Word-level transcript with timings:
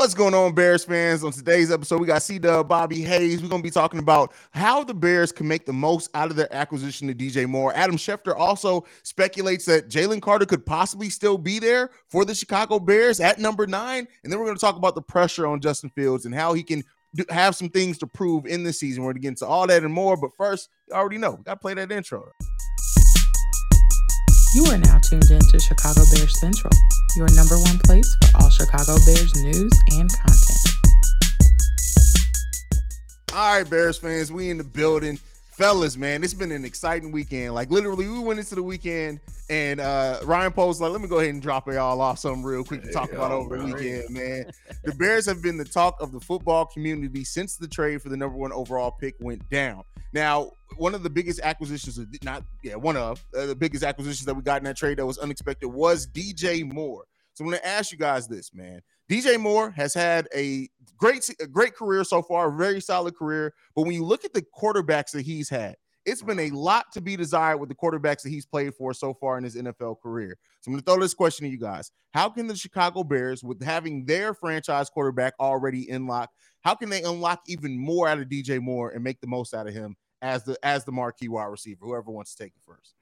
What's 0.00 0.14
going 0.14 0.32
on, 0.32 0.54
Bears 0.54 0.82
fans? 0.82 1.22
On 1.22 1.30
today's 1.30 1.70
episode, 1.70 2.00
we 2.00 2.06
got 2.06 2.22
C 2.22 2.38
Dub, 2.38 2.66
Bobby 2.66 3.02
Haize. 3.02 3.42
We're 3.42 3.50
going 3.50 3.60
to 3.60 3.66
be 3.66 3.70
talking 3.70 4.00
about 4.00 4.32
how 4.50 4.82
the 4.82 4.94
Bears 4.94 5.30
can 5.30 5.46
make 5.46 5.66
the 5.66 5.74
most 5.74 6.08
out 6.14 6.30
of 6.30 6.36
their 6.36 6.50
acquisition 6.54 7.10
of 7.10 7.18
DJ 7.18 7.46
Moore. 7.46 7.74
Adam 7.74 7.98
Schefter 7.98 8.34
also 8.34 8.86
speculates 9.02 9.66
that 9.66 9.90
Jalen 9.90 10.22
Carter 10.22 10.46
could 10.46 10.64
possibly 10.64 11.10
still 11.10 11.36
be 11.36 11.58
there 11.58 11.90
for 12.08 12.24
the 12.24 12.34
Chicago 12.34 12.78
Bears 12.78 13.20
at 13.20 13.38
number 13.38 13.66
nine. 13.66 14.08
And 14.24 14.32
then 14.32 14.40
we're 14.40 14.46
going 14.46 14.56
to 14.56 14.60
talk 14.60 14.76
about 14.76 14.94
the 14.94 15.02
pressure 15.02 15.46
on 15.46 15.60
Justin 15.60 15.90
Fields 15.90 16.24
and 16.24 16.34
how 16.34 16.54
he 16.54 16.62
can 16.62 16.82
have 17.28 17.54
some 17.54 17.68
things 17.68 17.98
to 17.98 18.06
prove 18.06 18.46
in 18.46 18.62
this 18.62 18.80
season. 18.80 19.02
We're 19.02 19.12
going 19.12 19.16
to 19.16 19.20
get 19.20 19.28
into 19.28 19.46
all 19.46 19.66
that 19.66 19.82
and 19.82 19.92
more. 19.92 20.16
But 20.16 20.30
first, 20.34 20.70
you 20.88 20.94
already 20.94 21.18
know, 21.18 21.32
we 21.32 21.42
got 21.42 21.56
to 21.56 21.60
play 21.60 21.74
that 21.74 21.92
intro. 21.92 22.24
You 24.52 24.64
are 24.64 24.78
now 24.78 24.98
tuned 24.98 25.30
in 25.30 25.38
to 25.38 25.60
Chicago 25.60 26.02
Bears 26.12 26.40
Central, 26.40 26.72
your 27.14 27.28
number 27.36 27.56
one 27.56 27.78
place 27.84 28.16
for 28.16 28.42
all 28.42 28.50
Chicago 28.50 28.96
Bears 29.06 29.32
news 29.36 29.72
and 29.92 30.10
content. 30.10 30.58
All 33.32 33.58
right, 33.58 33.70
Bears 33.70 33.98
fans, 33.98 34.32
we 34.32 34.50
in 34.50 34.58
the 34.58 34.64
building. 34.64 35.20
Fellas, 35.52 35.96
man, 35.96 36.24
it's 36.24 36.34
been 36.34 36.52
an 36.52 36.64
exciting 36.64 37.12
weekend. 37.12 37.54
Like 37.54 37.70
literally, 37.70 38.08
we 38.08 38.18
went 38.18 38.38
into 38.38 38.54
the 38.54 38.62
weekend 38.62 39.20
and 39.50 39.80
uh 39.80 40.20
Ryan 40.24 40.52
Poles 40.52 40.80
like, 40.80 40.92
let 40.92 41.00
me 41.00 41.08
go 41.08 41.18
ahead 41.18 41.34
and 41.34 41.42
drop 41.42 41.68
it 41.68 41.76
all 41.76 42.00
off 42.00 42.18
something 42.18 42.42
real 42.42 42.64
quick 42.64 42.82
to 42.82 42.92
talk 42.92 43.12
about 43.12 43.30
over 43.30 43.58
the 43.58 43.64
weekend, 43.64 44.10
man. 44.10 44.50
The 44.84 44.94
Bears 44.94 45.26
have 45.26 45.42
been 45.42 45.56
the 45.58 45.64
talk 45.64 46.00
of 46.00 46.12
the 46.12 46.20
football 46.20 46.66
community 46.66 47.24
since 47.24 47.56
the 47.56 47.68
trade 47.68 48.00
for 48.00 48.08
the 48.08 48.16
number 48.16 48.36
one 48.36 48.52
overall 48.52 48.92
pick 48.92 49.16
went 49.20 49.48
down. 49.50 49.82
Now, 50.12 50.52
one 50.76 50.94
of 50.94 51.02
the 51.02 51.10
biggest 51.10 51.40
acquisitions, 51.40 51.98
not 52.24 52.44
yeah, 52.62 52.74
one 52.76 52.96
of 52.96 53.24
uh, 53.36 53.46
the 53.46 53.56
biggest 53.56 53.84
acquisitions 53.84 54.24
that 54.24 54.34
we 54.34 54.42
got 54.42 54.58
in 54.58 54.64
that 54.64 54.76
trade 54.76 54.98
that 54.98 55.06
was 55.06 55.18
unexpected 55.18 55.68
was 55.68 56.06
DJ 56.06 56.70
Moore. 56.70 57.04
So 57.34 57.44
I'm 57.44 57.50
going 57.50 57.60
to 57.60 57.66
ask 57.66 57.92
you 57.92 57.98
guys 57.98 58.26
this, 58.26 58.52
man. 58.54 58.80
DJ 59.10 59.38
Moore 59.40 59.70
has 59.72 59.94
had 59.94 60.28
a 60.34 60.68
great, 61.00 61.28
a 61.40 61.46
great 61.46 61.74
career 61.74 62.04
so 62.04 62.22
far, 62.22 62.50
very 62.50 62.80
solid 62.80 63.16
career. 63.16 63.54
But 63.74 63.82
when 63.82 63.94
you 63.94 64.04
look 64.04 64.24
at 64.24 64.32
the 64.32 64.44
quarterbacks 64.60 65.10
that 65.12 65.22
he's 65.22 65.48
had, 65.48 65.76
it's 66.06 66.22
been 66.22 66.38
a 66.38 66.46
mm-hmm. 66.46 66.56
lot 66.56 66.92
to 66.92 67.00
be 67.00 67.16
desired 67.16 67.58
with 67.58 67.68
the 67.68 67.74
quarterbacks 67.74 68.22
that 68.22 68.30
he's 68.30 68.46
played 68.46 68.74
for 68.74 68.94
so 68.94 69.12
far 69.14 69.38
in 69.38 69.44
his 69.44 69.56
NFL 69.56 70.00
career. 70.00 70.36
So 70.60 70.68
I'm 70.68 70.74
going 70.74 70.82
to 70.82 70.90
throw 70.90 71.00
this 71.00 71.14
question 71.14 71.44
to 71.44 71.50
you 71.50 71.58
guys: 71.58 71.90
How 72.12 72.28
can 72.28 72.46
the 72.46 72.56
Chicago 72.56 73.04
Bears, 73.04 73.42
with 73.42 73.62
having 73.62 74.04
their 74.04 74.34
franchise 74.34 74.88
quarterback 74.88 75.34
already 75.40 75.88
in 75.90 76.06
lock, 76.06 76.30
how 76.62 76.74
can 76.74 76.88
they 76.88 77.02
unlock 77.02 77.42
even 77.46 77.78
more 77.78 78.08
out 78.08 78.18
of 78.18 78.28
DJ 78.28 78.60
Moore 78.60 78.90
and 78.90 79.04
make 79.04 79.20
the 79.20 79.26
most 79.26 79.54
out 79.54 79.66
of 79.66 79.74
him 79.74 79.96
as 80.22 80.44
the 80.44 80.56
as 80.62 80.84
the 80.84 80.92
marquee 80.92 81.28
wide 81.28 81.46
receiver? 81.46 81.84
Whoever 81.84 82.10
wants 82.10 82.34
to 82.34 82.44
take 82.44 82.52
it 82.54 82.62
first. 82.66 82.94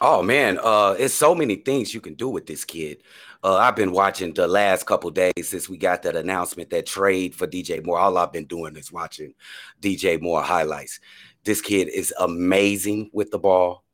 Oh 0.00 0.22
man, 0.22 0.58
uh, 0.62 0.94
it's 0.98 1.14
so 1.14 1.34
many 1.34 1.56
things 1.56 1.94
you 1.94 2.02
can 2.02 2.14
do 2.14 2.28
with 2.28 2.46
this 2.46 2.64
kid. 2.64 3.02
Uh, 3.42 3.56
I've 3.56 3.76
been 3.76 3.92
watching 3.92 4.34
the 4.34 4.46
last 4.46 4.84
couple 4.84 5.10
days 5.10 5.32
since 5.42 5.68
we 5.68 5.78
got 5.78 6.02
that 6.02 6.16
announcement, 6.16 6.68
that 6.70 6.86
trade 6.86 7.34
for 7.34 7.46
DJ 7.46 7.84
Moore. 7.84 7.98
All 7.98 8.18
I've 8.18 8.32
been 8.32 8.46
doing 8.46 8.76
is 8.76 8.92
watching 8.92 9.32
DJ 9.80 10.20
Moore 10.20 10.42
highlights. 10.42 11.00
This 11.44 11.62
kid 11.62 11.88
is 11.88 12.12
amazing 12.18 13.10
with 13.14 13.30
the 13.30 13.38
ball. 13.38 13.84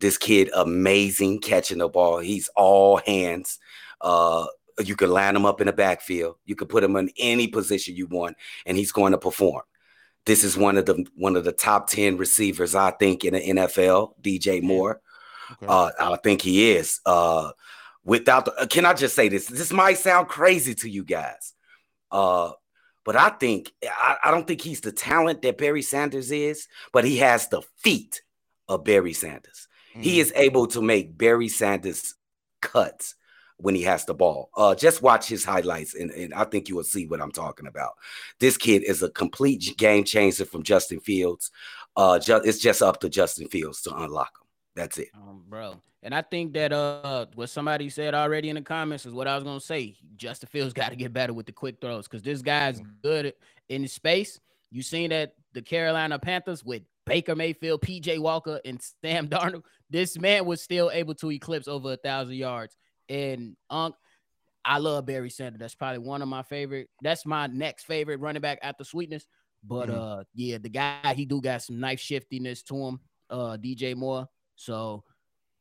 This 0.00 0.18
kid 0.18 0.50
amazing 0.54 1.40
catching 1.40 1.78
the 1.78 1.88
ball. 1.88 2.18
He's 2.18 2.48
all 2.56 2.96
hands. 2.96 3.60
Uh, 4.00 4.46
you 4.84 4.96
can 4.96 5.10
line 5.10 5.36
him 5.36 5.46
up 5.46 5.60
in 5.60 5.68
the 5.68 5.72
backfield. 5.72 6.36
You 6.44 6.56
can 6.56 6.66
put 6.66 6.82
him 6.82 6.96
in 6.96 7.10
any 7.18 7.46
position 7.46 7.94
you 7.94 8.08
want, 8.08 8.36
and 8.66 8.76
he's 8.76 8.90
going 8.90 9.12
to 9.12 9.18
perform. 9.18 9.62
This 10.26 10.42
is 10.42 10.56
one 10.56 10.76
of 10.76 10.86
the 10.86 11.06
one 11.14 11.36
of 11.36 11.44
the 11.44 11.52
top 11.52 11.88
ten 11.88 12.16
receivers 12.16 12.74
I 12.74 12.90
think 12.92 13.24
in 13.24 13.34
the 13.34 13.40
NFL. 13.40 14.14
DJ 14.22 14.62
Moore, 14.62 15.00
okay. 15.52 15.66
uh, 15.66 15.90
I 15.98 16.16
think 16.16 16.42
he 16.42 16.72
is. 16.72 17.00
Uh, 17.04 17.52
without, 18.04 18.44
the, 18.44 18.66
can 18.68 18.86
I 18.86 18.94
just 18.94 19.14
say 19.14 19.28
this? 19.28 19.46
This 19.46 19.72
might 19.72 19.98
sound 19.98 20.28
crazy 20.28 20.74
to 20.76 20.88
you 20.88 21.04
guys, 21.04 21.54
uh, 22.10 22.52
but 23.04 23.16
I 23.16 23.30
think 23.30 23.72
I, 23.84 24.16
I 24.24 24.30
don't 24.30 24.46
think 24.46 24.60
he's 24.60 24.80
the 24.80 24.92
talent 24.92 25.42
that 25.42 25.58
Barry 25.58 25.82
Sanders 25.82 26.30
is, 26.30 26.68
but 26.92 27.04
he 27.04 27.18
has 27.18 27.48
the 27.48 27.62
feet 27.78 28.22
of 28.68 28.84
Barry 28.84 29.12
Sanders. 29.12 29.68
Mm. 29.94 30.02
He 30.02 30.20
is 30.20 30.32
able 30.36 30.66
to 30.68 30.80
make 30.82 31.16
Barry 31.16 31.48
Sanders 31.48 32.14
cuts 32.60 33.14
when 33.58 33.74
he 33.74 33.82
has 33.82 34.04
the 34.04 34.14
ball. 34.14 34.50
Uh, 34.56 34.74
just 34.74 35.02
watch 35.02 35.28
his 35.28 35.44
highlights, 35.44 35.94
and, 35.94 36.10
and 36.10 36.34
I 36.34 36.44
think 36.44 36.68
you 36.68 36.76
will 36.76 36.84
see 36.84 37.06
what 37.06 37.20
I'm 37.20 37.30
talking 37.32 37.66
about. 37.66 37.92
This 38.40 38.56
kid 38.56 38.82
is 38.82 39.02
a 39.02 39.10
complete 39.10 39.76
game 39.76 40.04
changer 40.04 40.44
from 40.44 40.62
Justin 40.62 41.00
Fields. 41.00 41.50
Uh, 41.96 42.18
ju- 42.18 42.42
it's 42.44 42.58
just 42.58 42.82
up 42.82 43.00
to 43.00 43.08
Justin 43.08 43.48
Fields 43.48 43.82
to 43.82 43.94
unlock 43.94 44.32
him. 44.40 44.41
That's 44.74 44.98
it, 44.98 45.08
um, 45.14 45.44
bro. 45.48 45.74
And 46.02 46.14
I 46.14 46.22
think 46.22 46.54
that 46.54 46.72
uh, 46.72 47.26
what 47.34 47.50
somebody 47.50 47.88
said 47.90 48.14
already 48.14 48.48
in 48.48 48.56
the 48.56 48.62
comments 48.62 49.06
is 49.06 49.12
what 49.12 49.28
I 49.28 49.34
was 49.34 49.44
gonna 49.44 49.60
say. 49.60 49.96
Justin 50.16 50.48
Fields 50.48 50.72
got 50.74 50.90
to 50.90 50.96
get 50.96 51.12
better 51.12 51.32
with 51.32 51.46
the 51.46 51.52
quick 51.52 51.76
throws 51.80 52.08
because 52.08 52.22
this 52.22 52.42
guy's 52.42 52.80
mm. 52.80 52.86
good 53.02 53.34
in 53.68 53.86
space. 53.86 54.40
You 54.70 54.82
seen 54.82 55.10
that 55.10 55.34
the 55.52 55.62
Carolina 55.62 56.18
Panthers 56.18 56.64
with 56.64 56.82
Baker 57.04 57.36
Mayfield, 57.36 57.82
PJ 57.82 58.18
Walker, 58.18 58.60
and 58.64 58.80
Sam 59.02 59.28
Darnold. 59.30 59.64
This 59.90 60.18
man 60.18 60.46
was 60.46 60.62
still 60.62 60.90
able 60.90 61.14
to 61.16 61.30
eclipse 61.30 61.68
over 61.68 61.92
a 61.92 61.96
thousand 61.96 62.36
yards 62.36 62.76
and 63.12 63.56
Unc, 63.70 63.94
I 64.64 64.78
love 64.78 65.06
Barry 65.06 65.30
Sanders. 65.30 65.58
That's 65.58 65.74
probably 65.74 65.98
one 65.98 66.22
of 66.22 66.28
my 66.28 66.42
favorite. 66.42 66.88
That's 67.02 67.26
my 67.26 67.46
next 67.46 67.84
favorite 67.84 68.20
running 68.20 68.42
back 68.42 68.58
after 68.62 68.84
Sweetness. 68.84 69.26
But 69.64 69.88
mm-hmm. 69.88 70.00
uh, 70.00 70.22
yeah, 70.34 70.58
the 70.58 70.68
guy 70.68 71.14
he 71.14 71.24
do 71.24 71.40
got 71.40 71.62
some 71.62 71.78
knife 71.78 72.00
shiftiness 72.00 72.62
to 72.64 72.76
him. 72.76 73.00
Uh, 73.28 73.56
DJ 73.56 73.94
Moore. 73.94 74.28
So, 74.56 75.04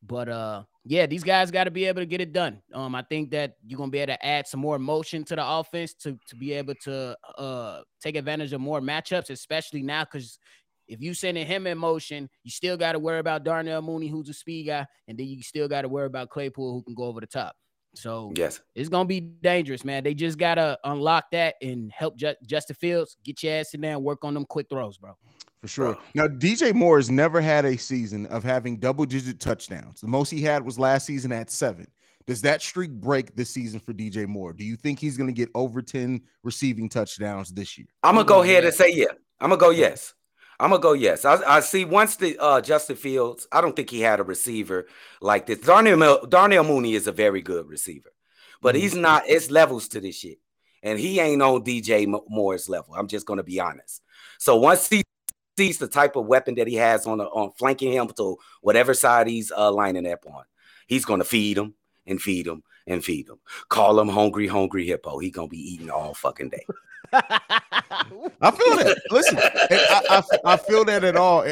but 0.04 0.30
uh, 0.30 0.64
yeah, 0.86 1.06
these 1.06 1.24
guys 1.24 1.52
got 1.52 1.66
to 1.66 1.72
be 1.72 1.86
able 1.86 2.02
to 2.02 2.06
get 2.06 2.22
it 2.22 2.34
done. 2.34 2.62
Um, 2.74 2.96
I 2.96 3.04
think 3.04 3.32
that 3.32 3.56
you're 3.66 3.78
gonna 3.78 3.92
be 3.92 4.00
able 4.00 4.14
to 4.14 4.26
add 4.26 4.48
some 4.48 4.60
more 4.60 4.80
motion 4.80 5.24
to 5.26 5.36
the 5.36 5.48
offense 5.48 5.94
to 5.96 6.18
to 6.28 6.36
be 6.36 6.54
able 6.54 6.76
to 6.84 7.16
uh 7.38 7.82
take 8.02 8.16
advantage 8.16 8.54
of 8.54 8.62
more 8.62 8.82
matchups, 8.82 9.30
especially 9.30 9.84
now 9.84 10.04
because 10.04 10.40
if 10.88 11.02
you 11.02 11.14
sending 11.14 11.48
him 11.48 11.68
in 11.68 11.78
motion, 11.78 12.30
you 12.44 12.52
still 12.52 12.76
got 12.76 12.92
to 12.94 13.00
worry 13.00 13.20
about 13.20 13.46
Darnell 13.46 13.82
Mooney, 13.82 14.08
who's 14.08 14.28
a 14.28 14.34
speed 14.34 14.68
guy, 14.68 14.86
and 15.08 15.18
then 15.18 15.28
you 15.28 15.42
still 15.42 15.70
got 15.70 15.84
to 15.84 15.88
worry 15.88 16.08
about 16.08 16.30
Claypool, 16.30 16.74
who 16.74 16.84
can 16.84 16.96
go 16.96 17.04
over 17.04 17.22
the 17.22 17.28
top. 17.28 17.56
So 17.94 18.32
yes, 18.36 18.62
it's 18.74 18.90
gonna 18.90 19.06
be 19.06 19.20
dangerous, 19.20 19.84
man. 19.84 20.04
They 20.04 20.14
just 20.14 20.38
gotta 20.38 20.78
unlock 20.84 21.26
that 21.32 21.56
and 21.62 21.92
help 21.92 22.16
Just, 22.18 22.38
Justin 22.46 22.76
Fields 22.76 23.18
get 23.24 23.44
your 23.44 23.54
ass 23.54 23.74
in 23.74 23.82
there 23.82 23.94
and 23.94 24.04
work 24.04 24.24
on 24.24 24.34
them 24.34 24.46
quick 24.46 24.68
throws, 24.70 24.98
bro. 24.98 25.18
For 25.62 25.68
sure. 25.68 25.98
Now, 26.16 26.28
DJ 26.28 26.74
Moore 26.74 26.98
has 26.98 27.12
never 27.12 27.40
had 27.40 27.66
a 27.66 27.78
season 27.78 28.26
of 28.28 28.44
having 28.44 28.78
double 28.78 29.06
digit 29.06 29.40
touchdowns. 29.40 30.02
The 30.02 30.08
most 30.08 30.32
he 30.32 30.42
had 30.42 30.66
was 30.66 30.80
last 30.80 31.06
season 31.06 31.32
at 31.32 31.52
seven. 31.52 31.88
Does 32.26 32.42
that 32.42 32.62
streak 32.62 32.92
break 32.92 33.36
this 33.36 33.52
season 33.52 33.80
for 33.80 33.94
DJ 33.94 34.28
Moore? 34.28 34.54
Do 34.54 34.64
you 34.64 34.76
think 34.76 35.00
he's 35.00 35.18
going 35.18 35.28
to 35.28 35.34
get 35.34 35.50
over 35.54 35.82
10 35.82 36.22
receiving 36.44 36.90
touchdowns 36.90 37.50
this 37.50 37.78
year? 37.78 37.88
I'm 38.02 38.16
going 38.16 38.26
to 38.26 38.30
go 38.30 38.42
ahead 38.42 38.66
and 38.66 38.74
say 38.74 38.92
yeah. 38.92 39.06
I'm 39.40 39.50
going 39.50 39.60
to 39.60 39.66
go 39.66 39.70
yes. 39.70 40.14
I'm 40.62 40.70
gonna 40.70 40.82
go 40.82 40.94
yes. 40.94 41.26
I, 41.26 41.42
I 41.48 41.60
see. 41.62 41.86
Once 41.86 42.18
the 42.18 42.38
uh, 42.38 42.62
Justin 42.62 42.96
Fields, 42.96 43.48
I 43.52 43.62
don't 43.62 43.76
think 43.76 43.90
he 43.90 44.00
had 44.00 44.20
a 44.20 44.24
receiver 44.24 44.86
like 45.20 45.48
this. 45.48 45.58
Darnell 45.58 46.24
Darnell 46.28 46.64
Mooney 46.64 46.94
is 46.94 47.08
a 47.08 47.12
very 47.12 47.42
good 47.42 47.68
receiver, 47.68 48.14
but 48.62 48.76
mm-hmm. 48.76 48.84
he's 48.84 48.96
not. 48.96 49.24
It's 49.26 49.50
levels 49.50 49.88
to 49.88 50.00
this 50.00 50.18
shit, 50.18 50.38
and 50.84 51.00
he 51.00 51.20
ain't 51.20 51.42
on 51.42 51.64
DJ 51.64 52.06
Moore's 52.30 52.70
level. 52.70 52.94
I'm 52.94 53.08
just 53.08 53.26
gonna 53.26 53.42
be 53.42 53.60
honest. 53.60 54.04
So 54.38 54.56
once 54.56 54.88
he 54.88 55.04
sees 55.58 55.78
the 55.78 55.88
type 55.88 56.16
of 56.16 56.26
weapon 56.26 56.56
that 56.56 56.68
he 56.68 56.76
has 56.76 57.06
on 57.06 57.18
the, 57.20 57.26
on 57.26 57.52
flanking 57.58 57.92
him 57.92 58.08
to 58.18 58.38
whatever 58.62 58.94
side 58.94 59.28
he's 59.28 59.52
uh, 59.52 59.72
lining 59.72 60.12
up 60.12 60.26
on, 60.26 60.44
he's 60.88 61.06
gonna 61.06 61.24
feed 61.24 61.58
him 61.58 61.74
and 62.06 62.22
feed 62.22 62.48
him 62.48 62.64
and 62.88 63.04
feed 63.04 63.30
him. 63.30 63.38
Call 63.70 64.00
him 64.00 64.10
hungry, 64.10 64.48
hungry 64.48 64.86
hippo. 64.86 65.20
He 65.20 65.32
gonna 65.32 65.48
be 65.48 65.74
eating 65.74 65.90
all 65.90 66.14
fucking 66.14 66.50
day. 66.50 66.66
I 67.14 68.52
feel 68.52 68.76
that. 68.78 69.02
Listen, 69.12 69.38
I, 69.38 70.02
I, 70.10 70.54
I, 70.54 70.58
feel 70.58 70.86
that 70.86 71.04
at 71.04 71.18
all 71.18 71.46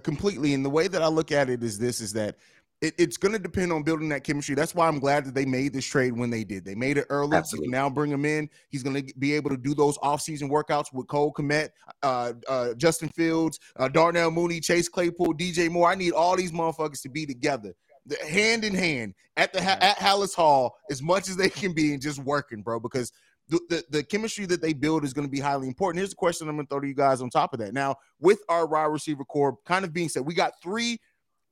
completely. 0.00 0.52
And 0.52 0.64
the 0.64 0.70
way 0.70 0.88
that 0.88 1.02
I 1.02 1.08
look 1.08 1.32
at 1.32 1.48
it 1.48 1.62
is 1.62 1.78
this: 1.78 2.00
is 2.00 2.12
that 2.12 2.36
it, 2.80 2.94
it's 2.98 3.16
going 3.16 3.32
to 3.32 3.38
depend 3.38 3.72
on 3.72 3.82
building 3.82 4.08
that 4.10 4.24
chemistry. 4.24 4.54
That's 4.54 4.74
why 4.74 4.88
I'm 4.88 4.98
glad 4.98 5.24
that 5.26 5.34
they 5.34 5.44
made 5.44 5.72
this 5.72 5.84
trade 5.84 6.16
when 6.16 6.30
they 6.30 6.44
did. 6.44 6.64
They 6.64 6.74
made 6.74 6.96
it 6.96 7.06
early. 7.10 7.36
Absolutely. 7.36 7.68
Now 7.68 7.90
bring 7.90 8.10
him 8.10 8.24
in. 8.24 8.48
He's 8.68 8.82
going 8.82 9.06
to 9.06 9.14
be 9.18 9.34
able 9.34 9.50
to 9.50 9.56
do 9.56 9.74
those 9.74 9.98
offseason 9.98 10.50
workouts 10.50 10.92
with 10.92 11.06
Cole 11.06 11.32
Kmet, 11.32 11.70
uh, 12.02 12.32
uh, 12.48 12.74
Justin 12.74 13.08
Fields, 13.10 13.60
uh, 13.76 13.88
Darnell 13.88 14.30
Mooney, 14.30 14.60
Chase 14.60 14.88
Claypool, 14.88 15.34
DJ 15.34 15.70
Moore. 15.70 15.90
I 15.90 15.94
need 15.94 16.12
all 16.12 16.36
these 16.36 16.52
motherfuckers 16.52 17.02
to 17.02 17.08
be 17.08 17.26
together 17.26 17.74
the, 18.06 18.16
hand 18.26 18.64
in 18.64 18.74
hand 18.74 19.14
at 19.36 19.52
the 19.52 19.62
at 19.62 19.96
Halas 19.98 20.34
Hall 20.34 20.76
as 20.90 21.02
much 21.02 21.28
as 21.28 21.36
they 21.36 21.48
can 21.48 21.72
be 21.72 21.92
and 21.92 22.02
just 22.02 22.18
working, 22.18 22.62
bro. 22.62 22.80
Because 22.80 23.12
the, 23.48 23.60
the, 23.68 23.84
the 23.90 24.02
chemistry 24.02 24.46
that 24.46 24.62
they 24.62 24.72
build 24.72 25.04
is 25.04 25.12
going 25.12 25.26
to 25.26 25.30
be 25.30 25.40
highly 25.40 25.66
important. 25.66 25.98
Here's 25.98 26.12
a 26.12 26.16
question 26.16 26.48
I'm 26.48 26.56
going 26.56 26.66
to 26.66 26.70
throw 26.70 26.80
to 26.80 26.86
you 26.86 26.94
guys 26.94 27.20
on 27.20 27.30
top 27.30 27.52
of 27.52 27.58
that. 27.60 27.74
Now, 27.74 27.96
with 28.20 28.40
our 28.48 28.66
wide 28.66 28.84
receiver 28.84 29.24
core 29.24 29.58
kind 29.66 29.84
of 29.84 29.92
being 29.92 30.08
said, 30.08 30.24
we 30.24 30.34
got 30.34 30.52
three 30.62 31.00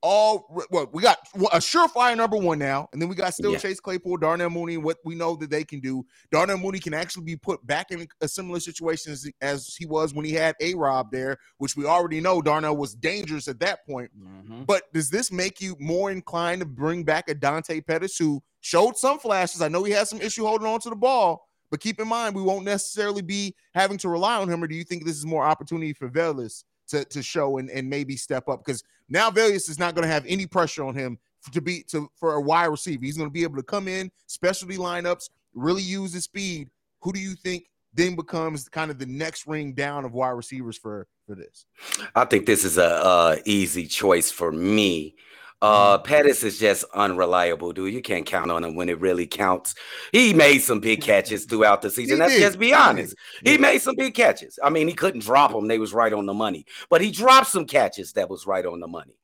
all 0.02 0.66
well, 0.70 0.88
we 0.92 1.02
got 1.02 1.18
a 1.34 1.58
surefire 1.58 2.16
number 2.16 2.36
one 2.36 2.58
now, 2.58 2.88
and 2.92 3.02
then 3.02 3.08
we 3.08 3.14
got 3.14 3.34
still 3.34 3.52
yeah. 3.52 3.58
Chase 3.58 3.80
Claypool, 3.80 4.18
Darnell 4.18 4.50
Mooney, 4.50 4.76
what 4.76 4.98
we 5.04 5.14
know 5.14 5.34
that 5.36 5.50
they 5.50 5.64
can 5.64 5.80
do. 5.80 6.04
Darnell 6.30 6.58
Mooney 6.58 6.78
can 6.78 6.94
actually 6.94 7.24
be 7.24 7.36
put 7.36 7.64
back 7.66 7.90
in 7.90 8.06
a 8.20 8.28
similar 8.28 8.60
situation 8.60 9.12
as, 9.12 9.28
as 9.40 9.74
he 9.76 9.86
was 9.86 10.14
when 10.14 10.24
he 10.24 10.32
had 10.32 10.54
A 10.60 10.74
Rob 10.74 11.10
there, 11.10 11.36
which 11.58 11.76
we 11.76 11.84
already 11.84 12.20
know 12.20 12.40
Darnell 12.40 12.76
was 12.76 12.94
dangerous 12.94 13.48
at 13.48 13.58
that 13.60 13.84
point. 13.86 14.10
Mm-hmm. 14.16 14.64
But 14.64 14.84
does 14.92 15.10
this 15.10 15.32
make 15.32 15.60
you 15.60 15.76
more 15.80 16.10
inclined 16.10 16.60
to 16.60 16.66
bring 16.66 17.02
back 17.02 17.28
a 17.28 17.34
Dante 17.34 17.80
Pettis 17.80 18.16
who 18.16 18.40
showed 18.60 18.96
some 18.96 19.18
flashes? 19.18 19.62
I 19.62 19.68
know 19.68 19.82
he 19.82 19.92
had 19.92 20.06
some 20.06 20.20
issue 20.20 20.46
holding 20.46 20.68
on 20.68 20.80
to 20.80 20.90
the 20.90 20.96
ball, 20.96 21.48
But 21.70 21.80
keep 21.80 22.00
in 22.00 22.08
mind, 22.08 22.34
we 22.34 22.42
won't 22.42 22.64
necessarily 22.64 23.22
be 23.22 23.54
having 23.74 23.98
to 23.98 24.08
rely 24.08 24.36
on 24.36 24.48
him. 24.48 24.62
Or 24.62 24.68
do 24.68 24.76
you 24.76 24.84
think 24.84 25.04
this 25.04 25.16
is 25.16 25.26
more 25.26 25.44
opportunity 25.44 25.92
for 25.92 26.08
Velus? 26.08 26.64
to, 26.88 27.04
to 27.04 27.22
show 27.22 27.58
and, 27.58 27.70
and 27.70 27.88
maybe 27.88 28.16
step 28.16 28.48
up? 28.48 28.64
Because 28.64 28.82
now 29.08 29.30
Velus 29.30 29.68
is 29.68 29.78
not 29.78 29.94
going 29.94 30.06
to 30.06 30.12
have 30.12 30.24
any 30.26 30.46
pressure 30.46 30.84
on 30.84 30.94
him 30.94 31.18
to 31.52 31.60
be 31.60 31.82
to 31.84 32.10
for 32.16 32.34
a 32.34 32.40
wide 32.40 32.66
receiver. 32.66 33.04
He's 33.04 33.16
going 33.16 33.28
to 33.28 33.32
be 33.32 33.42
able 33.42 33.56
to 33.56 33.62
come 33.62 33.88
in, 33.88 34.10
specialty 34.26 34.76
lineups, 34.76 35.30
really 35.54 35.82
use 35.82 36.12
his 36.12 36.24
speed. 36.24 36.68
Who 37.00 37.12
do 37.12 37.20
you 37.20 37.34
think 37.34 37.64
then 37.94 38.16
becomes 38.16 38.68
kind 38.68 38.90
of 38.90 38.98
the 38.98 39.06
next 39.06 39.46
ring 39.46 39.72
down 39.72 40.04
of 40.04 40.12
wide 40.12 40.30
receivers 40.30 40.76
for 40.76 41.06
for 41.26 41.34
this? 41.34 41.66
I 42.14 42.24
think 42.24 42.46
this 42.46 42.64
is 42.64 42.78
a, 42.78 42.82
a 42.82 43.38
easy 43.44 43.86
choice 43.86 44.30
for 44.30 44.52
me. 44.52 45.14
Uh, 45.60 45.96
mm-hmm. 45.96 46.04
Pettis 46.04 46.44
is 46.44 46.58
just 46.58 46.84
unreliable, 46.94 47.72
dude. 47.72 47.92
You 47.92 48.00
can't 48.00 48.26
count 48.26 48.50
on 48.50 48.62
him 48.62 48.76
when 48.76 48.88
it 48.88 49.00
really 49.00 49.26
counts. 49.26 49.74
He 50.12 50.32
made 50.32 50.60
some 50.60 50.78
big 50.78 51.02
catches 51.02 51.46
throughout 51.46 51.82
the 51.82 51.90
season. 51.90 52.16
He 52.16 52.20
Let's 52.20 52.34
did. 52.34 52.40
just 52.40 52.58
be 52.58 52.72
honest. 52.72 53.16
He, 53.44 53.52
he 53.52 53.58
made 53.58 53.78
some 53.78 53.96
big 53.96 54.14
catches. 54.14 54.58
I 54.62 54.70
mean, 54.70 54.86
he 54.86 54.94
couldn't 54.94 55.20
drop 55.20 55.52
them; 55.52 55.66
they 55.66 55.78
was 55.78 55.92
right 55.92 56.12
on 56.12 56.26
the 56.26 56.34
money. 56.34 56.64
But 56.90 57.00
he 57.00 57.10
dropped 57.10 57.48
some 57.48 57.66
catches 57.66 58.12
that 58.12 58.30
was 58.30 58.46
right 58.46 58.64
on 58.64 58.78
the 58.78 58.86
money. 58.86 59.18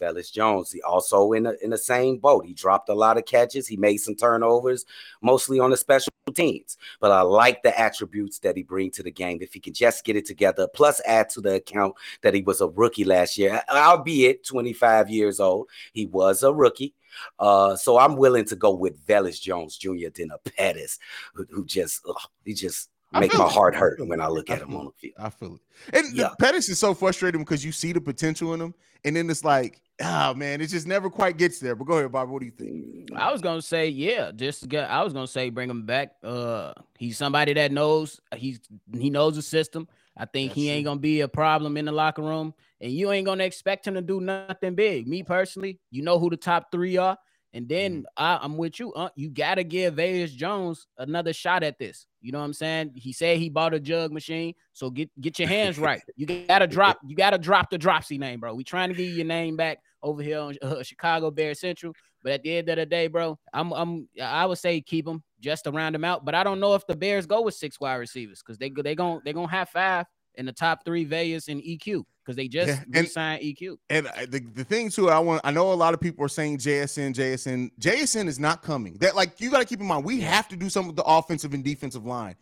Velus 0.00 0.32
Jones, 0.32 0.72
he 0.72 0.80
also 0.82 1.32
in 1.32 1.44
the, 1.44 1.62
in 1.62 1.70
the 1.70 1.78
same 1.78 2.18
boat. 2.18 2.46
He 2.46 2.54
dropped 2.54 2.88
a 2.88 2.94
lot 2.94 3.18
of 3.18 3.26
catches. 3.26 3.66
He 3.66 3.76
made 3.76 3.98
some 3.98 4.14
turnovers, 4.14 4.84
mostly 5.22 5.60
on 5.60 5.70
the 5.70 5.76
special 5.76 6.12
teams. 6.34 6.76
But 7.00 7.12
I 7.12 7.22
like 7.22 7.62
the 7.62 7.78
attributes 7.78 8.38
that 8.40 8.56
he 8.56 8.62
brings 8.62 8.96
to 8.96 9.02
the 9.02 9.10
game. 9.10 9.38
If 9.40 9.52
he 9.52 9.60
can 9.60 9.74
just 9.74 10.04
get 10.04 10.16
it 10.16 10.26
together, 10.26 10.68
plus 10.68 11.00
add 11.06 11.28
to 11.30 11.40
the 11.40 11.54
account 11.54 11.94
that 12.22 12.34
he 12.34 12.42
was 12.42 12.60
a 12.60 12.68
rookie 12.68 13.04
last 13.04 13.38
year, 13.38 13.62
albeit 13.70 14.44
25 14.44 15.10
years 15.10 15.40
old, 15.40 15.68
he 15.92 16.06
was 16.06 16.42
a 16.42 16.52
rookie. 16.52 16.94
Uh, 17.38 17.76
so 17.76 17.98
I'm 17.98 18.16
willing 18.16 18.44
to 18.46 18.56
go 18.56 18.72
with 18.72 19.04
Velus 19.06 19.40
Jones 19.40 19.76
Jr. 19.76 20.08
than 20.14 20.30
a 20.30 20.38
Pettis, 20.50 20.98
who, 21.34 21.46
who 21.50 21.64
just 21.64 22.00
ugh, 22.08 22.16
he 22.44 22.54
just 22.54 22.88
make 23.12 23.36
my 23.36 23.48
heart 23.48 23.74
hurt 23.74 24.06
when 24.06 24.20
I 24.20 24.28
look 24.28 24.50
at 24.50 24.60
him 24.60 24.76
on 24.76 24.86
the 24.86 24.92
field. 24.92 25.14
I 25.18 25.30
feel 25.30 25.56
it. 25.56 25.96
And 25.96 26.16
yeah. 26.16 26.30
Pettis 26.38 26.68
is 26.68 26.78
so 26.78 26.94
frustrating 26.94 27.40
because 27.40 27.64
you 27.64 27.72
see 27.72 27.92
the 27.92 28.00
potential 28.00 28.54
in 28.54 28.60
him, 28.60 28.74
and 29.04 29.16
then 29.16 29.28
it's 29.30 29.44
like, 29.44 29.80
oh 30.02 30.34
man, 30.34 30.60
it 30.60 30.68
just 30.68 30.86
never 30.86 31.10
quite 31.10 31.36
gets 31.36 31.58
there. 31.58 31.74
But 31.74 31.84
go 31.84 31.98
ahead, 31.98 32.12
Bob. 32.12 32.28
What 32.28 32.40
do 32.40 32.46
you 32.46 32.52
think? 32.52 33.10
I 33.14 33.32
was 33.32 33.40
gonna 33.40 33.62
say, 33.62 33.88
yeah, 33.88 34.30
just 34.34 34.68
get, 34.68 34.90
I 34.90 35.02
was 35.02 35.12
gonna 35.12 35.26
say 35.26 35.50
bring 35.50 35.70
him 35.70 35.84
back. 35.86 36.14
Uh, 36.22 36.72
he's 36.98 37.18
somebody 37.18 37.52
that 37.54 37.72
knows 37.72 38.20
he's 38.36 38.60
he 38.92 39.10
knows 39.10 39.36
the 39.36 39.42
system. 39.42 39.88
I 40.16 40.26
think 40.26 40.50
That's 40.50 40.56
he 40.56 40.70
ain't 40.70 40.84
gonna 40.84 41.00
be 41.00 41.20
a 41.20 41.28
problem 41.28 41.76
in 41.76 41.84
the 41.84 41.92
locker 41.92 42.22
room, 42.22 42.54
and 42.80 42.92
you 42.92 43.10
ain't 43.12 43.26
gonna 43.26 43.44
expect 43.44 43.86
him 43.86 43.94
to 43.94 44.02
do 44.02 44.20
nothing 44.20 44.74
big. 44.74 45.06
Me 45.06 45.22
personally, 45.22 45.78
you 45.90 46.02
know 46.02 46.18
who 46.18 46.30
the 46.30 46.36
top 46.36 46.70
three 46.72 46.96
are. 46.96 47.16
And 47.52 47.68
then 47.68 48.02
mm. 48.02 48.04
I, 48.16 48.44
am 48.44 48.56
with 48.56 48.78
you. 48.78 48.92
Uh, 48.92 49.08
you 49.16 49.28
gotta 49.28 49.64
give 49.64 49.94
Velus 49.94 50.34
Jones 50.34 50.86
another 50.98 51.32
shot 51.32 51.62
at 51.62 51.78
this. 51.78 52.06
You 52.20 52.32
know 52.32 52.38
what 52.38 52.44
I'm 52.44 52.52
saying? 52.52 52.92
He 52.94 53.12
said 53.12 53.38
he 53.38 53.48
bought 53.48 53.74
a 53.74 53.80
jug 53.80 54.12
machine, 54.12 54.54
so 54.72 54.90
get 54.90 55.10
get 55.20 55.38
your 55.38 55.48
hands 55.48 55.78
right. 55.78 56.02
You 56.16 56.26
gotta 56.46 56.66
drop. 56.66 57.00
You 57.06 57.16
gotta 57.16 57.38
drop 57.38 57.70
the 57.70 57.78
Dropsy 57.78 58.18
name, 58.18 58.40
bro. 58.40 58.54
We 58.54 58.62
trying 58.62 58.90
to 58.90 58.94
get 58.94 59.04
your 59.04 59.26
name 59.26 59.56
back 59.56 59.78
over 60.02 60.22
here 60.22 60.40
on 60.40 60.56
uh, 60.62 60.82
Chicago 60.82 61.30
Bear 61.30 61.54
Central. 61.54 61.94
But 62.22 62.32
at 62.32 62.42
the 62.42 62.56
end 62.56 62.68
of 62.68 62.76
the 62.76 62.86
day, 62.86 63.06
bro, 63.06 63.38
I'm 63.52 63.72
I'm 63.72 64.08
I 64.22 64.44
would 64.46 64.58
say 64.58 64.80
keep 64.80 65.06
him 65.06 65.22
just 65.40 65.64
to 65.64 65.70
round 65.70 65.94
him 65.94 66.04
out. 66.04 66.24
But 66.24 66.34
I 66.34 66.44
don't 66.44 66.60
know 66.60 66.74
if 66.74 66.86
the 66.86 66.96
Bears 66.96 67.26
go 67.26 67.42
with 67.42 67.54
six 67.54 67.80
wide 67.80 67.96
receivers 67.96 68.42
because 68.42 68.58
they 68.58 68.70
they 68.70 68.94
going 68.94 69.20
they 69.24 69.32
gonna 69.32 69.50
have 69.50 69.68
five 69.70 70.06
in 70.34 70.46
the 70.46 70.52
top 70.52 70.84
three 70.84 71.06
Velus 71.06 71.48
and 71.48 71.62
EQ 71.62 72.04
because 72.24 72.36
they 72.36 72.48
just 72.48 72.68
yeah, 72.68 72.98
and, 72.98 73.08
signed 73.08 73.42
EQ. 73.42 73.76
And 73.88 74.06
the, 74.28 74.40
the 74.54 74.64
thing 74.64 74.90
too, 74.90 75.10
I 75.10 75.18
want 75.18 75.40
I 75.44 75.50
know 75.50 75.72
a 75.72 75.74
lot 75.74 75.94
of 75.94 76.00
people 76.00 76.24
are 76.24 76.28
saying 76.28 76.58
JSN, 76.58 77.14
JSN, 77.14 77.70
JSN 77.80 78.26
is 78.28 78.38
not 78.38 78.62
coming. 78.62 78.94
That 79.00 79.16
like 79.16 79.40
you 79.40 79.50
got 79.50 79.58
to 79.58 79.64
keep 79.64 79.80
in 79.80 79.86
mind, 79.86 80.04
we 80.04 80.20
have 80.20 80.48
to 80.48 80.56
do 80.56 80.68
something 80.68 80.88
with 80.88 80.96
the 80.96 81.04
offensive 81.04 81.54
and 81.54 81.64
defensive 81.64 82.06
line. 82.06 82.36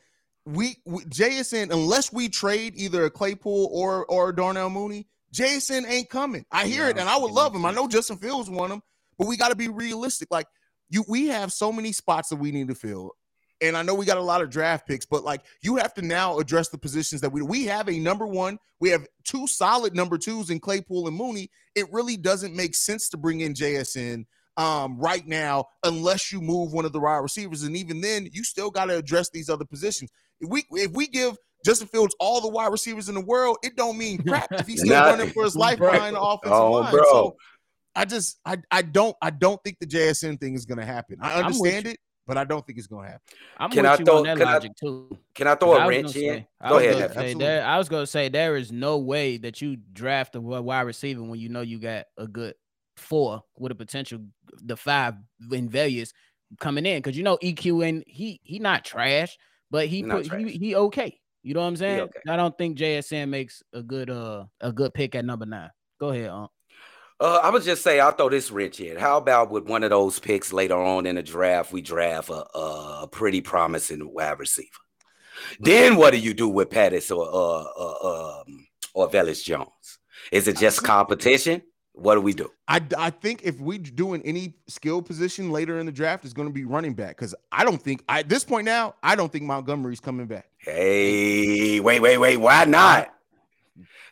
We, 0.45 0.77
we 0.85 1.05
JSN, 1.05 1.71
unless 1.73 2.13
we 2.13 2.29
trade 2.29 2.75
either 2.77 3.05
a 3.05 3.11
Claypool 3.11 3.71
or 3.73 4.07
or 4.07 4.33
Darnell 4.33 4.71
Mooney, 4.71 5.07
JSN 5.33 5.89
ain't 5.89 6.09
coming. 6.09 6.45
I 6.51 6.67
hear 6.67 6.85
yeah, 6.85 6.91
it, 6.91 6.99
and 6.99 7.09
I 7.09 7.17
would 7.19 7.33
love 7.33 7.55
him. 7.55 7.65
I 7.65 7.71
know 7.71 7.89
Justin 7.89 8.17
Fields 8.17 8.51
want 8.51 8.73
him, 8.73 8.83
but 9.19 9.27
we 9.27 9.37
got 9.37 9.49
to 9.49 9.57
be 9.57 9.69
realistic. 9.69 10.29
Like 10.31 10.47
you, 10.89 11.05
we 11.09 11.27
have 11.29 11.53
so 11.53 11.73
many 11.73 11.93
spots 11.93 12.29
that 12.31 12.37
we 12.37 12.51
need 12.51 12.69
to 12.69 12.75
fill. 12.75 13.13
And 13.61 13.77
I 13.77 13.83
know 13.83 13.95
we 13.95 14.07
got 14.07 14.19
a 14.19 14.23
lot 14.23 14.41
of 14.41 14.51
draft 14.51 14.87
picks, 14.87 15.05
but 15.05 15.25
like 15.25 15.43
you 15.63 15.77
have 15.77 15.93
to 15.95 16.03
now 16.03 16.39
address 16.39 16.69
the 16.69 16.79
positions 16.79 17.21
that 17.23 17.33
we 17.33 17.43
we 17.43 17.65
have 17.65 17.89
a 17.89 17.99
number 17.99 18.27
one, 18.27 18.59
we 18.79 18.91
have 18.91 19.07
two 19.25 19.49
solid 19.49 19.97
number 19.97 20.17
twos 20.17 20.51
in 20.51 20.61
Claypool 20.61 21.09
and 21.09 21.17
Mooney. 21.17 21.51
It 21.75 21.93
really 21.93 22.17
doesn't 22.17 22.55
make 22.55 22.77
sense 22.77 23.09
to 23.11 23.17
bring 23.17 23.41
in 23.41 23.55
JSN 23.55 24.27
um, 24.59 24.99
right 24.99 25.27
now 25.27 25.67
unless 25.83 26.33
you 26.33 26.41
move 26.41 26.73
one 26.73 26.85
of 26.85 26.93
the 26.93 27.01
wide 27.01 27.17
receivers, 27.17 27.63
and 27.63 27.77
even 27.77 28.01
then, 28.01 28.29
you 28.33 28.45
still 28.45 28.71
got 28.71 28.87
to 28.87 28.97
address 28.97 29.31
these 29.31 29.49
other 29.49 29.65
positions. 29.65 30.11
If 30.41 30.51
we 30.51 30.65
if 30.73 30.93
we 30.93 31.07
give 31.07 31.37
Justin 31.65 31.89
Fields 31.89 32.15
all 32.21 32.41
the 32.41 32.49
wide 32.49 32.71
receivers 32.73 33.09
in 33.09 33.15
the 33.15 33.21
world, 33.21 33.59
it 33.63 33.77
don't 33.77 33.99
mean 33.99 34.19
crap 34.27 34.53
if 34.53 34.67
he's 34.67 34.81
still 34.81 35.01
running 35.01 35.31
for 35.31 35.45
his 35.45 35.57
life 35.57 35.79
behind 35.79 36.17
the 36.17 36.21
offensive 36.21 36.53
oh, 36.53 36.73
line. 36.73 36.93
Bro. 36.93 37.03
So 37.05 37.37
I 37.95 38.05
just 38.05 38.39
I 38.45 38.59
I 38.71 38.83
don't 38.83 39.17
I 39.21 39.31
don't 39.31 39.63
think 39.65 39.79
the 39.81 39.87
JSN 39.87 40.41
thing 40.41 40.55
is 40.55 40.67
going 40.67 40.79
to 40.79 40.87
happen. 40.87 41.19
I 41.21 41.41
understand 41.41 41.87
it 41.87 41.99
but 42.29 42.37
I 42.37 42.45
don't 42.45 42.65
think 42.65 42.79
it's 42.79 42.87
gonna 42.87 43.07
happen. 43.09 43.23
I'm 43.57 43.71
can 43.71 43.85
with 43.85 43.91
I 43.91 43.97
you 43.97 44.05
throw, 44.05 44.17
on 44.19 44.25
that 44.25 44.39
logic 44.39 44.73
I, 44.73 44.87
too. 44.87 45.19
Can 45.35 45.47
I 45.47 45.55
throw 45.55 45.73
a 45.73 45.89
wrench 45.89 46.15
in? 46.15 46.47
Go 46.69 46.77
ahead. 46.77 47.15
Say, 47.15 47.35
there, 47.35 47.65
I 47.65 47.79
was 47.79 47.89
gonna 47.89 48.07
say 48.07 48.29
there 48.29 48.57
is 48.57 48.71
no 48.71 48.99
way 48.99 49.39
that 49.39 49.63
you 49.63 49.79
draft 49.95 50.37
a 50.37 50.41
wide 50.41 50.83
receiver 50.83 51.23
when 51.23 51.41
you 51.41 51.49
know 51.49 51.63
you 51.63 51.79
got 51.79 52.05
a 52.19 52.29
good 52.29 52.55
four 52.99 53.43
with 53.57 53.73
a 53.73 53.75
potential 53.75 54.21
the 54.63 54.77
five 54.77 55.15
in 55.51 55.71
Velus 55.71 56.13
coming 56.61 56.85
in 56.85 56.99
because 56.99 57.17
you 57.17 57.23
know 57.23 57.39
EQ 57.43 57.89
and 57.89 58.05
he 58.07 58.41
he 58.45 58.59
not 58.59 58.85
trash, 58.85 59.39
but 59.71 59.87
he 59.87 60.03
put, 60.03 60.27
trash. 60.27 60.45
he 60.45 60.51
he 60.51 60.77
okay. 60.77 61.19
You 61.49 61.55
know 61.55 61.61
what 61.61 61.69
I'm 61.69 61.77
saying? 61.77 62.00
Okay. 62.00 62.21
I 62.29 62.37
don't 62.37 62.56
think 62.59 62.77
JSN 62.77 63.31
makes 63.31 63.62
a 63.73 63.83
good 63.83 64.11
uh 64.11 64.45
a 64.61 64.71
good 64.71 64.93
pick 64.93 65.15
at 65.15 65.25
number 65.25 65.47
nine. 65.47 65.71
Go 65.99 66.11
ahead, 66.11 66.29
um. 66.29 66.49
Uh, 67.19 67.41
I 67.43 67.49
would 67.49 67.62
just 67.62 67.83
say 67.83 68.00
I'll 68.00 68.12
throw 68.12 68.29
this 68.29 68.50
rich 68.50 68.81
in. 68.81 68.99
How 68.99 69.17
about 69.17 69.50
with 69.50 69.65
one 69.65 69.83
of 69.83 69.89
those 69.89 70.19
picks 70.19 70.53
later 70.53 70.77
on 70.77 71.06
in 71.06 71.15
the 71.15 71.23
draft, 71.23 71.73
we 71.73 71.81
draft 71.81 72.29
a, 72.29 72.35
a 72.35 73.09
pretty 73.11 73.41
promising 73.41 74.12
wide 74.12 74.39
receiver. 74.39 74.69
Then 75.59 75.97
what 75.97 76.11
do 76.11 76.19
you 76.19 76.35
do 76.35 76.50
with 76.50 76.69
Pettis 76.69 77.11
or 77.11 77.27
uh, 77.27 77.65
uh, 77.65 78.41
um, 78.43 78.67
or 78.93 79.09
Velus 79.09 79.43
Jones? 79.43 79.99
Is 80.31 80.49
it 80.49 80.59
just 80.59 80.83
competition? 80.85 81.62
What 81.99 82.15
do 82.15 82.21
we 82.21 82.33
do? 82.33 82.50
I, 82.69 82.81
I 82.97 83.11
think 83.11 83.41
if 83.43 83.59
we 83.61 83.77
doing 83.77 84.23
any 84.23 84.55
skill 84.69 85.03
position 85.03 85.50
later 85.50 85.81
in 85.81 85.87
the 85.87 85.93
draft 85.93 86.25
is 86.25 86.33
going 86.33 86.47
to 86.47 86.55
be 86.55 86.65
running 86.65 86.95
back 86.95 87.17
because 87.17 87.35
I 87.50 87.65
don't 87.65 87.83
think 87.83 88.05
I, 88.09 88.21
at 88.21 88.29
this 88.29 88.45
point 88.45 88.67
now 88.67 88.95
I 89.03 89.17
don't 89.17 89.33
think 89.33 89.45
Montgomery's 89.45 89.99
coming 89.99 90.27
back. 90.27 90.49
Hey, 90.59 91.81
wait, 91.81 92.00
wait, 92.00 92.19
wait! 92.19 92.37
Why 92.37 92.64
not? 92.64 93.12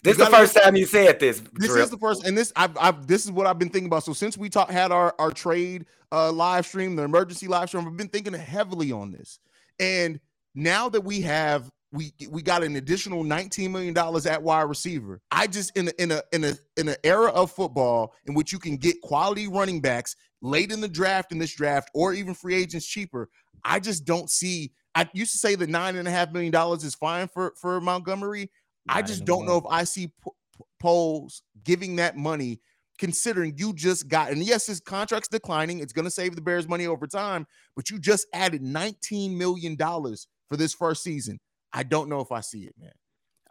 This 0.03 0.19
is 0.19 0.25
the 0.25 0.31
first 0.31 0.57
time 0.57 0.75
you 0.75 0.87
said 0.87 1.21
this. 1.21 1.41
This 1.55 1.75
is 1.75 1.91
the 1.91 1.99
first, 1.99 2.27
and 2.27 2.37
this 2.37 2.53
I've, 2.57 2.77
I've 2.77 3.07
this 3.07 3.25
is 3.25 3.31
what 3.31 3.47
I've 3.47 3.59
been 3.59 3.71
thinking 3.71 3.87
about. 3.87 4.03
So 4.03 4.13
since 4.13 4.37
we 4.37 4.49
talked 4.49 4.73
had 4.73 4.91
our 4.91 5.15
our 5.19 5.31
trade 5.31 5.87
uh 6.11 6.33
live 6.33 6.67
stream, 6.67 6.97
the 6.97 7.05
emergency 7.05 7.47
live 7.47 7.69
stream, 7.69 7.87
I've 7.87 7.97
been 7.97 8.09
thinking 8.09 8.33
heavily 8.33 8.91
on 8.91 9.13
this. 9.13 9.39
And 9.79 10.19
now 10.55 10.89
that 10.89 11.03
we 11.03 11.21
have 11.21 11.71
we 11.93 12.13
we 12.29 12.43
got 12.43 12.63
an 12.63 12.77
additional 12.77 13.25
19 13.25 13.71
million 13.71 13.95
dollars 13.95 14.27
at 14.27 14.43
wide 14.43 14.63
receiver. 14.63 15.21
I 15.31 15.47
just 15.47 15.77
in 15.77 15.89
a, 15.89 15.93
in 15.99 16.13
a 16.13 16.23
in 16.33 16.45
a 16.45 16.55
in 16.77 16.89
an 16.89 16.97
era 17.05 17.31
of 17.31 17.51
football 17.51 18.15
in 18.27 18.35
which 18.35 18.53
you 18.53 18.59
can 18.59 18.77
get 18.77 19.01
quality 19.03 19.49
running 19.49 19.81
backs 19.81 20.17
late 20.43 20.73
in 20.73 20.81
the 20.81 20.89
draft 20.89 21.33
in 21.33 21.39
this 21.39 21.55
draft 21.55 21.91
or 21.95 22.13
even 22.13 22.35
free 22.35 22.55
agents 22.55 22.87
cheaper. 22.87 23.29
I 23.65 23.81
just 23.81 24.05
don't 24.05 24.31
see. 24.31 24.73
I 24.95 25.09
used 25.13 25.33
to 25.33 25.39
say 25.39 25.55
that 25.55 25.69
nine 25.69 25.97
and 25.97 26.09
a 26.09 26.11
half 26.11 26.33
million 26.33 26.53
dollars 26.53 26.85
is 26.85 26.95
fine 26.95 27.29
for 27.29 27.55
for 27.61 27.81
Montgomery. 27.81 28.51
I 28.89 29.03
just 29.03 29.25
don't 29.25 29.47
know 29.47 29.57
if 29.57 29.65
I 29.69 29.85
see 29.85 30.09
p- 30.09 30.63
Poles 30.79 31.43
giving 31.65 31.97
that 31.97 32.17
money, 32.17 32.61
considering 32.99 33.55
you 33.57 33.73
just 33.73 34.09
got, 34.09 34.31
and 34.31 34.43
yes, 34.43 34.67
his 34.67 34.81
contract's 34.81 35.29
declining. 35.29 35.81
It's 35.81 35.93
going 35.93 36.05
to 36.05 36.11
save 36.11 36.37
the 36.37 36.41
Bears 36.41 36.69
money 36.69 36.87
over 36.87 37.07
time, 37.07 37.47
but 37.75 37.91
you 37.91 37.99
just 37.99 38.27
added 38.33 38.63
$19 38.63 39.37
million 39.37 39.77
for 39.77 40.57
this 40.57 40.73
first 40.73 41.03
season. 41.03 41.41
I 41.77 41.83
don't 41.83 42.09
know 42.09 42.21
if 42.21 42.33
I 42.33 42.41
see 42.41 42.65
it, 42.65 42.75
man. 42.81 42.93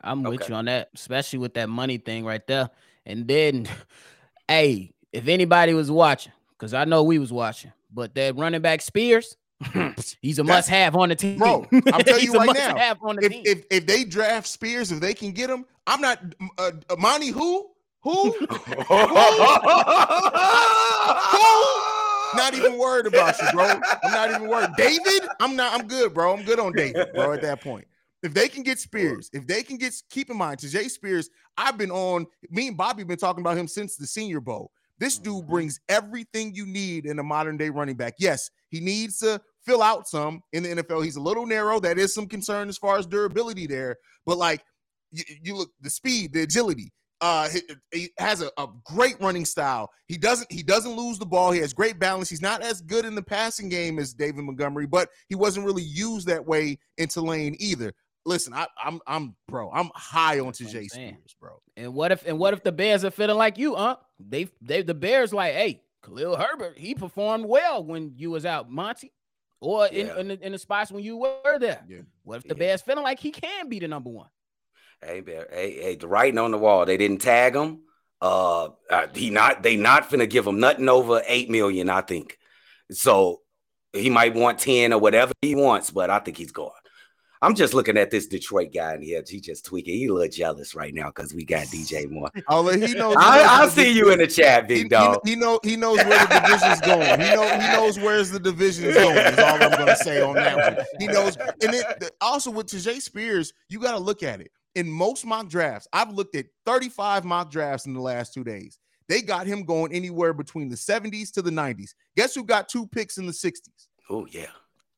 I'm 0.02 0.26
okay. 0.26 0.38
with 0.38 0.50
you 0.50 0.56
on 0.56 0.66
that, 0.66 0.90
especially 0.96 1.40
with 1.40 1.54
that 1.54 1.70
money 1.70 1.98
thing 1.98 2.26
right 2.26 2.46
there. 2.48 2.70
And 3.06 3.28
then, 3.28 3.68
hey, 4.48 4.92
if 5.14 5.28
anybody 5.28 5.74
was 5.74 5.92
watching, 5.92 6.34
because 6.58 6.74
I 6.74 6.86
know 6.86 7.04
we 7.04 7.20
was 7.20 7.32
watching, 7.32 7.72
but 7.94 8.16
that 8.16 8.36
running 8.36 8.62
back 8.62 8.82
Spears, 8.82 9.38
He's 10.22 10.38
a 10.40 10.44
must 10.44 10.70
have 10.70 10.96
on 10.96 11.10
the 11.10 11.16
team. 11.16 11.38
Bro, 11.38 11.68
I'm 11.72 12.02
telling 12.02 12.24
you 12.26 12.34
right 12.34 12.54
now. 12.54 12.76
If, 13.22 13.32
if, 13.46 13.66
if 13.72 13.86
they 13.86 14.04
draft 14.04 14.48
Spears, 14.48 14.92
if 14.92 15.00
they 15.00 15.14
can 15.14 15.32
get 15.32 15.50
him, 15.50 15.66
I'm 15.88 16.02
not 16.02 16.20
uh, 16.58 16.72
uh 16.90 16.96
Monty 16.98 17.30
who? 17.30 17.70
Who? 18.02 18.32
who? 18.32 18.46
Not 22.36 22.54
even 22.54 22.78
worried 22.78 23.06
about 23.06 23.42
you, 23.42 23.48
bro. 23.54 23.80
I'm 24.04 24.12
not 24.12 24.30
even 24.32 24.48
worried. 24.50 24.72
David, 24.78 25.28
I'm 25.40 25.56
not, 25.56 25.74
I'm 25.74 25.88
good, 25.88 26.14
bro. 26.14 26.34
I'm 26.34 26.44
good 26.44 26.60
on 26.60 26.74
David, 26.74 27.14
bro, 27.14 27.32
at 27.32 27.42
that 27.42 27.62
point. 27.62 27.88
If 28.26 28.34
they 28.34 28.50
can 28.50 28.64
get 28.64 28.80
Spears, 28.80 29.30
if 29.34 29.46
they 29.46 29.62
can 29.62 29.78
get 29.78 29.94
keep 30.10 30.32
in 30.32 30.38
mind 30.38 30.58
Tyjae 30.58 30.90
Spears, 30.90 31.30
I've 31.58 31.78
been 31.78 31.92
on 31.92 32.26
me 32.50 32.70
and 32.70 32.76
Bobby 32.76 33.04
been 33.04 33.20
talking 33.20 33.42
about 33.42 33.56
him 33.56 33.68
since 33.68 33.98
the 33.98 34.08
senior 34.08 34.42
bowl. 34.42 34.72
This 34.98 35.20
dude 35.20 35.44
mm-hmm. 35.44 35.52
brings 35.52 35.80
everything 35.90 36.56
you 36.56 36.66
need 36.66 37.06
in 37.06 37.20
a 37.20 37.24
modern 37.24 37.56
day 37.56 37.70
running 37.70 37.96
back. 37.96 38.16
Yes, 38.18 38.50
he 38.70 38.80
needs 38.80 39.20
to 39.20 39.40
fill 39.64 39.84
out 39.84 40.08
some 40.08 40.42
in 40.54 40.64
the 40.64 40.70
NFL. 40.70 41.04
He's 41.04 41.18
a 41.18 41.22
little 41.22 41.46
narrow. 41.46 41.80
That 41.80 42.00
is 42.00 42.16
some 42.16 42.28
concern 42.28 42.68
as 42.68 42.80
far 42.80 42.98
as 42.98 43.06
durability 43.06 43.68
there. 43.68 43.98
But 44.26 44.40
like 44.40 44.64
you, 45.12 45.24
you 45.44 45.56
look 45.56 45.70
the 45.82 45.92
speed, 45.92 46.34
the 46.34 46.42
agility. 46.42 46.92
Uh, 47.22 47.48
he, 47.50 47.62
he 47.92 48.10
has 48.18 48.42
a, 48.42 48.52
a, 48.58 48.68
great 48.86 49.16
running 49.22 49.46
style. 49.46 49.90
He 50.08 50.18
doesn't 50.18 50.52
he 50.52 50.62
doesn't 50.62 50.98
lose 50.98 51.18
the 51.18 51.26
ball. 51.26 51.52
He 51.52 51.62
has 51.62 51.74
great 51.74 51.98
balance. 51.98 52.30
He's 52.30 52.42
not 52.42 52.62
as 52.62 52.82
good 52.82 53.06
in 53.06 53.16
the 53.16 53.24
passing 53.24 53.70
game 53.70 54.00
as 54.00 54.14
David 54.14 54.44
Montgomery, 54.44 54.86
but 54.86 55.10
he 55.30 55.36
wasn't 55.36 55.66
really 55.66 55.84
used 55.84 56.28
that 56.28 56.46
way 56.46 56.78
in 56.98 57.08
Tulane 57.08 57.56
either. 57.60 57.94
Listen, 58.26 58.54
I, 58.54 58.64
am 58.64 58.68
I'm, 58.86 59.00
I'm 59.06 59.36
bro. 59.48 59.70
I'm 59.72 59.92
high 59.94 60.40
on 60.40 60.52
Tyjae 60.52 60.90
Spears, 60.90 61.36
bro. 61.40 61.62
And 61.78 61.94
what 61.94 62.12
if 62.12 62.26
and 62.26 62.40
what 62.40 62.54
if 62.54 62.64
the 62.64 62.72
Bears 62.72 63.06
are 63.06 63.12
feeling 63.12 63.38
like 63.38 63.58
you, 63.58 63.76
huh? 63.76 63.98
They 64.20 64.50
they 64.62 64.82
the 64.82 64.96
Bears 64.96 65.32
like, 65.32 65.54
hey, 65.54 65.82
Khalil 66.04 66.36
Herbert, 66.36 66.78
he 66.78 66.96
performed 66.96 67.46
well 67.46 67.84
when 67.84 68.14
you 68.16 68.32
was 68.32 68.46
out, 68.46 68.72
Monty, 68.72 69.12
or 69.62 69.86
in 69.88 70.10
in, 70.10 70.28
the, 70.30 70.46
in 70.46 70.52
the 70.54 70.58
spots 70.58 70.92
when 70.92 71.04
you 71.04 71.18
were 71.18 71.60
there. 71.60 71.84
Yeah. 71.88 72.00
What 72.24 72.38
if 72.38 72.44
the 72.44 72.56
yeah. 72.56 72.60
Bears 72.60 72.82
feeling 72.82 73.04
like 73.04 73.20
he 73.20 73.30
can 73.30 73.70
be 73.70 73.80
the 73.80 73.88
number 73.88 74.10
one? 74.10 74.30
Hey, 75.04 75.22
Bear, 75.22 75.48
hey, 75.52 75.82
hey, 75.82 75.96
the 75.96 76.08
writing 76.08 76.40
on 76.40 76.50
the 76.52 76.58
wall. 76.58 76.86
They 76.86 76.98
didn't 76.98 77.20
tag 77.20 77.56
him. 77.56 77.82
Uh, 78.22 78.70
uh, 78.90 79.08
he 79.14 79.30
not 79.30 79.62
they 79.62 79.76
not 79.76 80.10
finna 80.10 80.28
give 80.28 80.48
him 80.48 80.60
nothing 80.60 80.90
over 80.90 81.22
eight 81.28 81.50
million. 81.50 81.90
I 81.90 82.02
think 82.02 82.40
so. 82.92 83.42
He 83.94 84.10
might 84.10 84.34
want 84.34 84.58
ten 84.58 84.94
or 84.94 85.00
whatever 85.00 85.34
he 85.44 85.54
wants, 85.54 85.92
but 85.92 86.10
I 86.10 86.20
think 86.20 86.38
he's 86.38 86.52
gone. 86.52 86.72
I'm 87.42 87.56
just 87.56 87.74
looking 87.74 87.98
at 87.98 88.12
this 88.12 88.28
Detroit 88.28 88.74
guy 88.74 88.96
in 88.96 89.02
here. 89.02 89.24
he 89.28 89.40
just 89.40 89.66
tweaking. 89.66 89.96
He 89.96 90.08
a 90.08 90.14
little 90.14 90.30
jealous 90.30 90.74
right 90.74 90.94
now 90.94 91.08
because 91.08 91.34
we 91.34 91.44
got 91.44 91.68
DJ 91.68 92.10
Moore. 92.10 92.32
Oh, 92.48 92.68
he 92.70 92.94
knows. 92.94 93.16
I, 93.18 93.64
will 93.64 93.70
see 93.70 93.92
you 93.92 94.12
in 94.12 94.20
the 94.20 94.28
chat, 94.28 94.68
big 94.68 94.78
he, 94.78 94.90
dog. 94.90 95.20
He, 95.24 95.32
he, 95.32 95.36
know 95.36 95.60
he 95.64 95.76
knows 95.76 95.98
where 95.98 96.26
the 96.26 96.40
division's 96.40 96.82
going. 96.82 97.20
He 97.20 97.36
know 97.36 97.44
he 97.44 97.68
knows 97.68 98.00
where's 98.00 98.32
the 98.32 98.40
division's 98.40 98.96
going. 98.96 99.18
Is 99.18 99.40
all 99.40 99.62
I'm 99.62 99.72
going 99.72 99.88
to 99.88 99.98
say 99.98 100.22
on 100.22 100.36
that 100.36 100.76
one. 100.76 100.86
He 101.00 101.08
knows. 101.08 101.38
And 101.38 101.74
it, 101.74 102.12
also 102.22 102.52
with 102.52 102.68
Tyjae 102.68 103.02
Spears, 103.02 103.54
you 103.70 103.80
got 103.80 103.92
to 103.92 104.00
look 104.00 104.24
at 104.24 104.42
it. 104.42 104.52
In 104.76 104.90
most 104.90 105.26
mock 105.26 105.48
drafts, 105.48 105.88
I've 105.94 106.12
looked 106.12 106.36
at 106.36 106.48
35 106.66 107.24
mock 107.24 107.50
drafts 107.50 107.86
in 107.86 107.94
the 107.94 108.02
last 108.02 108.34
two 108.34 108.44
days. 108.44 108.78
They 109.08 109.22
got 109.22 109.48
him 109.48 109.64
going 109.64 109.94
anywhere 109.94 110.34
between 110.34 110.68
the 110.68 110.76
70s 110.76 111.32
to 111.34 111.42
the 111.42 111.52
90s. 111.52 111.92
Guess 112.18 112.36
who 112.36 112.44
got 112.44 112.68
two 112.68 112.88
picks 112.88 113.18
in 113.18 113.26
the 113.26 113.32
60s? 113.32 113.88
Oh 114.10 114.26
yeah. 114.30 114.48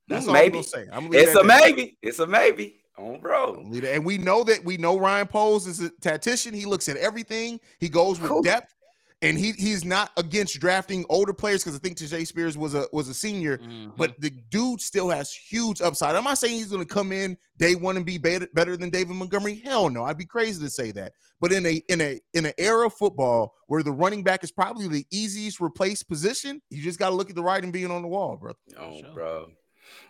That's 0.08 0.28
maybe. 0.28 0.60
I'm 0.60 0.64
say. 0.64 0.88
I'm 0.92 1.14
it's 1.14 1.36
a 1.36 1.44
maybe. 1.44 1.98
It's 2.02 2.20
a 2.20 2.28
maybe. 2.28 2.82
Oh, 2.98 3.18
bro. 3.18 3.64
And 3.72 4.06
we 4.06 4.18
know 4.18 4.44
that 4.44 4.64
we 4.64 4.78
know 4.78 4.98
Ryan 4.98 5.28
Poles 5.28 5.68
is 5.68 5.82
a 5.82 5.90
tactician. 6.02 6.54
He 6.54 6.66
looks 6.66 6.90
at 6.90 6.98
everything. 6.98 7.60
He 7.80 7.90
goes 7.90 8.20
with 8.20 8.32
cool. 8.32 8.42
depth, 8.42 8.74
and 9.22 9.38
he 9.38 9.52
he's 9.52 9.86
not 9.86 10.12
against 10.18 10.60
drafting 10.60 11.06
older 11.10 11.34
players 11.34 11.64
because 11.64 11.76
I 11.76 11.80
think 11.80 11.98
Tyjae 11.98 12.26
Spears 12.26 12.58
was 12.58 12.74
a 12.74 12.88
was 12.92 13.08
a 13.08 13.14
senior, 13.14 13.60
mm-hmm. 13.60 13.92
but 13.98 14.20
the 14.20 14.32
dude 14.50 14.82
still 14.82 15.10
has 15.10 15.32
huge 15.32 15.80
upside. 15.80 16.16
I'm 16.16 16.24
not 16.24 16.40
saying 16.40 16.56
he's 16.56 16.72
going 16.72 16.86
to 16.86 16.92
come 16.92 17.12
in 17.12 17.38
day 17.58 17.76
one 17.76 17.98
and 17.98 18.06
be 18.06 18.18
better, 18.18 18.48
better 18.56 18.76
than 18.78 18.90
David 18.90 19.16
Montgomery. 19.16 19.62
Hell 19.64 19.90
no, 19.90 20.04
I'd 20.04 20.18
be 20.18 20.26
crazy 20.26 20.64
to 20.64 20.70
say 20.70 20.92
that. 20.92 21.14
But 21.40 21.52
in 21.52 21.68
a 21.68 21.82
in 21.90 22.02
a 22.02 22.20
in 22.34 22.48
an 22.48 22.54
era 22.58 22.88
of 22.88 22.96
football 22.96 23.54
where 23.68 23.84
the 23.84 23.92
running 23.92 24.24
back 24.24 24.44
is 24.44 24.52
probably 24.52 24.88
the 24.88 25.06
easiest 25.12 25.60
replaced 25.60 26.08
position, 26.08 26.64
you 26.72 26.82
just 26.82 26.98
got 26.98 27.10
to 27.10 27.16
look 27.16 27.30
at 27.30 27.36
the 27.36 27.44
writing 27.44 27.72
being 27.72 27.92
on 27.92 28.02
the 28.02 28.08
wall, 28.08 28.38
bro. 28.38 28.54
Oh, 28.80 29.00
sure. 29.00 29.14
bro. 29.14 29.48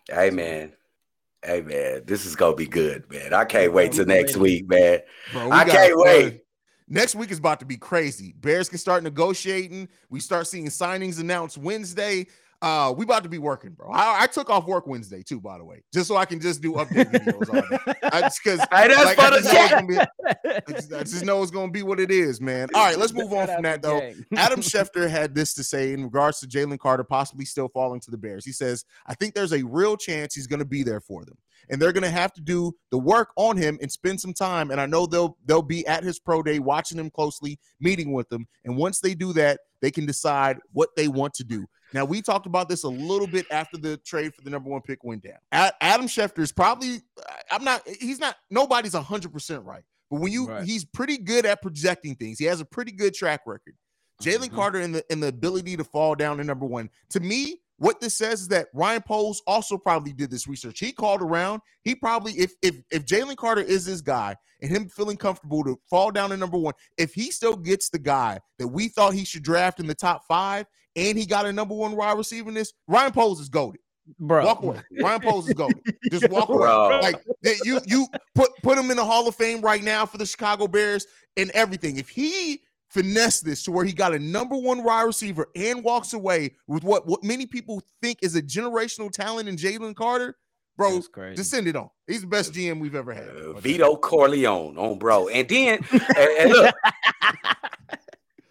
Hey 0.09 0.29
man, 0.29 0.73
hey 1.43 1.61
man, 1.61 2.03
this 2.05 2.25
is 2.25 2.35
gonna 2.35 2.55
be 2.55 2.67
good, 2.67 3.09
man. 3.11 3.33
I 3.33 3.45
can't 3.45 3.73
wait 3.73 3.93
till 3.93 4.05
next 4.05 4.37
week, 4.37 4.69
man. 4.69 4.99
Bro, 5.31 5.51
I 5.51 5.65
can't 5.65 5.97
wait. 5.97 6.33
Uh, 6.33 6.37
next 6.87 7.15
week 7.15 7.31
is 7.31 7.39
about 7.39 7.59
to 7.59 7.65
be 7.65 7.77
crazy. 7.77 8.33
Bears 8.39 8.69
can 8.69 8.77
start 8.77 9.03
negotiating. 9.03 9.89
We 10.09 10.19
start 10.19 10.47
seeing 10.47 10.67
signings 10.67 11.19
announced 11.19 11.57
Wednesday. 11.57 12.27
Uh, 12.59 12.91
we 12.97 13.03
about 13.03 13.21
to 13.21 13.29
be 13.29 13.37
working, 13.37 13.71
bro. 13.71 13.91
I, 13.91 14.23
I, 14.23 14.27
took 14.27 14.49
off 14.49 14.65
work 14.65 14.87
Wednesday 14.87 15.21
too, 15.21 15.39
by 15.39 15.59
the 15.59 15.63
way, 15.63 15.83
just 15.93 16.07
so 16.07 16.17
I 16.17 16.25
can 16.25 16.39
just 16.39 16.59
do 16.59 16.73
update 16.73 17.11
videos 17.11 17.49
on 17.51 17.57
it. 17.57 18.33
Because 18.43 18.59
I, 18.71 18.87
like, 19.03 19.19
I, 19.19 19.29
just 19.39 19.87
be, 19.87 20.95
I 20.95 21.03
just 21.03 21.23
know 21.23 21.43
it's 21.43 21.51
gonna 21.51 21.71
be 21.71 21.83
what 21.83 21.99
it 21.99 22.09
is, 22.09 22.41
man. 22.41 22.67
All 22.73 22.83
right, 22.83 22.97
let's 22.97 23.13
move 23.13 23.31
on 23.31 23.45
from 23.45 23.61
that 23.61 23.83
though. 23.83 24.11
Adam 24.35 24.61
Schefter 24.61 25.07
had 25.07 25.35
this 25.35 25.53
to 25.53 25.63
say 25.63 25.93
in 25.93 26.03
regards 26.03 26.39
to 26.39 26.47
Jalen 26.47 26.79
Carter 26.79 27.03
possibly 27.03 27.45
still 27.45 27.69
falling 27.69 27.99
to 28.01 28.09
the 28.09 28.17
Bears. 28.17 28.43
He 28.43 28.51
says, 28.51 28.85
"I 29.05 29.13
think 29.13 29.35
there's 29.35 29.53
a 29.53 29.61
real 29.61 29.95
chance 29.95 30.33
he's 30.33 30.47
gonna 30.47 30.65
be 30.65 30.81
there 30.81 30.99
for 30.99 31.25
them, 31.25 31.37
and 31.69 31.79
they're 31.79 31.93
gonna 31.93 32.09
have 32.09 32.33
to 32.33 32.41
do 32.41 32.73
the 32.89 32.97
work 32.97 33.29
on 33.35 33.55
him 33.55 33.77
and 33.83 33.91
spend 33.91 34.19
some 34.19 34.33
time. 34.33 34.71
And 34.71 34.81
I 34.81 34.87
know 34.87 35.05
they'll 35.05 35.37
they'll 35.45 35.61
be 35.61 35.85
at 35.85 36.03
his 36.03 36.19
pro 36.19 36.41
day, 36.41 36.57
watching 36.57 36.97
him 36.97 37.11
closely, 37.11 37.59
meeting 37.79 38.13
with 38.13 38.31
him, 38.31 38.47
and 38.65 38.77
once 38.77 38.99
they 38.99 39.13
do 39.13 39.31
that." 39.33 39.59
They 39.79 39.91
can 39.91 40.07
decide 40.07 40.57
what 40.73 40.89
they 40.95 41.07
want 41.07 41.35
to 41.35 41.43
do. 41.43 41.67
Now, 41.93 42.05
we 42.05 42.21
talked 42.21 42.45
about 42.45 42.69
this 42.69 42.83
a 42.83 42.89
little 42.89 43.27
bit 43.27 43.45
after 43.51 43.77
the 43.77 43.97
trade 43.97 44.33
for 44.33 44.41
the 44.41 44.49
number 44.49 44.69
one 44.69 44.81
pick 44.81 45.03
went 45.03 45.23
down. 45.23 45.37
Adam 45.51 46.07
Schefter 46.07 46.39
is 46.39 46.51
probably, 46.51 47.01
I'm 47.51 47.63
not, 47.63 47.87
he's 47.87 48.19
not, 48.19 48.35
nobody's 48.49 48.93
100% 48.93 49.65
right. 49.65 49.83
But 50.09 50.21
when 50.21 50.31
you, 50.31 50.47
right. 50.47 50.63
he's 50.63 50.85
pretty 50.85 51.17
good 51.17 51.45
at 51.45 51.61
projecting 51.61 52.15
things. 52.15 52.39
He 52.39 52.45
has 52.45 52.61
a 52.61 52.65
pretty 52.65 52.91
good 52.91 53.13
track 53.13 53.41
record. 53.45 53.75
Jalen 54.21 54.45
mm-hmm. 54.45 54.55
Carter 54.55 54.79
and 54.79 54.95
the 54.95 55.05
and 55.11 55.21
the 55.21 55.27
ability 55.27 55.77
to 55.77 55.83
fall 55.83 56.15
down 56.15 56.37
to 56.37 56.43
number 56.43 56.65
one. 56.65 56.89
To 57.11 57.19
me, 57.19 57.61
what 57.77 57.99
this 57.99 58.15
says 58.15 58.41
is 58.41 58.47
that 58.49 58.67
Ryan 58.73 59.03
Poles 59.03 59.41
also 59.45 59.77
probably 59.77 60.11
did 60.11 60.31
this 60.31 60.47
research. 60.47 60.79
He 60.79 60.91
called 60.91 61.21
around. 61.21 61.61
He 61.83 61.95
probably, 61.95 62.33
if 62.33 62.53
if 62.61 62.75
if 62.91 63.05
Jalen 63.05 63.37
Carter 63.37 63.61
is 63.61 63.85
this 63.85 64.01
guy 64.01 64.35
and 64.61 64.71
him 64.71 64.89
feeling 64.89 65.17
comfortable 65.17 65.63
to 65.63 65.79
fall 65.89 66.11
down 66.11 66.31
to 66.31 66.37
number 66.37 66.57
one, 66.57 66.73
if 66.97 67.13
he 67.13 67.31
still 67.31 67.55
gets 67.55 67.89
the 67.89 67.99
guy 67.99 68.39
that 68.57 68.67
we 68.67 68.87
thought 68.87 69.13
he 69.13 69.25
should 69.25 69.43
draft 69.43 69.79
in 69.79 69.87
the 69.87 69.95
top 69.95 70.23
five, 70.27 70.65
and 70.95 71.17
he 71.17 71.25
got 71.25 71.45
a 71.45 71.53
number 71.53 71.75
one 71.75 71.95
wide 71.95 72.17
receiver 72.17 72.49
in 72.49 72.55
this, 72.55 72.73
Ryan 72.87 73.11
Poles 73.11 73.39
is 73.39 73.49
goaded. 73.49 73.81
Bro, 74.19 74.45
walk 74.45 74.63
away. 74.63 74.79
Ryan 75.01 75.21
Poles 75.21 75.47
is 75.47 75.53
goaded. 75.53 75.81
Just 76.09 76.29
walk 76.31 76.49
away. 76.49 76.59
Bro. 76.59 76.99
Like 77.01 77.23
you, 77.63 77.79
you 77.85 78.07
put 78.33 78.51
put 78.63 78.77
him 78.77 78.89
in 78.89 78.97
the 78.97 79.05
Hall 79.05 79.27
of 79.27 79.35
Fame 79.35 79.61
right 79.61 79.83
now 79.83 80.05
for 80.05 80.17
the 80.17 80.25
Chicago 80.25 80.67
Bears 80.67 81.05
and 81.35 81.51
everything. 81.51 81.97
If 81.97 82.09
he 82.09 82.61
finesse 82.97 83.41
this 83.41 83.63
to 83.63 83.71
where 83.71 83.85
he 83.85 83.93
got 83.93 84.13
a 84.13 84.19
number 84.19 84.55
one 84.55 84.83
wide 84.83 85.03
receiver 85.03 85.47
and 85.55 85.83
walks 85.83 86.13
away 86.13 86.55
with 86.65 86.83
what, 86.83 87.05
what 87.05 87.23
many 87.23 87.45
people 87.45 87.81
think 88.01 88.19
is 88.23 88.35
a 88.35 88.41
generational 88.41 89.11
talent 89.11 89.47
in 89.47 89.55
Jalen 89.55 89.95
Carter, 89.95 90.35
bro, 90.77 91.01
just 91.35 91.51
send 91.51 91.67
it 91.67 91.75
on. 91.75 91.89
He's 92.07 92.21
the 92.21 92.27
best 92.27 92.53
GM 92.53 92.79
we've 92.79 92.95
ever 92.95 93.13
had. 93.13 93.29
Uh, 93.29 93.53
Vito 93.53 93.95
Corleone 93.95 94.77
on 94.77 94.97
bro. 94.97 95.27
And 95.27 95.47
then 95.47 95.79
and, 95.91 96.01
and 96.17 96.51
look, 96.51 96.75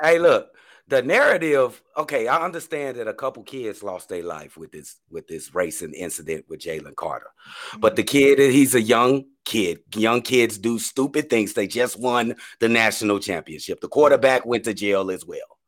hey, 0.01 0.19
look, 0.21 0.49
the 0.89 1.03
narrative, 1.03 1.83
okay, 1.97 2.29
I 2.29 2.45
understand 2.45 2.97
that 2.97 3.09
a 3.09 3.15
couple 3.15 3.43
kids 3.43 3.83
lost 3.83 4.09
their 4.09 4.23
life 4.23 4.57
with 4.57 4.71
this 4.71 4.97
with 5.11 5.27
this 5.27 5.55
racing 5.55 5.95
incident 5.95 6.45
with 6.49 6.61
Jalen 6.61 6.95
Carter. 6.95 7.31
But 7.79 7.97
the 7.97 8.05
kid, 8.05 8.39
he's 8.39 8.75
a 8.75 8.81
young 8.81 9.25
kid. 9.45 9.81
Young 9.95 10.23
kids 10.23 10.59
do 10.59 10.79
stupid 10.79 11.29
things. 11.29 11.55
They 11.55 11.67
just 11.67 11.99
won 11.99 12.37
the 12.61 12.69
national 12.69 13.19
championship. 13.19 13.81
The 13.81 13.89
quarterback 13.89 14.47
went 14.47 14.65
to 14.65 14.75
jail 14.75 15.11
as 15.11 15.27
well. 15.27 15.59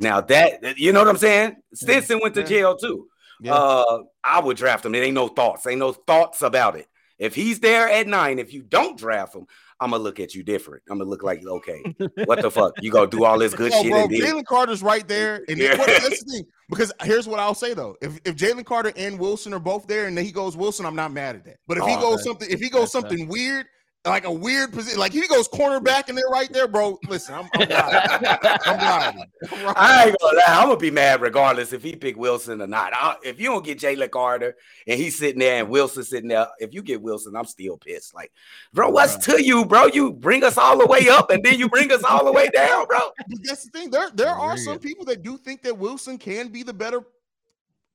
Now 0.00 0.20
that 0.22 0.78
you 0.78 0.92
know 0.92 1.00
what 1.00 1.08
I'm 1.08 1.16
saying? 1.16 1.56
Stetson 1.74 2.20
went 2.20 2.34
to 2.34 2.42
jail 2.42 2.76
too. 2.76 3.08
Yeah. 3.40 3.54
Uh, 3.54 4.02
I 4.24 4.40
would 4.40 4.56
draft 4.56 4.84
him. 4.84 4.92
There 4.92 5.02
ain't 5.02 5.14
no 5.14 5.28
thoughts. 5.28 5.66
Ain't 5.66 5.78
no 5.78 5.92
thoughts 5.92 6.42
about 6.42 6.76
it. 6.76 6.86
If 7.18 7.34
he's 7.34 7.60
there 7.60 7.88
at 7.88 8.06
nine, 8.06 8.38
if 8.38 8.52
you 8.52 8.62
don't 8.62 8.98
draft 8.98 9.34
him, 9.34 9.46
I'm 9.78 9.90
gonna 9.90 10.02
look 10.02 10.20
at 10.20 10.34
you 10.34 10.42
different. 10.42 10.82
I'm 10.88 10.98
gonna 10.98 11.10
look 11.10 11.22
like, 11.22 11.44
okay, 11.44 11.82
what 12.24 12.40
the 12.40 12.50
fuck? 12.50 12.72
You 12.80 12.90
gonna 12.92 13.10
do 13.10 13.24
all 13.24 13.38
this 13.38 13.54
good 13.54 13.72
oh, 13.74 13.82
shit? 13.82 13.90
Bro, 13.90 14.08
Jalen 14.08 14.44
Carter's 14.46 14.82
right 14.82 15.06
there, 15.06 15.44
and 15.48 15.58
yeah. 15.58 15.76
what, 15.76 15.86
that's 15.86 16.24
the 16.24 16.32
thing. 16.32 16.46
Because 16.68 16.92
here's 17.02 17.28
what 17.28 17.40
I'll 17.40 17.54
say 17.54 17.74
though: 17.74 17.96
if 18.00 18.18
if 18.24 18.36
Jalen 18.36 18.64
Carter 18.64 18.92
and 18.96 19.18
Wilson 19.18 19.52
are 19.52 19.58
both 19.58 19.86
there, 19.86 20.06
and 20.06 20.16
then 20.16 20.24
he 20.24 20.32
goes 20.32 20.56
Wilson, 20.56 20.86
I'm 20.86 20.96
not 20.96 21.12
mad 21.12 21.36
at 21.36 21.44
that. 21.44 21.58
But 21.66 21.76
if 21.76 21.84
oh, 21.84 21.86
he 21.86 21.96
goes 21.96 22.24
something, 22.24 22.48
if 22.50 22.60
he 22.60 22.70
goes 22.70 22.90
something 22.90 23.28
weird, 23.28 23.66
like 24.06 24.24
a 24.24 24.32
weird 24.32 24.72
position. 24.72 24.98
Like 24.98 25.12
he 25.12 25.26
goes 25.26 25.48
cornerback 25.48 26.08
and 26.08 26.16
they're 26.16 26.28
right 26.28 26.52
there, 26.52 26.68
bro. 26.68 26.98
Listen, 27.08 27.34
I'm, 27.34 27.48
I'm 27.54 27.68
riding. 27.68 28.26
I'm 28.66 28.78
riding. 28.78 29.24
I'm 29.52 29.64
riding. 29.64 29.74
I 29.76 30.04
ain't 30.06 30.16
gonna 30.20 30.36
lie. 30.36 30.42
I'm 30.48 30.68
gonna 30.68 30.76
be 30.78 30.90
mad 30.90 31.20
regardless 31.20 31.72
if 31.72 31.82
he 31.82 31.96
pick 31.96 32.16
Wilson 32.16 32.62
or 32.62 32.66
not. 32.66 32.92
I, 32.94 33.16
if 33.24 33.40
you 33.40 33.46
don't 33.46 33.64
get 33.64 33.78
Jalen 33.78 34.10
Carter 34.10 34.56
and 34.86 34.98
he's 34.98 35.18
sitting 35.18 35.40
there 35.40 35.60
and 35.60 35.68
Wilson 35.68 36.04
sitting 36.04 36.28
there, 36.28 36.46
if 36.58 36.72
you 36.72 36.82
get 36.82 37.02
Wilson, 37.02 37.36
I'm 37.36 37.44
still 37.44 37.76
pissed. 37.76 38.14
Like, 38.14 38.32
bro, 38.72 38.90
what's 38.90 39.16
to 39.26 39.42
you, 39.42 39.64
bro? 39.64 39.86
You 39.86 40.12
bring 40.12 40.44
us 40.44 40.56
all 40.56 40.78
the 40.78 40.86
way 40.86 41.08
up 41.08 41.30
and 41.30 41.44
then 41.44 41.58
you 41.58 41.68
bring 41.68 41.92
us 41.92 42.02
all 42.04 42.24
the 42.24 42.32
way 42.32 42.48
down, 42.48 42.86
bro. 42.86 42.98
But 43.28 43.38
that's 43.42 43.64
the 43.64 43.70
thing. 43.70 43.90
There, 43.90 44.10
there 44.14 44.34
are 44.34 44.56
some 44.56 44.78
people 44.78 45.04
that 45.06 45.22
do 45.22 45.36
think 45.36 45.62
that 45.62 45.76
Wilson 45.76 46.16
can 46.16 46.48
be 46.48 46.62
the 46.62 46.72
better 46.72 47.00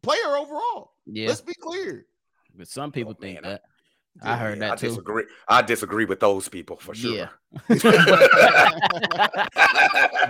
player 0.03 0.37
overall. 0.37 0.91
Yeah. 1.05 1.27
Let's 1.27 1.41
be 1.41 1.53
clear. 1.53 2.05
But 2.55 2.67
some 2.67 2.91
people 2.91 3.15
oh, 3.17 3.21
think 3.21 3.41
man, 3.41 3.51
that. 3.51 3.61
I 4.21 4.35
heard 4.35 4.59
that 4.59 4.73
I 4.73 4.75
too. 4.75 4.89
Disagree. 4.89 5.23
I 5.47 5.61
disagree 5.61 6.05
with 6.05 6.19
those 6.19 6.47
people 6.49 6.75
for 6.77 6.93
sure. 6.93 7.15
Yeah. 7.15 7.27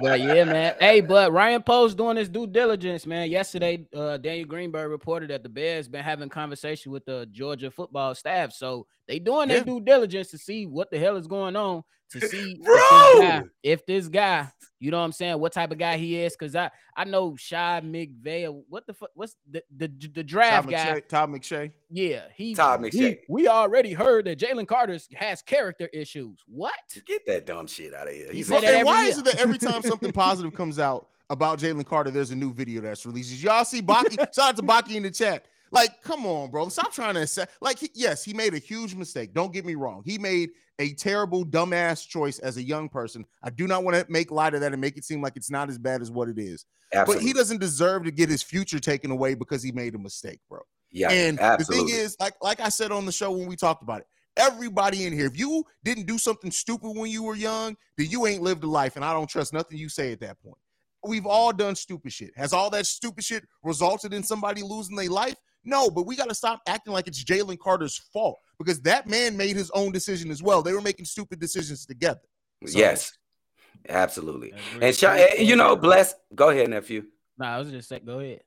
but 0.01 0.19
yeah, 0.19 0.43
man. 0.43 0.75
Hey, 0.79 1.01
but 1.01 1.31
Ryan 1.31 1.61
Poles 1.63 1.95
doing 1.95 2.17
his 2.17 2.29
due 2.29 2.47
diligence, 2.47 3.05
man. 3.05 3.29
Yesterday, 3.29 3.85
uh, 3.95 4.17
Daniel 4.17 4.47
Greenberg 4.47 4.89
reported 4.89 5.29
that 5.31 5.43
the 5.43 5.49
Bears 5.49 5.87
been 5.87 6.03
having 6.03 6.29
conversation 6.29 6.91
with 6.91 7.05
the 7.05 7.27
Georgia 7.31 7.71
football 7.71 8.15
staff, 8.15 8.53
so 8.53 8.87
They 9.07 9.19
doing 9.19 9.49
Yeah. 9.49 9.55
their 9.55 9.65
due 9.65 9.81
diligence 9.81 10.29
to 10.31 10.37
see 10.37 10.65
what 10.67 10.89
the 10.89 10.97
hell 10.97 11.17
is 11.17 11.27
going 11.27 11.55
on, 11.55 11.83
to 12.11 12.21
see 12.27 12.59
if 12.61 12.65
this, 12.65 13.19
guy, 13.19 13.43
if 13.63 13.85
this 13.85 14.07
guy, 14.07 14.47
you 14.81 14.89
know 14.89 14.97
what 14.97 15.05
I'm 15.05 15.11
saying, 15.11 15.39
what 15.39 15.53
type 15.53 15.71
of 15.71 15.77
guy 15.77 15.97
he 15.97 16.19
is. 16.19 16.35
Cause 16.35 16.55
I 16.55 16.71
I 16.97 17.03
know 17.03 17.35
Shy 17.37 17.81
McVeigh. 17.83 18.63
What 18.67 18.87
the 18.87 18.95
fuck? 18.95 19.11
What's 19.13 19.35
the 19.49 19.63
the, 19.77 19.87
the 19.87 20.23
draft 20.23 20.67
Todd 20.67 20.71
guy? 20.71 20.99
McShay, 20.99 21.07
Todd 21.07 21.29
McShay. 21.29 21.71
Yeah, 21.91 22.23
he 22.35 22.55
Todd 22.55 22.81
we, 22.81 22.89
McShay. 22.89 23.19
we 23.29 23.47
already 23.47 23.93
heard 23.93 24.25
that 24.25 24.39
Jalen 24.39 24.67
Carter 24.67 24.97
has 25.13 25.43
character 25.43 25.87
issues. 25.93 26.39
What? 26.47 26.73
Get 27.05 27.27
that 27.27 27.45
dumb 27.45 27.67
shit 27.67 27.93
out 27.93 28.07
of 28.07 28.13
here. 28.13 28.31
He 28.31 28.37
He's 28.37 28.47
said 28.47 28.63
Well, 28.63 28.75
and 28.75 28.85
why 28.85 29.01
every 29.01 29.11
is 29.11 29.17
it 29.19 29.25
that 29.25 29.39
every 29.39 29.57
time 29.59 29.83
something 29.83 30.11
positive 30.11 30.55
comes 30.55 30.79
out 30.79 31.07
about 31.29 31.59
Jalen 31.59 31.85
Carter, 31.85 32.09
there's 32.09 32.31
a 32.31 32.35
new 32.35 32.51
video 32.51 32.81
that's 32.81 33.05
released? 33.05 33.29
Did 33.29 33.43
Y'all 33.43 33.63
see 33.63 33.83
Baki? 33.83 34.17
Shout 34.33 34.49
out 34.49 34.57
to 34.57 34.63
Baki 34.63 34.95
in 34.95 35.03
the 35.03 35.11
chat. 35.11 35.45
Like, 35.71 36.01
come 36.03 36.25
on, 36.25 36.51
bro. 36.51 36.67
Stop 36.69 36.91
trying 36.93 37.13
to 37.15 37.21
assess. 37.21 37.47
Like, 37.61 37.79
he- 37.79 37.91
yes, 37.95 38.23
he 38.23 38.33
made 38.33 38.53
a 38.53 38.59
huge 38.59 38.93
mistake. 38.95 39.33
Don't 39.33 39.53
get 39.53 39.65
me 39.65 39.75
wrong. 39.75 40.03
He 40.05 40.17
made 40.17 40.49
a 40.79 40.93
terrible, 40.93 41.45
dumbass 41.45 42.07
choice 42.07 42.39
as 42.39 42.57
a 42.57 42.63
young 42.63 42.89
person. 42.89 43.25
I 43.43 43.51
do 43.51 43.67
not 43.67 43.83
want 43.83 43.95
to 43.95 44.05
make 44.11 44.31
light 44.31 44.53
of 44.53 44.61
that 44.61 44.71
and 44.73 44.81
make 44.81 44.97
it 44.97 45.05
seem 45.05 45.21
like 45.21 45.37
it's 45.37 45.51
not 45.51 45.69
as 45.69 45.77
bad 45.77 46.01
as 46.01 46.11
what 46.11 46.27
it 46.27 46.37
is. 46.39 46.65
absolutely. 46.93 47.23
But 47.23 47.27
he 47.27 47.33
doesn't 47.33 47.59
deserve 47.59 48.03
to 48.05 48.11
get 48.11 48.29
his 48.29 48.43
future 48.43 48.79
taken 48.79 49.11
away 49.11 49.33
because 49.35 49.63
he 49.63 49.71
made 49.71 49.95
a 49.95 49.99
mistake, 49.99 50.39
bro. 50.49 50.59
yeah, 50.91 51.09
and 51.11 51.39
absolutely. 51.39 51.85
the 51.85 51.93
thing 51.93 52.01
is, 52.03 52.17
like 52.19 52.33
like 52.41 52.59
I 52.59 52.69
said 52.69 52.91
on 52.91 53.05
the 53.05 53.11
show 53.11 53.31
when 53.31 53.47
we 53.47 53.55
talked 53.55 53.83
about 53.83 54.01
it, 54.01 54.07
everybody 54.37 55.05
in 55.05 55.13
here, 55.13 55.25
if 55.27 55.37
you 55.37 55.63
didn't 55.83 56.05
do 56.05 56.17
something 56.17 56.51
stupid 56.51 56.91
when 56.97 57.09
you 57.11 57.23
were 57.23 57.35
young, 57.35 57.77
then 57.97 58.09
you 58.09 58.25
ain't 58.27 58.41
lived 58.41 58.63
a 58.63 58.67
life, 58.67 58.95
and 58.97 59.05
I 59.05 59.13
don't 59.13 59.29
trust 59.29 59.53
nothing 59.53 59.77
you 59.77 59.87
say 59.87 60.11
at 60.11 60.19
that 60.21 60.41
point. 60.41 60.57
We've 61.05 61.25
all 61.25 61.51
done 61.53 61.75
stupid 61.75 62.11
shit. 62.11 62.31
Has 62.35 62.53
all 62.53 62.69
that 62.71 62.85
stupid 62.85 63.23
shit 63.23 63.43
resulted 63.63 64.13
in 64.13 64.23
somebody 64.23 64.61
losing 64.61 64.95
their 64.95 65.09
life? 65.09 65.35
No, 65.63 65.89
but 65.89 66.03
we 66.07 66.15
got 66.15 66.29
to 66.29 66.35
stop 66.35 66.61
acting 66.67 66.93
like 66.93 67.07
it's 67.07 67.23
Jalen 67.23 67.59
Carter's 67.59 67.97
fault 68.11 68.39
because 68.57 68.81
that 68.81 69.07
man 69.07 69.37
made 69.37 69.55
his 69.55 69.69
own 69.71 69.91
decision 69.91 70.31
as 70.31 70.41
well. 70.41 70.61
They 70.61 70.73
were 70.73 70.81
making 70.81 71.05
stupid 71.05 71.39
decisions 71.39 71.85
together. 71.85 72.21
So- 72.65 72.77
yes, 72.79 73.11
absolutely. 73.89 74.53
And 74.81 74.95
Sha- 74.95 75.13
and, 75.13 75.47
you 75.47 75.55
know, 75.55 75.75
bless. 75.75 76.13
Go 76.35 76.49
ahead, 76.49 76.69
nephew. 76.69 77.03
Nah, 77.37 77.55
I 77.55 77.59
was 77.59 77.69
just 77.71 77.89
saying, 77.89 78.03
go 78.05 78.19
ahead. 78.19 78.41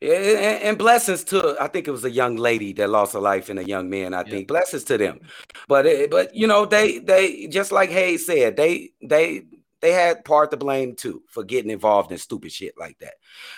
Yeah, 0.00 0.14
And, 0.14 0.62
and 0.64 0.78
blessings 0.78 1.24
to 1.24 1.56
I 1.60 1.68
think 1.68 1.88
it 1.88 1.90
was 1.92 2.04
a 2.04 2.10
young 2.10 2.36
lady 2.36 2.72
that 2.74 2.90
lost 2.90 3.14
her 3.14 3.20
life 3.20 3.48
and 3.48 3.58
a 3.58 3.64
young 3.64 3.88
man. 3.88 4.12
I 4.12 4.18
Yeah. 4.24 4.30
think 4.30 4.48
blessings 4.48 4.84
to 4.84 4.98
them. 4.98 5.20
But 5.68 5.86
it, 5.86 6.10
but 6.10 6.34
you 6.34 6.46
know 6.46 6.66
they 6.66 6.98
they 6.98 7.46
just 7.46 7.72
like 7.72 7.88
Haize 7.90 8.26
said 8.26 8.56
they 8.56 8.90
they 9.00 9.44
they 9.80 9.92
had 9.92 10.24
part 10.24 10.50
to 10.50 10.56
blame 10.58 10.96
too 10.96 11.22
for 11.28 11.44
getting 11.44 11.70
involved 11.70 12.12
in 12.12 12.18
stupid 12.18 12.52
shit 12.52 12.74
like 12.78 12.98
that. 12.98 13.14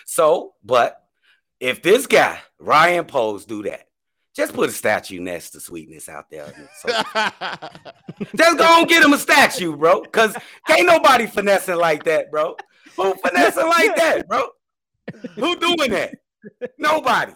So, 0.06 0.54
but 0.62 1.01
if 1.62 1.80
this 1.80 2.08
guy 2.08 2.40
Ryan 2.58 3.04
Poles 3.04 3.44
do 3.46 3.62
that, 3.62 3.86
just 4.34 4.52
put 4.52 4.68
a 4.68 4.72
statue 4.72 5.20
next 5.20 5.50
to 5.50 5.60
Sweetness 5.60 6.08
out 6.08 6.28
there. 6.28 6.52
So, 6.80 6.88
just 8.36 8.58
go 8.58 8.80
and 8.80 8.88
get 8.88 9.04
him 9.04 9.12
a 9.12 9.18
statue, 9.18 9.76
bro. 9.76 10.00
Cause 10.02 10.34
ain't 10.68 10.86
nobody 10.86 11.26
finessing 11.26 11.76
like 11.76 12.02
that, 12.04 12.30
bro. 12.32 12.56
Who 12.96 13.14
finessing 13.14 13.68
like 13.68 13.94
that, 13.96 14.26
bro? 14.26 14.48
Who 15.36 15.56
doing 15.56 15.90
that? 15.92 16.14
Nobody. 16.78 17.32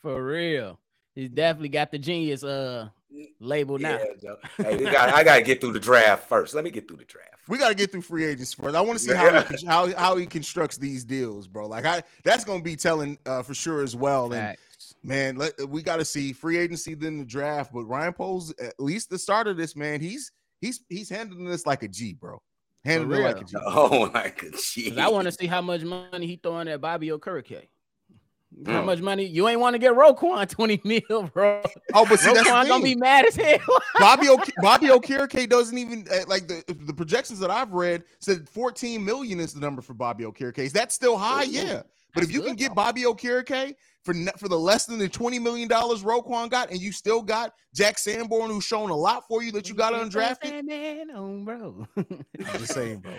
For 0.00 0.24
real. 0.24 0.78
He's 1.16 1.30
definitely 1.30 1.70
got 1.70 1.90
the 1.90 1.98
genius 1.98 2.44
uh 2.44 2.88
label 3.40 3.78
now. 3.78 3.98
Yeah, 3.98 4.04
Joe. 4.20 4.36
hey, 4.58 4.76
we 4.76 4.84
got, 4.84 5.12
I 5.12 5.24
gotta 5.24 5.42
get 5.42 5.60
through 5.60 5.72
the 5.72 5.80
draft 5.80 6.28
first. 6.28 6.54
Let 6.54 6.64
me 6.64 6.70
get 6.70 6.86
through 6.88 6.98
the 6.98 7.04
draft. 7.04 7.28
we 7.48 7.58
got 7.58 7.68
to 7.70 7.74
get 7.74 7.90
through 7.90 8.02
free 8.02 8.24
agents 8.24 8.52
first. 8.54 8.74
I 8.76 8.80
want 8.80 8.98
to 8.98 9.04
see 9.04 9.14
how 9.14 9.42
he, 9.42 9.66
how 9.66 9.94
how 9.96 10.16
he 10.16 10.26
constructs 10.26 10.76
these 10.76 11.04
deals, 11.04 11.46
bro. 11.48 11.66
Like 11.66 11.84
I 11.84 12.02
that's 12.24 12.44
gonna 12.44 12.62
be 12.62 12.76
telling 12.76 13.18
uh, 13.26 13.42
for 13.42 13.54
sure 13.54 13.82
as 13.82 13.96
well. 13.96 14.32
And 14.32 14.56
man, 15.02 15.36
let, 15.36 15.68
we 15.68 15.82
got 15.82 15.96
to 15.96 16.04
see 16.04 16.32
free 16.32 16.58
agency 16.58 16.94
then 16.94 17.18
the 17.18 17.24
draft. 17.24 17.72
But 17.72 17.84
Ryan 17.84 18.12
Poles, 18.12 18.52
at 18.60 18.74
least 18.78 19.10
the 19.10 19.18
start 19.18 19.46
of 19.48 19.56
this, 19.56 19.74
man, 19.76 20.00
he's 20.00 20.30
he's 20.60 20.80
he's 20.88 21.08
handling 21.08 21.46
this 21.46 21.66
like 21.66 21.82
a 21.82 21.88
G, 21.88 22.12
bro. 22.14 22.40
Handling 22.84 23.20
it 23.20 23.24
like 23.24 23.36
a 23.36 23.38
real. 23.40 23.46
G. 23.46 23.56
Oh 23.66 24.10
my 24.12 24.32
god, 24.36 24.58
shit. 24.58 24.90
'Cause 24.94 24.98
I 24.98 25.08
want 25.08 25.26
to 25.26 25.32
see 25.32 25.46
how 25.46 25.60
much 25.60 25.82
money 25.82 26.26
he 26.26 26.36
throwing 26.36 26.68
at 26.68 26.80
Bobby 26.80 27.08
Okereke. 27.08 27.68
How 28.66 28.82
Mm. 28.82 28.86
much 28.86 29.00
money 29.00 29.24
you 29.24 29.48
ain't 29.48 29.60
want 29.60 29.74
to 29.74 29.78
get 29.78 29.92
Roquan 29.92 30.48
20 30.48 30.80
mil, 30.84 31.22
bro. 31.32 31.62
Oh, 31.94 32.06
but 32.06 32.20
see, 32.20 32.32
that's 32.32 32.48
Roquan 32.48 32.68
gonna 32.68 32.84
be 32.84 32.94
mad 32.94 33.24
as 33.26 33.36
hell. 33.36 33.58
Bobby 33.98 34.28
o- 34.30 34.38
Bobby 34.58 34.88
Okereke 34.88 35.48
doesn't 35.48 35.76
even 35.78 36.06
uh, 36.12 36.24
like 36.28 36.46
the 36.48 36.62
the 36.86 36.92
projections 36.92 37.38
that 37.40 37.50
I've 37.50 37.72
read 37.72 38.04
said 38.18 38.48
14 38.48 39.04
million 39.04 39.40
is 39.40 39.54
the 39.54 39.60
number 39.60 39.82
for 39.82 39.94
Bobby 39.94 40.24
Okereke. 40.24 40.58
Is 40.58 40.72
that 40.74 40.92
still 40.92 41.16
high? 41.16 41.44
Ooh, 41.44 41.50
Yeah. 41.50 41.82
But 42.12 42.24
if 42.24 42.32
you 42.32 42.42
can 42.42 42.56
get. 42.56 42.74
Bobby 42.74 43.02
Okereke 43.04 43.74
for 44.04 44.14
for 44.38 44.48
the 44.48 44.58
less 44.58 44.86
than 44.86 44.98
the 44.98 45.08
20 45.08 45.38
million 45.38 45.68
dollars 45.68 46.02
Roquan 46.02 46.50
got, 46.50 46.70
and 46.70 46.80
you 46.80 46.92
still 46.92 47.22
got 47.22 47.52
Jack 47.74 47.98
Sanborn 47.98 48.50
who's 48.50 48.64
shown 48.64 48.90
a 48.90 48.96
lot 48.96 49.24
for 49.28 49.42
you 49.42 49.52
that 49.52 49.68
you 49.68 49.74
got 49.74 49.92
undrafted. 49.92 50.64
Man, 50.64 51.10
oh, 51.14 51.44
bro. 51.44 51.86
I'm 51.96 52.58
just 52.58 52.72
saying, 52.74 53.00
bro. 53.00 53.12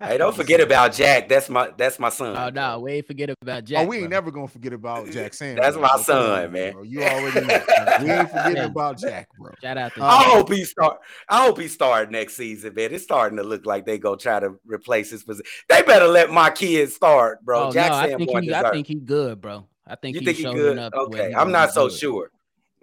Hey, 0.00 0.16
don't 0.18 0.36
forget 0.36 0.60
about 0.60 0.92
Jack. 0.92 1.28
That's 1.28 1.48
my 1.48 1.70
that's 1.76 1.98
my 1.98 2.10
son. 2.10 2.36
oh 2.36 2.50
no, 2.50 2.78
we 2.80 2.92
ain't 2.92 3.06
forget 3.06 3.30
about 3.40 3.64
Jack. 3.64 3.84
oh, 3.84 3.88
we 3.88 3.96
ain't 3.96 4.04
bro. 4.10 4.16
never 4.16 4.30
gonna 4.30 4.46
forget 4.46 4.72
about 4.74 5.08
Jack 5.10 5.32
Sanborn. 5.34 5.62
That's 5.62 5.76
my 5.76 5.80
bro. 5.88 5.88
Come 5.88 6.04
son, 6.04 6.44
on, 6.44 6.52
man. 6.52 6.72
bro. 6.74 6.82
You 6.82 7.02
already 7.02 7.40
know. 7.46 7.62
we 8.02 8.10
ain't 8.10 8.28
forgetting 8.28 8.56
Yeah. 8.56 8.64
about 8.66 8.98
Jack, 8.98 9.28
bro. 9.38 9.50
Shout 9.62 9.78
out 9.78 9.94
to 9.94 10.02
Uh, 10.02 10.06
I 10.06 10.22
Jack. 10.22 10.32
hope 10.32 10.52
he 10.52 10.64
start. 10.64 10.98
I 11.28 11.44
hope 11.46 11.58
he 11.58 11.68
start 11.68 12.10
next 12.12 12.36
season, 12.36 12.74
man. 12.74 12.92
It's 12.94 13.02
starting 13.02 13.38
to 13.38 13.42
look 13.42 13.64
like 13.66 13.86
they 13.86 13.98
go 13.98 14.14
try 14.14 14.38
to 14.38 14.54
replace 14.66 15.10
his 15.10 15.24
position. 15.24 15.50
They 15.68 15.82
better 15.82 16.06
let 16.06 16.30
my 16.30 16.50
kids 16.50 16.94
start, 16.94 17.42
bro. 17.42 17.68
Oh, 17.68 17.72
Jack 17.72 17.90
no, 17.90 17.96
I 17.96 18.06
think 18.08 18.18
Sanborn 18.20 18.44
he, 18.44 18.54
I 18.54 18.70
think 18.70 18.86
he 18.86 18.94
good, 19.00 19.40
bro. 19.40 19.66
I 19.86 19.96
think 19.96 20.14
You 20.14 20.20
he 20.20 20.26
think 20.26 20.36
he 20.38 20.42
showing 20.44 20.56
good? 20.56 20.78
up. 20.78 20.94
Okay, 20.94 21.30
he 21.30 21.34
I'm 21.34 21.50
not 21.52 21.72
so 21.72 21.88
good. 21.88 21.98
sure. 21.98 22.30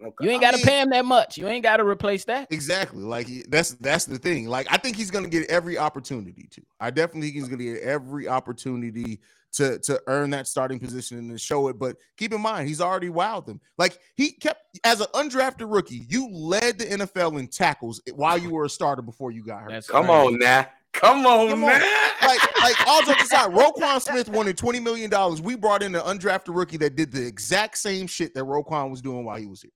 Okay. 0.01 0.25
You 0.25 0.31
ain't 0.31 0.41
got 0.41 0.51
to 0.51 0.57
mean- 0.57 0.65
pay 0.65 0.81
him 0.81 0.89
that 0.91 1.03
much. 1.05 1.37
You 1.37 1.47
ain't 1.47 1.63
got 1.63 1.77
to 1.77 1.85
replace 1.85 2.23
that. 2.25 2.47
Exactly. 2.51 3.03
Like 3.03 3.27
he- 3.27 3.43
that's 3.49 3.71
that's 3.81 4.05
the 4.05 4.17
thing. 4.17 4.47
Like 4.47 4.67
I 4.71 4.77
think 4.77 4.95
he's 4.95 5.11
gonna 5.11 5.27
get 5.27 5.49
every 5.49 5.77
opportunity 5.77 6.47
to. 6.51 6.61
I 6.79 6.89
definitely 6.89 7.27
think 7.31 7.33
he's 7.35 7.47
gonna 7.49 7.63
get 7.63 7.81
every 7.81 8.27
opportunity 8.27 9.19
to 9.53 9.77
to 9.79 10.01
earn 10.07 10.29
that 10.29 10.47
starting 10.47 10.79
position 10.79 11.17
and 11.17 11.31
to 11.31 11.37
show 11.37 11.67
it. 11.67 11.77
But 11.79 11.97
keep 12.17 12.31
in 12.33 12.39
mind, 12.39 12.67
he's 12.69 12.79
already 12.81 13.09
wowed 13.09 13.45
them. 13.45 13.59
Like 13.77 13.99
he 14.15 14.31
kept 14.31 14.77
as 14.85 15.01
an 15.01 15.07
undrafted 15.15 15.69
rookie, 15.73 16.05
you 16.07 16.29
led 16.31 16.79
the 16.79 16.85
NFL 16.85 17.37
in 17.39 17.47
tackles 17.47 18.01
while 18.13 18.37
you 18.37 18.51
were 18.51 18.65
a 18.65 18.69
starter 18.69 19.01
before 19.01 19.31
you 19.31 19.43
got 19.43 19.63
hurt. 19.63 19.71
That's 19.71 19.87
Come 19.89 20.05
crazy. 20.05 20.17
on 20.27 20.39
now. 20.39 20.67
Come 20.99 21.25
on, 21.25 21.49
Come 21.49 21.63
on. 21.63 21.69
man. 21.69 21.81
like, 22.21 22.61
like 22.61 22.87
all 22.87 23.01
jokes 23.03 23.23
aside, 23.23 23.51
Roquan 23.51 24.01
Smith 24.01 24.29
wanted 24.29 24.57
$20 24.57 24.81
million. 24.83 25.09
We 25.43 25.55
brought 25.55 25.81
in 25.83 25.95
an 25.95 26.01
undrafted 26.01 26.55
rookie 26.55 26.77
that 26.77 26.95
did 26.95 27.11
the 27.11 27.25
exact 27.25 27.77
same 27.77 28.05
shit 28.07 28.33
that 28.33 28.43
Roquan 28.43 28.89
was 28.91 29.01
doing 29.01 29.23
while 29.25 29.37
he 29.37 29.45
was 29.45 29.61
here. 29.61 29.71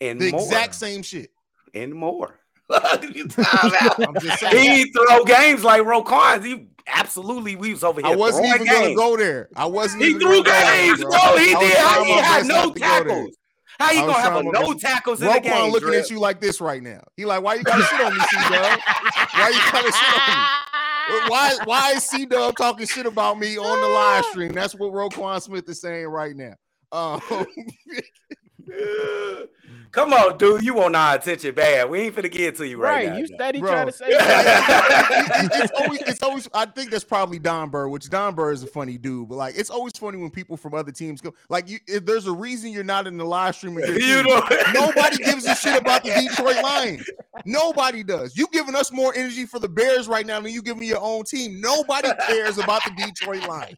and 0.00 0.20
The 0.20 0.30
more. 0.32 0.40
exact 0.40 0.74
same 0.74 1.02
shit. 1.02 1.30
and 1.74 1.92
more. 1.94 2.38
Time 2.70 2.82
out. 3.80 4.06
I'm 4.08 4.14
just 4.20 4.40
saying. 4.40 4.76
he 4.76 4.92
throw 4.92 5.24
games 5.24 5.64
like 5.64 5.82
Roquan. 5.82 6.44
He 6.44 6.68
absolutely 6.86 7.56
we 7.56 7.70
was 7.72 7.82
over 7.82 8.00
here. 8.02 8.10
I 8.12 8.14
wasn't 8.14 8.46
even 8.46 8.66
gonna 8.66 8.94
go 8.94 9.16
there. 9.16 9.48
I 9.56 9.64
wasn't 9.64 10.02
He 10.02 10.10
even 10.10 10.20
threw 10.20 10.42
go 10.42 10.50
there, 10.50 10.64
games, 10.86 11.00
bro. 11.00 11.10
He 11.38 11.46
did. 11.54 11.78
How 11.78 12.04
he 12.04 12.12
had 12.12 12.46
no 12.46 12.54
not 12.66 12.74
to 12.74 12.80
go 12.80 12.86
there. 12.86 13.04
tackles? 13.04 13.36
How 13.80 13.92
you 13.92 14.00
gonna 14.00 14.12
have 14.20 14.36
a 14.36 14.42
no 14.42 14.52
best. 14.74 14.80
tackles 14.80 15.22
in 15.22 15.28
the 15.28 15.32
Roquan 15.34 15.42
game? 15.44 15.72
looking 15.72 15.88
Drip? 15.88 16.04
at 16.04 16.10
you 16.10 16.18
like 16.20 16.40
this 16.42 16.60
right 16.60 16.82
now. 16.82 17.00
He 17.16 17.24
like, 17.24 17.42
why 17.42 17.54
you 17.54 17.62
gotta 17.62 17.82
shit 17.84 18.00
on 18.02 18.12
me, 18.12 18.20
C? 18.20 18.36
Why 18.36 19.48
you 19.48 19.72
gotta 19.72 19.92
shit 19.92 20.28
on 20.28 20.28
me? 20.28 20.44
Why 21.28 21.56
why 21.64 21.92
is 21.92 22.04
C 22.04 22.26
Dub 22.26 22.56
talking 22.56 22.86
shit 22.86 23.06
about 23.06 23.38
me 23.38 23.56
on 23.56 23.80
the 23.80 23.88
live 23.88 24.24
stream? 24.30 24.52
That's 24.52 24.74
what 24.74 24.92
Roquan 24.92 25.40
Smith 25.42 25.68
is 25.68 25.80
saying 25.80 26.06
right 26.06 26.34
now. 26.36 26.54
Um, 26.92 27.20
Come 29.90 30.12
on, 30.12 30.36
dude. 30.36 30.62
You 30.62 30.74
want 30.74 30.94
our 30.94 31.14
attention 31.14 31.54
bad. 31.54 31.88
We 31.88 32.00
ain't 32.00 32.14
finna 32.14 32.30
get 32.30 32.56
to 32.56 32.68
you 32.68 32.76
right, 32.76 33.06
Right, 33.06 33.08
now. 33.08 33.16
you 33.16 33.26
Joe. 33.26 33.34
steady 33.36 33.60
Bro. 33.60 33.70
trying 33.70 33.86
to 33.86 33.92
say 33.92 34.04
it- 34.08 35.50
it's 35.54 35.72
always 35.80 36.00
it's 36.02 36.22
always 36.22 36.48
I 36.52 36.66
think 36.66 36.90
that's 36.90 37.04
probably 37.04 37.38
Don 37.38 37.70
Burr, 37.70 37.88
which 37.88 38.10
Don 38.10 38.34
Burr 38.34 38.52
is 38.52 38.62
a 38.62 38.66
funny 38.66 38.98
dude, 38.98 39.30
but 39.30 39.36
like 39.36 39.54
it's 39.56 39.70
always 39.70 39.94
funny 39.96 40.18
when 40.18 40.30
people 40.30 40.58
from 40.58 40.74
other 40.74 40.92
teams 40.92 41.22
go 41.22 41.32
like 41.48 41.70
you 41.70 41.78
if 41.86 42.04
there's 42.04 42.26
a 42.26 42.32
reason 42.32 42.70
you're 42.70 42.84
not 42.84 43.06
in 43.06 43.16
the 43.16 43.24
live 43.24 43.56
stream 43.56 43.74
with 43.74 43.86
your 43.88 43.98
You 43.98 44.22
team. 44.22 44.26
know, 44.26 44.42
Nobody 44.74 45.16
gives 45.16 45.46
a 45.46 45.54
shit 45.54 45.80
about 45.80 46.04
the 46.04 46.10
Detroit 46.10 46.62
Lions. 46.62 47.08
Nobody 47.46 48.02
does. 48.02 48.36
You 48.36 48.46
giving 48.52 48.74
us 48.74 48.92
more 48.92 49.14
energy 49.16 49.46
for 49.46 49.58
the 49.58 49.68
Bears 49.68 50.06
right 50.06 50.26
now 50.26 50.38
than 50.40 50.52
you 50.52 50.60
giving 50.60 50.82
your 50.86 51.00
own 51.00 51.24
team. 51.24 51.60
Nobody 51.62 52.10
cares 52.26 52.58
about 52.58 52.82
the 52.84 52.90
Detroit 53.06 53.48
Lions. 53.48 53.76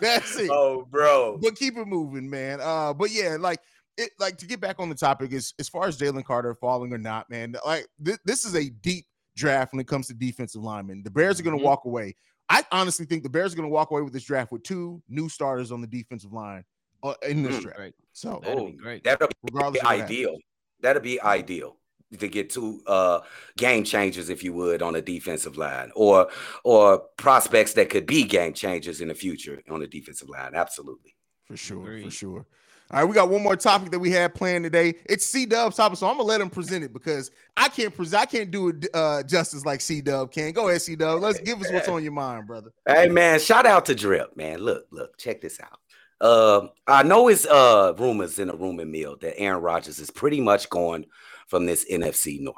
That's 0.00 0.34
it. 0.38 0.48
Oh, 0.50 0.86
bro. 0.90 1.38
But 1.42 1.56
keep 1.56 1.76
it 1.76 1.86
moving, 1.86 2.30
man. 2.30 2.60
Uh, 2.62 2.94
but 2.94 3.10
yeah, 3.10 3.36
like 3.38 3.60
it, 3.96 4.10
like 4.18 4.36
to 4.38 4.46
get 4.46 4.60
back 4.60 4.76
on 4.78 4.88
the 4.88 4.94
topic 4.94 5.32
is 5.32 5.54
as 5.58 5.68
far 5.68 5.86
as 5.86 5.98
Jalen 5.98 6.24
Carter 6.24 6.54
falling 6.54 6.92
or 6.92 6.98
not, 6.98 7.28
man. 7.30 7.54
Like 7.64 7.86
thi- 8.04 8.16
this 8.24 8.44
is 8.44 8.54
a 8.54 8.68
deep 8.70 9.06
draft 9.36 9.72
when 9.72 9.80
it 9.80 9.86
comes 9.88 10.06
to 10.08 10.14
defensive 10.14 10.62
linemen. 10.62 11.02
The 11.02 11.10
Bears 11.10 11.38
are 11.40 11.42
going 11.42 11.56
to 11.56 11.62
Mhm. 11.62 11.66
walk 11.66 11.84
away. 11.84 12.14
I 12.48 12.64
honestly 12.72 13.06
think 13.06 13.22
the 13.22 13.28
Bears 13.28 13.52
are 13.52 13.56
going 13.56 13.68
to 13.68 13.72
walk 13.72 13.90
away 13.90 14.02
with 14.02 14.12
this 14.12 14.24
draft 14.24 14.52
with 14.52 14.62
two 14.62 15.02
new 15.08 15.28
starters 15.28 15.72
on 15.72 15.80
the 15.80 15.86
defensive 15.86 16.32
line 16.32 16.64
uh, 17.02 17.14
in 17.28 17.42
this 17.42 17.56
Mm. 17.56 17.62
draft. 17.62 17.78
Right. 17.78 17.94
So 18.12 18.40
That'd 18.42 18.58
Oh, 18.58 18.66
be 18.66 18.72
great. 18.72 19.04
That'll 19.04 19.28
be 19.28 19.34
of 19.48 19.54
what 19.54 19.76
happens. 19.82 20.02
ideal. 20.02 20.36
That'll 20.80 21.02
be 21.02 21.20
ideal 21.20 21.76
to 22.18 22.28
get 22.28 22.50
two 22.50 22.82
uh 22.86 23.20
game 23.56 23.82
changers, 23.84 24.28
if 24.30 24.42
you 24.44 24.52
would, 24.52 24.80
on 24.80 24.92
the 24.92 25.02
defensive 25.02 25.56
line, 25.56 25.90
or 25.96 26.30
or 26.64 26.98
prospects 27.16 27.72
that 27.74 27.90
could 27.90 28.06
be 28.06 28.22
game 28.24 28.52
changers 28.54 29.00
in 29.00 29.08
the 29.08 29.14
future 29.14 29.60
on 29.68 29.80
the 29.80 29.86
defensive 29.88 30.28
line. 30.28 30.54
Absolutely. 30.54 31.14
for 31.44 31.56
sure, 31.56 32.00
for 32.02 32.10
sure. 32.10 32.46
All 32.90 33.00
right, 33.00 33.08
we 33.08 33.14
got 33.14 33.28
one 33.28 33.42
more 33.42 33.56
topic 33.56 33.90
that 33.90 33.98
we 33.98 34.12
had 34.12 34.32
planned 34.32 34.62
today. 34.62 34.94
It's 35.06 35.26
C 35.26 35.44
Dub's 35.44 35.74
topic, 35.74 35.98
so 35.98 36.06
I'm 36.06 36.16
gonna 36.16 36.28
let 36.28 36.40
him 36.40 36.48
present 36.48 36.84
it 36.84 36.92
because 36.92 37.32
I 37.56 37.68
can't 37.68 37.92
present, 37.92 38.22
I 38.22 38.26
can't 38.26 38.50
do 38.50 38.68
it 38.68 38.86
uh, 38.94 39.24
justice 39.24 39.66
like 39.66 39.80
C 39.80 40.00
Dub 40.00 40.30
can. 40.30 40.52
Go 40.52 40.68
ahead, 40.68 40.82
C 40.82 40.94
Dub. 40.94 41.20
Let's 41.20 41.40
give 41.40 41.60
us 41.60 41.72
what's 41.72 41.88
on 41.88 42.04
your 42.04 42.12
mind, 42.12 42.46
brother. 42.46 42.70
Hey 42.86 43.08
man, 43.08 43.40
shout 43.40 43.66
out 43.66 43.86
to 43.86 43.94
Drip, 43.96 44.36
man. 44.36 44.60
Look, 44.60 44.86
look, 44.92 45.18
check 45.18 45.40
this 45.40 45.58
out. 45.60 45.80
Uh, 46.20 46.68
I 46.86 47.02
know 47.02 47.26
it's 47.26 47.44
uh 47.44 47.92
rumors 47.98 48.38
in 48.38 48.48
the 48.48 48.56
rumor 48.56 48.86
mill 48.86 49.16
that 49.20 49.36
Aaron 49.36 49.62
Rodgers 49.62 49.98
is 49.98 50.12
pretty 50.12 50.40
much 50.40 50.70
going 50.70 51.06
from 51.48 51.66
this 51.66 51.84
NFC 51.90 52.40
North. 52.40 52.56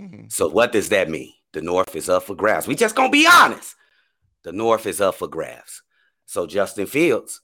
Mm-hmm. 0.00 0.24
So 0.28 0.48
what 0.48 0.72
does 0.72 0.88
that 0.88 1.08
mean? 1.08 1.32
The 1.52 1.62
North 1.62 1.94
is 1.94 2.08
up 2.08 2.24
for 2.24 2.34
grabs. 2.34 2.66
We 2.66 2.74
just 2.74 2.96
gonna 2.96 3.10
be 3.10 3.28
honest. 3.30 3.76
The 4.42 4.50
North 4.50 4.86
is 4.86 5.00
up 5.00 5.14
for 5.14 5.28
grabs. 5.28 5.82
So 6.26 6.48
Justin 6.48 6.86
Fields 6.86 7.40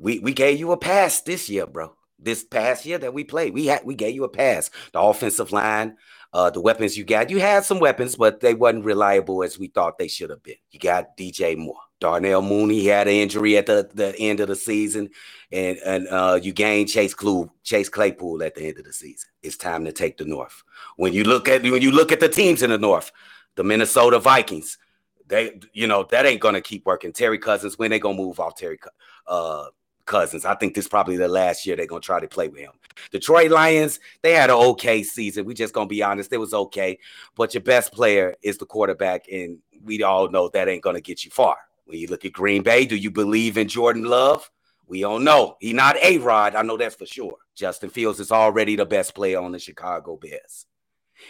we 0.00 0.18
we 0.18 0.32
gave 0.32 0.58
you 0.58 0.72
a 0.72 0.76
pass 0.76 1.20
this 1.22 1.48
year, 1.48 1.66
bro. 1.66 1.94
This 2.18 2.44
past 2.44 2.86
year 2.86 2.98
that 2.98 3.12
we 3.12 3.24
played, 3.24 3.52
we 3.52 3.66
had 3.66 3.84
we 3.84 3.94
gave 3.94 4.14
you 4.14 4.24
a 4.24 4.28
pass. 4.28 4.70
The 4.92 5.00
offensive 5.00 5.52
line, 5.52 5.96
uh, 6.32 6.50
the 6.50 6.60
weapons 6.60 6.96
you 6.96 7.04
got, 7.04 7.30
you 7.30 7.40
had 7.40 7.64
some 7.64 7.78
weapons, 7.78 8.16
but 8.16 8.40
they 8.40 8.54
wasn't 8.54 8.84
reliable 8.84 9.42
as 9.42 9.58
we 9.58 9.68
thought 9.68 9.98
they 9.98 10.08
should 10.08 10.30
have 10.30 10.42
been. 10.42 10.56
You 10.70 10.80
got 10.80 11.16
DJ 11.16 11.56
Moore, 11.56 11.80
Darnell 12.00 12.42
Mooney 12.42 12.86
had 12.86 13.08
an 13.08 13.14
injury 13.14 13.56
at 13.56 13.66
the, 13.66 13.88
the 13.94 14.16
end 14.18 14.40
of 14.40 14.48
the 14.48 14.56
season, 14.56 15.08
and 15.50 15.78
and 15.78 16.08
uh, 16.08 16.38
you 16.42 16.52
gained 16.52 16.88
Chase 16.88 17.14
Clu, 17.14 17.50
Chase 17.62 17.88
Claypool 17.88 18.42
at 18.42 18.54
the 18.54 18.68
end 18.68 18.78
of 18.78 18.84
the 18.84 18.92
season. 18.92 19.28
It's 19.42 19.56
time 19.56 19.84
to 19.84 19.92
take 19.92 20.18
the 20.18 20.24
North. 20.24 20.62
When 20.96 21.12
you 21.12 21.24
look 21.24 21.48
at 21.48 21.62
when 21.62 21.82
you 21.82 21.90
look 21.90 22.12
at 22.12 22.20
the 22.20 22.28
teams 22.28 22.62
in 22.62 22.70
the 22.70 22.78
North, 22.78 23.12
the 23.54 23.64
Minnesota 23.64 24.18
Vikings, 24.18 24.78
they 25.26 25.58
you 25.72 25.86
know 25.86 26.06
that 26.10 26.26
ain't 26.26 26.40
gonna 26.40 26.60
keep 26.60 26.84
working. 26.84 27.12
Terry 27.12 27.38
Cousins, 27.38 27.78
when 27.78 27.90
they 27.90 27.98
gonna 27.98 28.16
move 28.16 28.40
off 28.40 28.56
Terry? 28.56 28.78
Uh, 29.26 29.66
Cousins. 30.06 30.44
I 30.44 30.54
think 30.54 30.74
this 30.74 30.88
probably 30.88 31.16
the 31.16 31.28
last 31.28 31.66
year 31.66 31.76
they're 31.76 31.86
gonna 31.86 32.00
try 32.00 32.20
to 32.20 32.28
play 32.28 32.48
with 32.48 32.60
him. 32.60 32.72
Detroit 33.10 33.50
Lions, 33.50 34.00
they 34.22 34.32
had 34.32 34.50
an 34.50 34.56
okay 34.56 35.02
season. 35.02 35.44
We 35.44 35.54
just 35.54 35.74
gonna 35.74 35.86
be 35.86 36.02
honest, 36.02 36.32
it 36.32 36.38
was 36.38 36.54
okay. 36.54 36.98
But 37.34 37.54
your 37.54 37.62
best 37.62 37.92
player 37.92 38.34
is 38.42 38.58
the 38.58 38.66
quarterback, 38.66 39.26
and 39.30 39.58
we 39.82 40.02
all 40.02 40.28
know 40.28 40.48
that 40.48 40.68
ain't 40.68 40.82
gonna 40.82 41.00
get 41.00 41.24
you 41.24 41.30
far. 41.30 41.56
When 41.84 41.98
you 41.98 42.08
look 42.08 42.24
at 42.24 42.32
Green 42.32 42.62
Bay, 42.62 42.86
do 42.86 42.96
you 42.96 43.10
believe 43.10 43.58
in 43.58 43.68
Jordan 43.68 44.04
Love? 44.04 44.50
We 44.88 45.00
don't 45.00 45.24
know. 45.24 45.56
He 45.60 45.72
not 45.72 45.96
a 45.96 46.18
Rod. 46.18 46.54
I 46.54 46.62
know 46.62 46.76
that's 46.76 46.94
for 46.94 47.06
sure. 47.06 47.36
Justin 47.54 47.90
Fields 47.90 48.20
is 48.20 48.30
already 48.30 48.76
the 48.76 48.86
best 48.86 49.14
player 49.14 49.40
on 49.40 49.52
the 49.52 49.58
Chicago 49.58 50.16
Bears. 50.16 50.66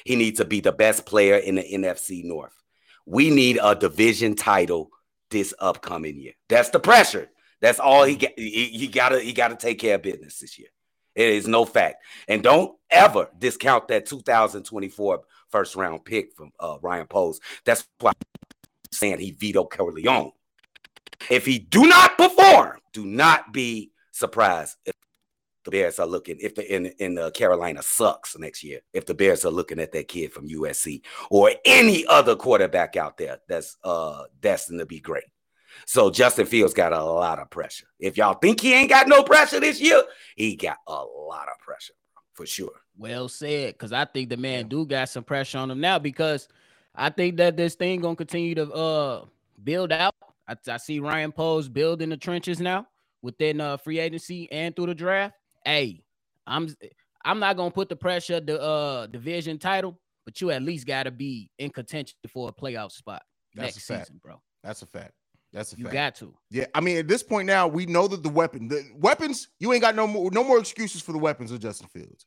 He 0.05 0.17
needs 0.17 0.39
to 0.39 0.45
be 0.45 0.61
the 0.61 0.73
best 0.73 1.07
player 1.07 1.37
in 1.37 1.55
the 1.55 1.62
NFC 1.62 2.25
North. 2.25 2.53
We 3.07 3.31
need 3.31 3.59
a 3.62 3.75
division 3.75 4.35
title 4.35 4.91
this 5.31 5.55
upcoming 5.59 6.19
year. 6.19 6.33
That's 6.49 6.71
the 6.71 6.81
pressure. 6.81 7.31
That's 7.66 7.81
all 7.81 8.05
he 8.05 8.14
got. 8.14 8.31
He, 8.37 8.66
he 8.66 8.87
gotta 8.87 9.18
he 9.18 9.33
gotta 9.33 9.57
take 9.57 9.81
care 9.81 9.96
of 9.96 10.02
business 10.02 10.38
this 10.38 10.57
year. 10.57 10.68
It 11.16 11.31
is 11.31 11.48
no 11.48 11.64
fact. 11.64 12.05
And 12.29 12.40
don't 12.40 12.76
ever 12.88 13.29
discount 13.37 13.88
that 13.88 14.07
2024 14.07 15.22
first 15.50 15.74
round 15.74 16.05
pick 16.05 16.33
from 16.37 16.52
uh, 16.61 16.76
Ryan 16.81 17.09
Poles. 17.09 17.40
That's 17.64 17.85
why 17.98 18.11
I'm 18.11 18.92
saying 18.92 19.18
he 19.18 19.33
vetoed 19.33 19.70
Corleone. 19.70 20.31
If 21.29 21.44
he 21.44 21.59
do 21.59 21.88
not 21.88 22.16
perform, 22.16 22.79
do 22.92 23.05
not 23.05 23.52
be 23.52 23.90
surprised 24.12 24.76
if 24.85 24.94
the 25.64 25.72
Bears 25.72 25.98
are 25.98 26.07
looking 26.07 26.37
if 26.38 26.55
the 26.55 26.72
in 26.72 26.87
in 27.00 27.18
uh, 27.18 27.31
Carolina 27.31 27.83
sucks 27.83 28.38
next 28.38 28.62
year. 28.62 28.79
If 28.92 29.07
the 29.07 29.14
Bears 29.14 29.44
are 29.44 29.50
looking 29.50 29.81
at 29.81 29.90
that 29.90 30.07
kid 30.07 30.33
from 30.33 30.48
USC 30.48 31.02
or 31.31 31.50
any 31.64 32.07
other 32.07 32.37
quarterback 32.37 32.94
out 32.94 33.16
there 33.16 33.38
that's 33.48 33.76
uh 33.83 34.22
destined 34.40 34.79
to 34.79 34.87
be 34.87 35.00
great. 35.00 35.24
So 35.85 36.11
Justin 36.11 36.47
Fields 36.47 36.75
got 36.75 36.93
a 36.93 37.03
lot 37.03 37.39
of 37.39 37.51
pressure. 37.51 37.87
If 37.99 38.17
y'all 38.17 38.35
think 38.35 38.61
he 38.61 38.73
ain't 38.75 38.91
got 38.91 39.09
no 39.09 39.23
pressure 39.23 39.61
this 39.61 39.81
year, 39.81 40.03
he 40.37 40.57
got 40.57 40.79
a 40.87 40.93
lot 40.93 41.49
of 41.49 41.59
pressure 41.61 41.95
for 42.35 42.47
sure. 42.47 42.73
Well 42.97 43.29
said, 43.29 43.75
because 43.75 43.93
I 43.93 44.05
think 44.05 44.31
the 44.31 44.37
man 44.37 44.69
do 44.69 44.87
got 44.87 45.09
some 45.09 45.25
pressure 45.25 45.59
on 45.59 45.71
him 45.71 45.81
now 45.81 45.99
because 45.99 46.49
I 46.95 47.11
think 47.11 47.37
that 47.37 47.57
this 47.57 47.75
thing 47.75 48.01
gonna 48.01 48.17
continue 48.17 48.55
to 48.55 48.73
uh 48.73 49.25
build 49.62 49.93
out. 49.93 50.15
I, 50.49 50.57
I 50.69 50.77
see 50.77 51.01
Ryan 51.01 51.33
Poles 51.33 51.69
building 51.69 52.09
the 52.09 52.17
trenches 52.17 52.61
now 52.61 52.87
within 53.23 53.61
uh 53.61 53.77
free 53.77 53.99
agency 53.99 54.51
and 54.51 54.75
through 54.75 54.87
the 54.87 54.95
draft. 54.95 55.35
Hey, 55.65 56.03
I'm 56.47 56.69
I'm 57.25 57.39
not 57.39 57.57
gonna 57.57 57.71
put 57.71 57.89
the 57.89 57.97
pressure 57.97 58.41
the 58.41 58.61
uh 58.61 59.07
division 59.07 59.59
title, 59.59 59.99
but 60.25 60.41
you 60.41 60.51
at 60.51 60.62
least 60.62 60.87
gotta 60.87 61.11
be 61.11 61.51
in 61.59 61.71
contention 61.71 62.17
for 62.33 62.49
a 62.49 62.53
playoff 62.53 62.93
spot 62.93 63.23
That's 63.55 63.77
next 63.77 63.87
season, 63.87 64.21
bro. 64.23 64.41
That's 64.62 64.83
a 64.83 64.87
fact. 64.87 65.12
That's 65.53 65.73
a 65.73 65.77
fact. 65.77 65.79
you 65.79 65.85
fact. 65.87 65.95
got 65.95 66.15
to. 66.17 66.35
Yeah, 66.51 66.67
I 66.75 66.81
mean, 66.81 66.99
at 66.99 67.09
this 67.09 67.23
point 67.23 67.47
now, 67.47 67.67
we 67.67 67.87
know 67.87 68.09
that 68.09 68.23
the 68.23 68.29
weapon, 68.29 68.69
the 68.69 68.85
weapons, 68.95 69.49
you 69.59 69.73
ain't 69.73 69.83
got 69.83 69.95
no 69.95 70.07
more, 70.07 70.31
no 70.31 70.45
more 70.45 70.59
excuses 70.59 71.03
for 71.03 71.13
the 71.13 71.19
weapons 71.19 71.51
of 71.51 71.61
Justin 71.61 71.89
Fields. 71.89 72.27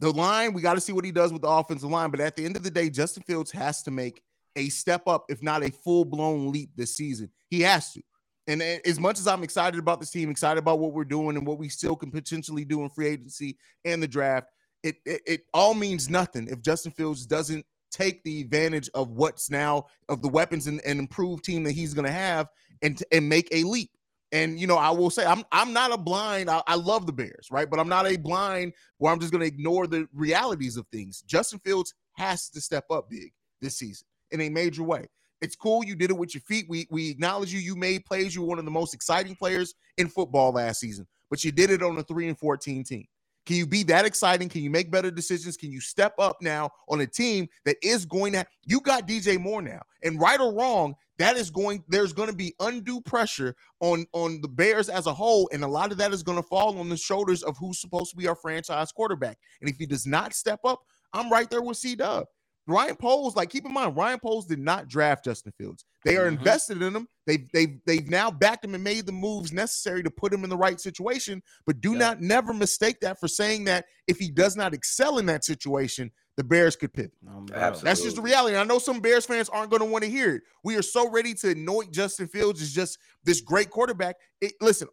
The 0.00 0.10
line, 0.10 0.52
we 0.52 0.62
got 0.62 0.74
to 0.74 0.80
see 0.80 0.92
what 0.92 1.04
he 1.04 1.12
does 1.12 1.32
with 1.32 1.42
the 1.42 1.48
offensive 1.48 1.90
line. 1.90 2.10
But 2.10 2.20
at 2.20 2.34
the 2.34 2.44
end 2.44 2.56
of 2.56 2.62
the 2.64 2.70
day, 2.70 2.90
Justin 2.90 3.22
Fields 3.22 3.52
has 3.52 3.82
to 3.84 3.90
make 3.90 4.22
a 4.56 4.68
step 4.68 5.06
up, 5.06 5.26
if 5.28 5.42
not 5.42 5.62
a 5.62 5.70
full 5.70 6.04
blown 6.04 6.50
leap 6.50 6.70
this 6.76 6.96
season. 6.96 7.30
He 7.48 7.60
has 7.60 7.92
to. 7.92 8.02
And 8.48 8.60
as 8.60 8.98
much 8.98 9.20
as 9.20 9.28
I'm 9.28 9.44
excited 9.44 9.78
about 9.78 10.00
this 10.00 10.10
team, 10.10 10.28
excited 10.28 10.58
about 10.58 10.80
what 10.80 10.92
we're 10.92 11.04
doing 11.04 11.36
and 11.36 11.46
what 11.46 11.58
we 11.58 11.68
still 11.68 11.94
can 11.94 12.10
potentially 12.10 12.64
do 12.64 12.82
in 12.82 12.90
free 12.90 13.06
agency 13.06 13.56
and 13.84 14.02
the 14.02 14.08
draft, 14.08 14.48
it, 14.82 14.96
it, 15.06 15.22
it 15.26 15.40
all 15.54 15.74
means 15.74 16.10
nothing 16.10 16.48
if 16.48 16.60
Justin 16.60 16.90
Fields 16.90 17.24
doesn't 17.24 17.64
take 17.92 18.22
the 18.24 18.40
advantage 18.40 18.90
of 18.94 19.10
what's 19.10 19.50
now 19.50 19.86
of 20.08 20.22
the 20.22 20.28
weapons 20.28 20.66
and, 20.66 20.80
and 20.84 20.98
improved 20.98 21.44
team 21.44 21.62
that 21.64 21.72
he's 21.72 21.94
going 21.94 22.06
to 22.06 22.12
have 22.12 22.48
and 22.82 23.02
and 23.12 23.28
make 23.28 23.48
a 23.52 23.62
leap. 23.64 23.90
And 24.32 24.58
you 24.58 24.66
know, 24.66 24.78
I 24.78 24.90
will 24.90 25.10
say 25.10 25.24
I'm 25.24 25.44
I'm 25.52 25.72
not 25.72 25.92
a 25.92 25.98
blind. 25.98 26.50
I, 26.50 26.62
I 26.66 26.74
love 26.74 27.06
the 27.06 27.12
Bears, 27.12 27.48
right? 27.50 27.68
But 27.68 27.78
I'm 27.78 27.88
not 27.88 28.06
a 28.06 28.16
blind 28.16 28.72
where 28.98 29.12
I'm 29.12 29.20
just 29.20 29.30
going 29.30 29.42
to 29.42 29.46
ignore 29.46 29.86
the 29.86 30.08
realities 30.14 30.76
of 30.76 30.86
things. 30.88 31.22
Justin 31.22 31.60
Fields 31.60 31.94
has 32.14 32.48
to 32.50 32.60
step 32.60 32.84
up 32.90 33.10
big 33.10 33.32
this 33.60 33.78
season 33.78 34.06
in 34.30 34.40
a 34.40 34.48
major 34.48 34.82
way. 34.82 35.06
It's 35.42 35.56
cool 35.56 35.84
you 35.84 35.94
did 35.94 36.10
it 36.10 36.16
with 36.16 36.34
your 36.34 36.40
feet. 36.42 36.66
We 36.68 36.86
we 36.90 37.10
acknowledge 37.10 37.52
you. 37.52 37.60
You 37.60 37.76
made 37.76 38.06
plays. 38.06 38.34
You 38.34 38.42
were 38.42 38.48
one 38.48 38.58
of 38.58 38.64
the 38.64 38.70
most 38.70 38.94
exciting 38.94 39.36
players 39.36 39.74
in 39.98 40.08
football 40.08 40.52
last 40.52 40.80
season, 40.80 41.06
but 41.30 41.44
you 41.44 41.52
did 41.52 41.70
it 41.70 41.82
on 41.82 41.98
a 41.98 42.02
three 42.02 42.28
and 42.28 42.38
fourteen 42.38 42.84
team. 42.84 43.06
Can 43.46 43.56
you 43.56 43.66
be 43.66 43.82
that 43.84 44.04
exciting? 44.04 44.48
Can 44.48 44.62
you 44.62 44.70
make 44.70 44.90
better 44.90 45.10
decisions? 45.10 45.56
Can 45.56 45.72
you 45.72 45.80
step 45.80 46.14
up 46.18 46.36
now 46.40 46.70
on 46.88 47.00
a 47.00 47.06
team 47.06 47.48
that 47.64 47.76
is 47.82 48.04
going 48.06 48.32
to 48.34 48.46
you 48.64 48.80
got 48.80 49.08
DJ 49.08 49.40
Moore 49.40 49.62
now. 49.62 49.82
And 50.02 50.20
right 50.20 50.40
or 50.40 50.54
wrong, 50.54 50.94
that 51.18 51.36
is 51.36 51.50
going 51.50 51.84
there's 51.88 52.12
going 52.12 52.28
to 52.28 52.34
be 52.34 52.54
undue 52.60 53.00
pressure 53.00 53.54
on 53.80 54.06
on 54.12 54.40
the 54.40 54.48
Bears 54.48 54.88
as 54.88 55.06
a 55.06 55.14
whole 55.14 55.48
and 55.52 55.64
a 55.64 55.68
lot 55.68 55.92
of 55.92 55.98
that 55.98 56.12
is 56.12 56.22
going 56.22 56.40
to 56.40 56.42
fall 56.42 56.78
on 56.78 56.88
the 56.88 56.96
shoulders 56.96 57.42
of 57.42 57.56
who's 57.58 57.80
supposed 57.80 58.10
to 58.10 58.16
be 58.16 58.28
our 58.28 58.36
franchise 58.36 58.92
quarterback. 58.92 59.38
And 59.60 59.68
if 59.68 59.76
he 59.76 59.86
does 59.86 60.06
not 60.06 60.34
step 60.34 60.60
up, 60.64 60.80
I'm 61.12 61.30
right 61.30 61.48
there 61.50 61.62
with 61.62 61.76
C 61.76 61.94
Dub. 61.94 62.26
Ryan 62.66 62.96
Poles, 62.96 63.34
like 63.34 63.50
keep 63.50 63.64
in 63.64 63.72
mind, 63.72 63.96
Ryan 63.96 64.20
Poles 64.20 64.46
did 64.46 64.60
not 64.60 64.88
draft 64.88 65.24
Justin 65.24 65.52
Fields. 65.58 65.84
They 66.04 66.16
are 66.16 66.26
mm-hmm. 66.26 66.38
invested 66.38 66.80
in 66.82 66.94
him. 66.94 67.08
They've 67.26 67.48
they've 67.52 67.78
they've 67.86 68.08
now 68.08 68.30
backed 68.30 68.64
him 68.64 68.74
and 68.74 68.84
made 68.84 69.06
the 69.06 69.12
moves 69.12 69.52
necessary 69.52 70.02
to 70.02 70.10
put 70.10 70.32
him 70.32 70.44
in 70.44 70.50
the 70.50 70.56
right 70.56 70.80
situation. 70.80 71.42
But 71.66 71.80
do 71.80 71.92
yeah. 71.92 71.98
not 71.98 72.20
never 72.20 72.52
mistake 72.52 73.00
that 73.00 73.18
for 73.18 73.28
saying 73.28 73.64
that 73.64 73.86
if 74.06 74.18
he 74.18 74.30
does 74.30 74.56
not 74.56 74.74
excel 74.74 75.18
in 75.18 75.26
that 75.26 75.44
situation, 75.44 76.12
the 76.36 76.44
Bears 76.44 76.76
could 76.76 76.92
pivot. 76.92 77.12
No, 77.22 77.44
That's 77.50 78.02
just 78.02 78.16
the 78.16 78.22
reality. 78.22 78.56
I 78.56 78.64
know 78.64 78.78
some 78.78 79.00
Bears 79.00 79.26
fans 79.26 79.48
aren't 79.48 79.70
going 79.70 79.82
to 79.82 79.86
want 79.88 80.04
to 80.04 80.10
hear 80.10 80.36
it. 80.36 80.42
We 80.64 80.76
are 80.76 80.82
so 80.82 81.10
ready 81.10 81.34
to 81.34 81.50
anoint 81.50 81.92
Justin 81.92 82.28
Fields 82.28 82.62
as 82.62 82.72
just 82.72 82.98
this 83.24 83.40
great 83.40 83.70
quarterback. 83.70 84.16
It, 84.40 84.54
listen, 84.60 84.88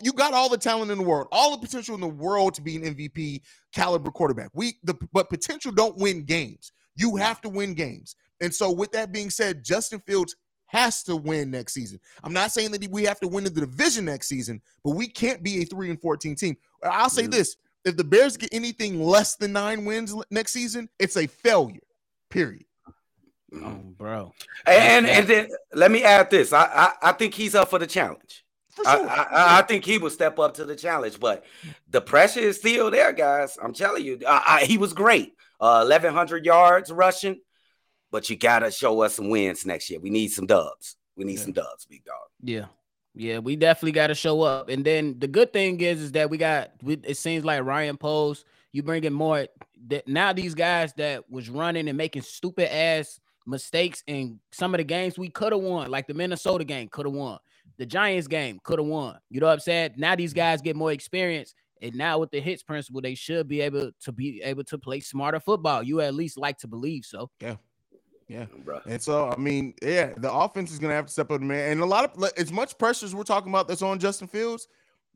you 0.00 0.12
got 0.12 0.32
all 0.32 0.48
the 0.48 0.58
talent 0.58 0.90
in 0.90 0.98
the 0.98 1.04
world, 1.04 1.26
all 1.32 1.50
the 1.50 1.58
potential 1.58 1.94
in 1.94 2.00
the 2.00 2.08
world 2.08 2.54
to 2.54 2.62
be 2.62 2.76
an 2.76 2.94
MVP 2.94 3.40
caliber 3.74 4.10
quarterback. 4.10 4.50
We 4.54 4.78
the 4.82 4.94
but 5.12 5.28
potential 5.28 5.72
don't 5.72 5.96
win 5.96 6.24
games. 6.24 6.72
You 6.96 7.16
have 7.16 7.40
to 7.42 7.48
win 7.48 7.74
games. 7.74 8.16
And 8.40 8.54
so, 8.54 8.70
with 8.70 8.92
that 8.92 9.12
being 9.12 9.30
said, 9.30 9.64
Justin 9.64 10.00
Fields 10.00 10.36
has 10.66 11.02
to 11.04 11.16
win 11.16 11.50
next 11.50 11.74
season. 11.74 12.00
I'm 12.22 12.32
not 12.32 12.50
saying 12.50 12.72
that 12.72 12.88
we 12.90 13.04
have 13.04 13.20
to 13.20 13.28
win 13.28 13.44
the 13.44 13.50
division 13.50 14.06
next 14.06 14.26
season, 14.28 14.60
but 14.82 14.90
we 14.90 15.06
can't 15.06 15.42
be 15.42 15.62
a 15.62 15.64
3 15.64 15.90
and 15.90 16.00
14 16.00 16.34
team. 16.34 16.56
I'll 16.82 17.10
say 17.10 17.26
this 17.26 17.56
if 17.84 17.96
the 17.96 18.04
Bears 18.04 18.36
get 18.36 18.52
anything 18.52 19.00
less 19.00 19.36
than 19.36 19.52
nine 19.52 19.84
wins 19.84 20.14
next 20.30 20.52
season, 20.52 20.88
it's 20.98 21.16
a 21.16 21.26
failure, 21.26 21.80
period. 22.30 22.64
Oh, 23.54 23.80
bro. 23.96 24.32
And 24.66 25.06
and 25.06 25.28
then 25.28 25.48
let 25.72 25.90
me 25.90 26.02
add 26.02 26.30
this. 26.30 26.52
I 26.52 26.64
I, 26.64 27.10
I 27.10 27.12
think 27.12 27.34
he's 27.34 27.54
up 27.54 27.70
for 27.70 27.78
the 27.78 27.86
challenge. 27.86 28.43
Sure. 28.76 28.86
I, 28.86 29.26
I, 29.30 29.58
I, 29.58 29.62
think 29.62 29.84
he 29.84 29.98
will 29.98 30.10
step 30.10 30.38
up 30.38 30.54
to 30.54 30.64
the 30.64 30.74
challenge, 30.74 31.20
but 31.20 31.44
the 31.90 32.00
pressure 32.00 32.40
is 32.40 32.58
still 32.58 32.90
there, 32.90 33.12
guys. 33.12 33.56
I'm 33.62 33.72
telling 33.72 34.04
you, 34.04 34.18
I, 34.26 34.64
he 34.66 34.78
was 34.78 34.92
great 34.92 35.34
uh, 35.60 35.86
1,100 35.86 36.44
yards 36.44 36.90
rushing, 36.90 37.40
but 38.10 38.28
you 38.28 38.36
got 38.36 38.60
to 38.60 38.70
show 38.70 39.00
us 39.02 39.14
some 39.14 39.28
wins 39.28 39.64
next 39.64 39.90
year. 39.90 40.00
We 40.00 40.10
need 40.10 40.28
some 40.28 40.46
dubs. 40.46 40.96
We 41.16 41.24
need 41.24 41.38
yeah. 41.38 41.44
some 41.44 41.52
dubs, 41.52 41.86
big 41.86 42.04
dog. 42.04 42.26
Yeah. 42.42 42.66
Yeah, 43.16 43.38
we 43.38 43.54
definitely 43.54 43.92
got 43.92 44.08
to 44.08 44.14
show 44.14 44.42
up. 44.42 44.68
And 44.68 44.84
then 44.84 45.20
the 45.20 45.28
good 45.28 45.52
thing 45.52 45.80
is, 45.80 46.00
is 46.00 46.12
that 46.12 46.30
we 46.30 46.36
got. 46.36 46.72
We, 46.82 46.94
it 46.94 47.16
seems 47.16 47.44
like 47.44 47.62
Ryan 47.62 47.96
Poles. 47.96 48.44
You 48.72 48.82
bring 48.82 49.04
in 49.04 49.12
more. 49.12 49.46
That 49.86 50.08
now 50.08 50.32
these 50.32 50.54
guys 50.54 50.92
that 50.94 51.30
was 51.30 51.48
running 51.48 51.88
and 51.88 51.96
making 51.96 52.22
stupid 52.22 52.74
ass 52.74 53.20
mistakes 53.46 54.02
in 54.08 54.40
some 54.50 54.74
of 54.74 54.78
the 54.78 54.84
games 54.84 55.16
we 55.16 55.28
could 55.28 55.52
have 55.52 55.60
won, 55.60 55.92
like 55.92 56.08
the 56.08 56.14
Minnesota 56.14 56.64
game 56.64 56.88
could 56.88 57.06
have 57.06 57.14
won, 57.14 57.38
the 57.76 57.86
Giants 57.86 58.28
game 58.28 58.60
could 58.62 58.78
have 58.78 58.86
won. 58.88 59.18
You 59.30 59.40
know 59.40 59.46
what 59.46 59.54
I'm 59.54 59.60
saying? 59.60 59.94
Now 59.96 60.14
these 60.16 60.32
guys 60.32 60.60
get 60.62 60.76
more 60.76 60.92
experience 60.92 61.54
And 61.82 61.94
now 61.96 62.18
with 62.18 62.30
the 62.30 62.40
hits 62.40 62.62
principle, 62.62 63.00
they 63.02 63.14
should 63.14 63.46
be 63.48 63.60
able 63.60 63.90
to 64.00 64.12
be 64.12 64.40
able 64.42 64.64
to 64.64 64.78
play 64.78 65.00
smarter 65.00 65.40
football. 65.40 65.82
You 65.82 66.00
at 66.00 66.14
least 66.14 66.38
like 66.38 66.56
to 66.58 66.68
believe 66.68 67.04
so. 67.04 67.30
Yeah. 67.40 67.56
Yeah, 68.26 68.46
bro. 68.64 68.80
And 68.86 69.02
so, 69.02 69.28
I 69.28 69.36
mean, 69.36 69.74
yeah, 69.82 70.14
the 70.16 70.32
offense 70.32 70.72
is 70.72 70.78
gonna 70.78 70.94
have 70.94 71.06
to 71.06 71.12
step 71.12 71.30
up, 71.30 71.42
man. 71.42 71.72
And 71.72 71.80
a 71.82 71.84
lot 71.84 72.04
of 72.16 72.24
as 72.38 72.50
much 72.50 72.78
pressure 72.78 73.04
as 73.04 73.14
we're 73.14 73.22
talking 73.24 73.52
about 73.52 73.68
that's 73.68 73.82
on 73.82 73.98
Justin 73.98 74.28
Fields, 74.28 74.66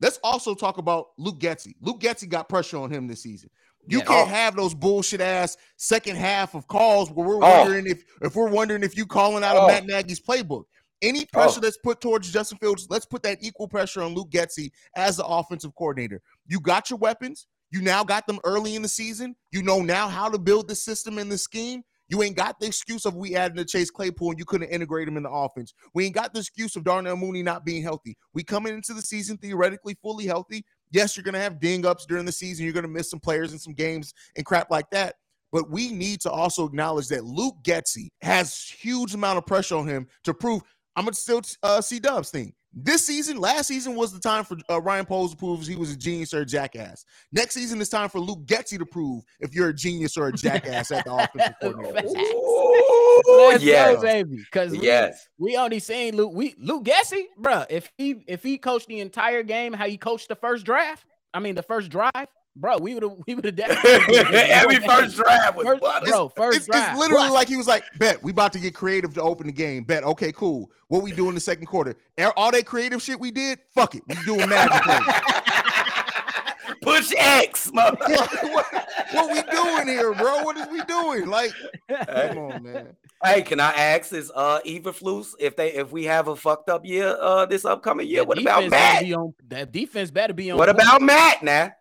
let's 0.03 0.19
also 0.23 0.55
talk 0.55 0.77
about 0.77 1.07
Luke 1.17 1.39
Getsy. 1.39 1.75
Luke 1.81 2.01
Getsy 2.01 2.29
got 2.29 2.51
pressure 2.51 2.77
on 2.77 2.91
him 2.91 3.07
this 3.07 3.23
season. 3.23 3.49
You 3.87 3.99
Yeah. 4.01 4.05
can't 4.05 4.29
Oh. 4.29 4.31
have 4.31 4.57
those 4.57 4.75
bullshit 4.75 5.23
ass 5.23 5.57
second 5.77 6.17
half 6.17 6.55
of 6.55 6.69
calls 6.69 7.11
where 7.11 7.27
we're 7.27 7.37
Oh. 7.37 7.61
wondering 7.61 7.87
if 7.87 8.05
if 8.21 8.37
we're 8.37 8.51
wondering 8.51 8.83
if 8.83 8.95
you 8.95 9.07
calling 9.07 9.43
out 9.43 9.57
Oh. 9.57 9.61
of 9.63 9.69
Matt 9.69 9.87
Nagy's 9.87 10.21
playbook. 10.21 10.65
Any 11.03 11.23
oh. 11.23 11.27
pressure 11.33 11.59
Oh. 11.59 11.61
that's 11.61 11.79
put 11.79 12.01
towards 12.01 12.31
Justin 12.31 12.59
Fields, 12.59 12.87
let's 12.91 13.07
put 13.07 13.23
that 13.23 13.39
equal 13.41 13.69
pressure 13.69 14.03
on 14.03 14.15
Luke 14.15 14.31
Getsy 14.31 14.71
as 14.97 15.17
the 15.17 15.27
offensive 15.27 15.75
coordinator. 15.75 16.21
You 16.47 16.61
got 16.61 16.91
your 16.91 16.99
weapons. 16.99 17.47
You 17.71 17.83
now 17.83 18.03
got 18.03 18.27
them 18.27 18.41
early 18.45 18.77
in 18.77 18.83
the 18.83 18.89
season. 18.89 19.37
You 19.53 19.63
know 19.63 19.81
now 19.83 20.09
how 20.09 20.29
to 20.31 20.39
build 20.39 20.69
the 20.69 20.75
system 20.75 21.19
and 21.19 21.31
the 21.31 21.39
scheme. 21.39 21.83
You 22.09 22.23
ain't 22.23 22.37
got 22.37 22.59
the 22.59 22.67
excuse 22.67 23.05
of 23.05 23.17
we 23.17 23.37
added 23.37 23.59
to 23.59 23.67
Chase 23.67 23.91
Claypool 23.91 24.31
and 24.31 24.39
you 24.39 24.47
couldn't 24.47 24.71
integrate 24.71 25.07
him 25.07 25.19
in 25.19 25.23
the 25.25 25.31
offense. 25.31 25.75
We 25.93 26.07
ain't 26.07 26.15
got 26.15 26.33
the 26.33 26.41
excuse 26.41 26.75
of 26.75 26.85
Darnell 26.85 27.17
Mooney 27.17 27.43
not 27.43 27.67
being 27.67 27.83
healthy. 27.83 28.17
We 28.33 28.43
coming 28.43 28.73
into 28.73 28.95
the 28.95 29.03
season 29.03 29.37
theoretically 29.37 29.97
fully 30.01 30.25
healthy. 30.25 30.65
Yes, 30.91 31.17
you're 31.17 31.25
gonna 31.25 31.39
have 31.39 31.61
ding 31.61 31.85
ups 31.85 32.07
during 32.07 32.25
the 32.25 32.33
season. 32.33 32.65
You're 32.65 32.73
gonna 32.73 32.89
miss 32.89 33.11
some 33.11 33.21
players 33.21 33.53
in 33.53 33.59
some 33.59 33.75
games 33.75 34.15
and 34.37 34.47
crap 34.47 34.71
like 34.71 34.89
that. 34.91 35.17
But 35.53 35.71
we 35.71 35.93
need 35.93 36.21
to 36.23 36.31
also 36.31 36.67
acknowledge 36.67 37.09
that 37.09 37.25
Luke 37.25 37.57
Getsy 37.63 38.09
has 38.23 38.59
huge 38.65 39.15
amount 39.15 39.39
of 39.39 39.47
pressure 39.47 39.77
on 39.77 39.87
him 39.87 40.07
to 40.25 40.33
prove. 40.33 40.63
I'm 40.99 41.05
gonna 41.05 41.15
still 41.15 41.43
uh, 41.63 41.81
see 41.81 42.01
Dubs 42.01 42.31
thing. 42.31 42.53
This 42.75 43.07
season, 43.07 43.39
last 43.39 43.69
season 43.69 43.95
was 43.95 44.13
the 44.13 44.19
time 44.19 44.43
for 44.45 44.57
uh, 44.69 44.81
Ryan 44.81 45.07
Poles 45.07 45.31
to 45.31 45.37
prove 45.37 45.65
he 45.65 45.77
was 45.77 45.93
a 45.93 45.97
genius 45.97 46.35
or 46.35 46.41
a 46.41 46.45
jackass. 46.45 47.05
Next 47.31 47.55
season 47.55 47.81
is 47.81 47.89
time 47.89 48.09
for 48.09 48.19
Luke 48.19 48.45
Getsy 48.47 48.79
to 48.79 48.85
prove 48.85 49.23
if 49.39 49.55
you're 49.55 49.69
a 49.69 49.75
genius 49.75 50.17
or 50.17 50.27
a 50.27 50.33
jackass 50.33 50.91
at 50.91 51.05
the 51.05 51.15
offensive 51.15 51.55
coordinator. 51.63 52.09
Ooh, 52.09 53.49
Let's 53.49 53.63
yes. 53.63 53.95
go, 53.97 54.03
baby. 54.03 54.37
Because 54.39 54.75
Yes. 54.75 55.29
we 55.39 55.57
only 55.57 55.79
seen 55.79 56.17
Luke. 56.17 56.33
We 56.35 56.57
Luke 56.59 56.85
Getsy, 56.85 57.27
bruh. 57.41 57.65
If 57.71 57.91
he 57.97 58.25
if 58.27 58.43
he 58.43 58.59
coached 58.59 58.89
the 58.89 58.99
entire 58.99 59.45
game, 59.45 59.73
how 59.73 59.87
he 59.87 59.97
coached 59.99 60.29
the 60.29 60.37
first 60.37 60.65
draft, 60.67 61.07
I 61.33 61.39
mean 61.39 61.55
the 61.55 61.63
first 61.63 61.91
drive, 61.91 62.27
bro, 62.61 62.79
we 62.79 62.95
would 62.95 63.03
have 63.03 63.13
we 63.27 63.35
would 63.35 63.45
have 63.45 63.57
definitely 63.57 64.17
Every 64.19 64.77
first 64.81 65.17
drive 65.17 65.57
was 65.57 65.65
First- 65.67 65.81
butter. 65.81 66.07
bro, 66.07 66.29
first 66.31 66.57
It's, 66.59 66.67
drive. 66.67 66.91
it's 66.91 66.99
literally 66.99 67.25
What? 67.29 67.33
like 67.33 67.49
he 67.49 67.57
was 67.57 67.67
like, 67.67 67.85
"Bet 67.99 68.23
we 68.23 68.31
about 68.33 68.53
to 68.55 68.59
get 68.59 68.75
creative 68.75 69.15
to 69.15 69.23
open 69.23 69.47
the 69.47 69.53
game." 69.53 69.85
Bet 69.85 70.05
okay, 70.05 70.33
cool. 70.33 70.71
What 70.89 71.03
we 71.03 71.13
do 71.13 71.29
in 71.29 71.35
the 71.35 71.41
second 71.41 71.67
quarter? 71.67 71.95
All- 72.19 72.33
All 72.37 72.51
that 72.53 72.67
creative 72.67 73.01
shit 73.03 73.19
we 73.21 73.31
did, 73.31 73.59
fuck 73.75 73.95
it, 73.95 74.03
we 74.09 74.15
doing 74.25 74.49
magic. 74.49 74.83
Push 76.83 77.13
X, 77.17 77.73
mother. 77.73 77.97
what, 77.99 78.67
what 79.13 79.33
we 79.33 79.43
doing 79.51 79.89
here, 79.89 80.15
bro? 80.15 80.43
What 80.43 80.57
is 80.57 80.67
we 80.69 80.81
doing? 80.83 81.27
Like, 81.27 81.51
come 81.89 82.39
on, 82.39 82.63
man. 82.63 82.89
Hey, 83.25 83.43
can 83.43 83.59
I 83.59 83.73
ask 83.73 84.13
is 84.13 84.31
uh 84.35 84.61
Eberflus 84.65 85.33
if 85.41 85.57
they 85.57 85.73
if 85.73 85.91
we 85.91 86.05
have 86.05 86.29
a 86.29 86.37
fucked 86.37 86.69
up 86.71 86.87
year 86.87 87.17
uh 87.21 87.47
this 87.47 87.65
upcoming 87.65 88.07
year? 88.07 88.21
That 88.21 88.29
What 88.29 88.39
about 88.41 88.69
Matt? 88.71 89.03
be 89.03 89.15
on- 89.15 89.35
that 89.49 89.73
defense 89.73 90.11
better 90.13 90.33
be 90.33 90.51
on. 90.53 90.59
What 90.59 90.69
point. 90.69 90.81
about 90.81 91.03
Matt 91.03 91.43
now? 91.43 91.73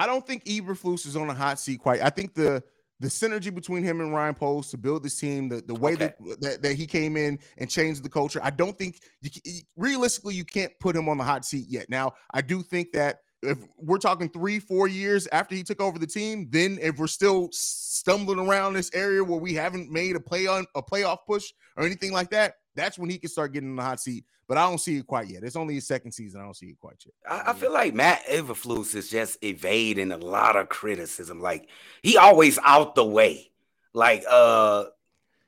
I 0.00 0.06
don't 0.06 0.26
think 0.26 0.44
Eberflus 0.46 1.06
is 1.06 1.14
on 1.14 1.28
a 1.28 1.34
hot 1.34 1.60
seat 1.60 1.80
quite. 1.80 2.00
I 2.00 2.08
think 2.10 2.34
the 2.34 2.62
the 3.00 3.08
synergy 3.08 3.54
between 3.54 3.82
him 3.82 4.00
and 4.00 4.12
Ryan 4.14 4.34
Poles 4.34 4.70
to 4.70 4.76
build 4.78 5.02
this 5.02 5.18
team, 5.18 5.48
the, 5.48 5.62
the 5.66 5.74
way 5.74 5.92
Okay. 5.94 6.12
that, 6.20 6.40
that 6.40 6.62
that 6.62 6.74
he 6.74 6.86
came 6.86 7.16
in 7.16 7.38
and 7.58 7.68
changed 7.68 8.02
the 8.02 8.08
culture, 8.08 8.40
I 8.42 8.50
don't 8.50 8.76
think 8.78 9.00
you, 9.20 9.60
realistically 9.76 10.34
you 10.34 10.44
can't 10.44 10.72
put 10.80 10.96
him 10.96 11.08
on 11.08 11.18
the 11.18 11.24
hot 11.24 11.44
seat 11.44 11.66
yet. 11.68 11.90
Now, 11.90 12.12
I 12.32 12.40
do 12.40 12.62
think 12.62 12.92
that 12.92 13.18
if 13.42 13.58
we're 13.78 13.98
talking 13.98 14.28
three, 14.30 14.58
four 14.58 14.88
years 14.88 15.26
after 15.32 15.54
he 15.54 15.62
took 15.62 15.80
over 15.80 15.98
the 15.98 16.06
team, 16.06 16.48
then 16.50 16.78
if 16.80 16.98
we're 16.98 17.06
still 17.06 17.48
stumbling 17.52 18.38
around 18.38 18.74
this 18.74 18.90
area 18.94 19.22
where 19.22 19.38
we 19.38 19.54
haven't 19.54 19.90
made 19.90 20.16
a 20.16 20.20
play 20.20 20.46
on 20.46 20.66
a 20.74 20.82
playoff 20.82 21.18
push 21.26 21.52
or 21.76 21.84
anything 21.84 22.12
like 22.12 22.30
that, 22.30 22.54
that's 22.74 22.98
when 22.98 23.10
he 23.10 23.18
can 23.18 23.30
start 23.30 23.52
getting 23.52 23.70
in 23.70 23.76
the 23.76 23.82
hot 23.82 24.00
seat. 24.00 24.24
But 24.50 24.58
I 24.58 24.68
don't 24.68 24.78
see 24.78 24.96
it 24.96 25.06
quite 25.06 25.28
yet. 25.28 25.44
It's 25.44 25.54
only 25.54 25.74
his 25.74 25.86
second 25.86 26.10
season. 26.10 26.40
I 26.40 26.44
don't 26.44 26.56
see 26.56 26.70
it 26.70 26.80
quite 26.80 26.96
yet. 27.06 27.14
I, 27.24 27.52
I 27.52 27.54
feel 27.54 27.72
like 27.72 27.94
Matt 27.94 28.26
Eberflus 28.26 28.96
is 28.96 29.08
just 29.08 29.38
evading 29.44 30.10
a 30.10 30.16
lot 30.16 30.56
of 30.56 30.68
criticism. 30.68 31.40
Like 31.40 31.68
he 32.02 32.16
always 32.16 32.58
out 32.64 32.96
the 32.96 33.04
way. 33.04 33.52
Like 33.94 34.24
uh 34.28 34.86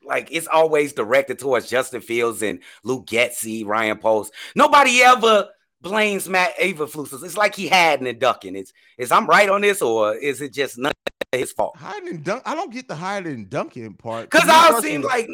like 0.04 0.28
it's 0.30 0.46
always 0.46 0.92
directed 0.92 1.40
towards 1.40 1.68
Justin 1.68 2.00
Fields 2.00 2.42
and 2.42 2.60
Luke 2.84 3.06
Getsy, 3.06 3.66
Ryan 3.66 3.98
Poles. 3.98 4.30
Nobody 4.54 5.02
ever 5.02 5.48
blames 5.80 6.28
Matt 6.28 6.56
Eberflus. 6.58 7.24
It's 7.24 7.36
like 7.36 7.56
he 7.56 7.66
hiding 7.66 8.06
and 8.06 8.20
ducking. 8.20 8.54
It's 8.54 8.72
is 8.98 9.10
I'm 9.10 9.26
right 9.26 9.48
on 9.48 9.62
this 9.62 9.82
or 9.82 10.14
is 10.14 10.40
it 10.40 10.52
just 10.52 10.78
not 10.78 10.94
his 11.32 11.50
fault? 11.50 11.76
Hiding 11.76 12.08
and 12.08 12.24
dunk. 12.24 12.44
I 12.46 12.54
don't 12.54 12.72
get 12.72 12.86
the 12.86 12.94
hiding 12.94 13.34
and 13.34 13.50
dunking 13.50 13.94
part. 13.94 14.30
Because 14.30 14.42
To 14.42 14.46
me 14.46 14.52
I 14.52 14.80
seem 14.80 15.02
like 15.02 15.28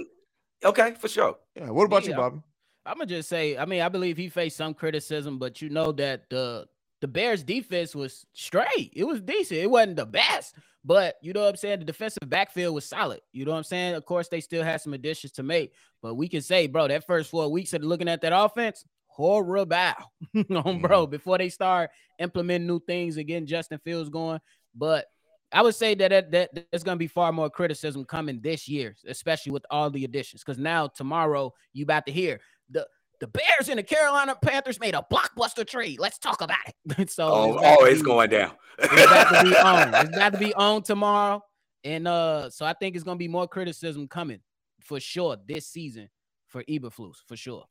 okay 0.64 0.94
for 0.98 1.08
sure. 1.08 1.36
Yeah. 1.54 1.68
What 1.68 1.84
about 1.84 2.06
you, 2.06 2.14
Bobby? 2.14 2.40
I'm 2.88 2.94
gonna 2.94 3.06
just 3.06 3.28
say, 3.28 3.56
I 3.56 3.66
mean, 3.66 3.82
I 3.82 3.88
believe 3.88 4.16
he 4.16 4.28
faced 4.28 4.56
some 4.56 4.74
criticism, 4.74 5.38
but 5.38 5.60
you 5.60 5.68
know 5.68 5.92
that 5.92 6.30
the 6.30 6.66
the 7.00 7.08
Bears 7.08 7.44
defense 7.44 7.94
was 7.94 8.26
straight. 8.32 8.92
It 8.94 9.04
was 9.04 9.20
decent. 9.20 9.60
It 9.60 9.70
wasn't 9.70 9.96
the 9.96 10.06
best, 10.06 10.54
but 10.84 11.16
you 11.22 11.32
know 11.32 11.42
what 11.42 11.50
I'm 11.50 11.56
saying? 11.56 11.80
The 11.80 11.84
defensive 11.84 12.28
backfield 12.28 12.74
was 12.74 12.86
solid. 12.86 13.20
You 13.32 13.44
know 13.44 13.52
what 13.52 13.58
I'm 13.58 13.64
saying? 13.64 13.94
Of 13.94 14.04
course, 14.04 14.28
they 14.28 14.40
still 14.40 14.64
had 14.64 14.80
some 14.80 14.94
additions 14.94 15.32
to 15.32 15.42
make, 15.42 15.72
but 16.02 16.14
we 16.14 16.28
can 16.28 16.40
say, 16.40 16.66
bro, 16.66 16.88
that 16.88 17.06
first 17.06 17.30
four 17.30 17.48
weeks 17.50 17.72
of 17.74 17.82
looking 17.82 18.08
at 18.08 18.22
that 18.22 18.32
offense, 18.34 18.84
horrible 19.06 19.76
on 19.76 19.94
um, 20.64 20.80
bro, 20.80 21.02
mm-hmm. 21.02 21.10
before 21.10 21.38
they 21.38 21.50
start 21.50 21.90
implementing 22.18 22.66
new 22.66 22.80
things 22.80 23.16
getting 23.16 23.46
Justin 23.46 23.78
Fields 23.84 24.08
going. 24.08 24.40
But 24.74 25.06
I 25.52 25.62
would 25.62 25.74
say 25.74 25.94
that, 25.94 26.10
that, 26.10 26.30
that 26.30 26.66
there's 26.70 26.84
going 26.84 26.96
to 26.96 27.00
be 27.00 27.06
far 27.06 27.32
more 27.32 27.50
criticism 27.50 28.04
coming 28.04 28.40
this 28.40 28.68
year, 28.68 28.94
especially 29.06 29.52
with 29.52 29.64
all 29.70 29.90
the 29.90 30.04
additions. 30.04 30.42
Because 30.44 30.58
now 30.58 30.88
tomorrow 30.88 31.52
you 31.72 31.84
about 31.84 32.06
to 32.06 32.12
hear 32.12 32.40
the 32.70 32.86
the 33.20 33.26
Bears 33.26 33.68
and 33.68 33.78
the 33.78 33.82
Carolina 33.82 34.36
Panthers 34.40 34.78
made 34.78 34.94
a 34.94 35.04
blockbuster 35.12 35.66
trade. 35.66 35.98
Let's 35.98 36.18
talk 36.18 36.40
about 36.40 36.58
it. 36.96 37.10
so 37.10 37.28
Oh, 37.28 37.58
it's 37.58 37.62
oh, 37.80 37.84
it's 37.84 38.00
be- 38.00 38.06
going 38.06 38.30
down. 38.30 38.52
It's 38.78 38.92
about 38.92 39.42
to 39.42 39.44
be 39.50 39.56
on. 39.58 39.94
It's 39.94 40.16
about 40.16 40.32
to 40.34 40.38
be 40.38 40.54
on 40.54 40.82
tomorrow, 40.82 41.42
and 41.84 42.06
uh, 42.06 42.48
so 42.50 42.64
I 42.64 42.74
think 42.74 42.94
it's 42.94 43.04
going 43.04 43.16
to 43.16 43.18
be 43.18 43.28
more 43.28 43.48
criticism 43.48 44.06
coming 44.06 44.40
for 44.80 45.00
sure 45.00 45.36
this 45.46 45.66
season 45.66 46.08
for 46.46 46.62
Eberflus 46.64 47.16
for 47.26 47.36
sure. 47.36 47.64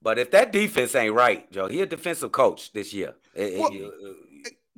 But 0.00 0.18
if 0.18 0.30
that 0.32 0.52
defense 0.52 0.94
ain't 0.94 1.14
right, 1.14 1.50
Joe, 1.50 1.66
he 1.68 1.80
a 1.80 1.86
defensive 1.86 2.30
coach 2.30 2.72
this 2.72 2.92
year. 2.94 3.14
Eh, 3.34 3.54
eh, 3.54 3.58
Well, 3.58 3.70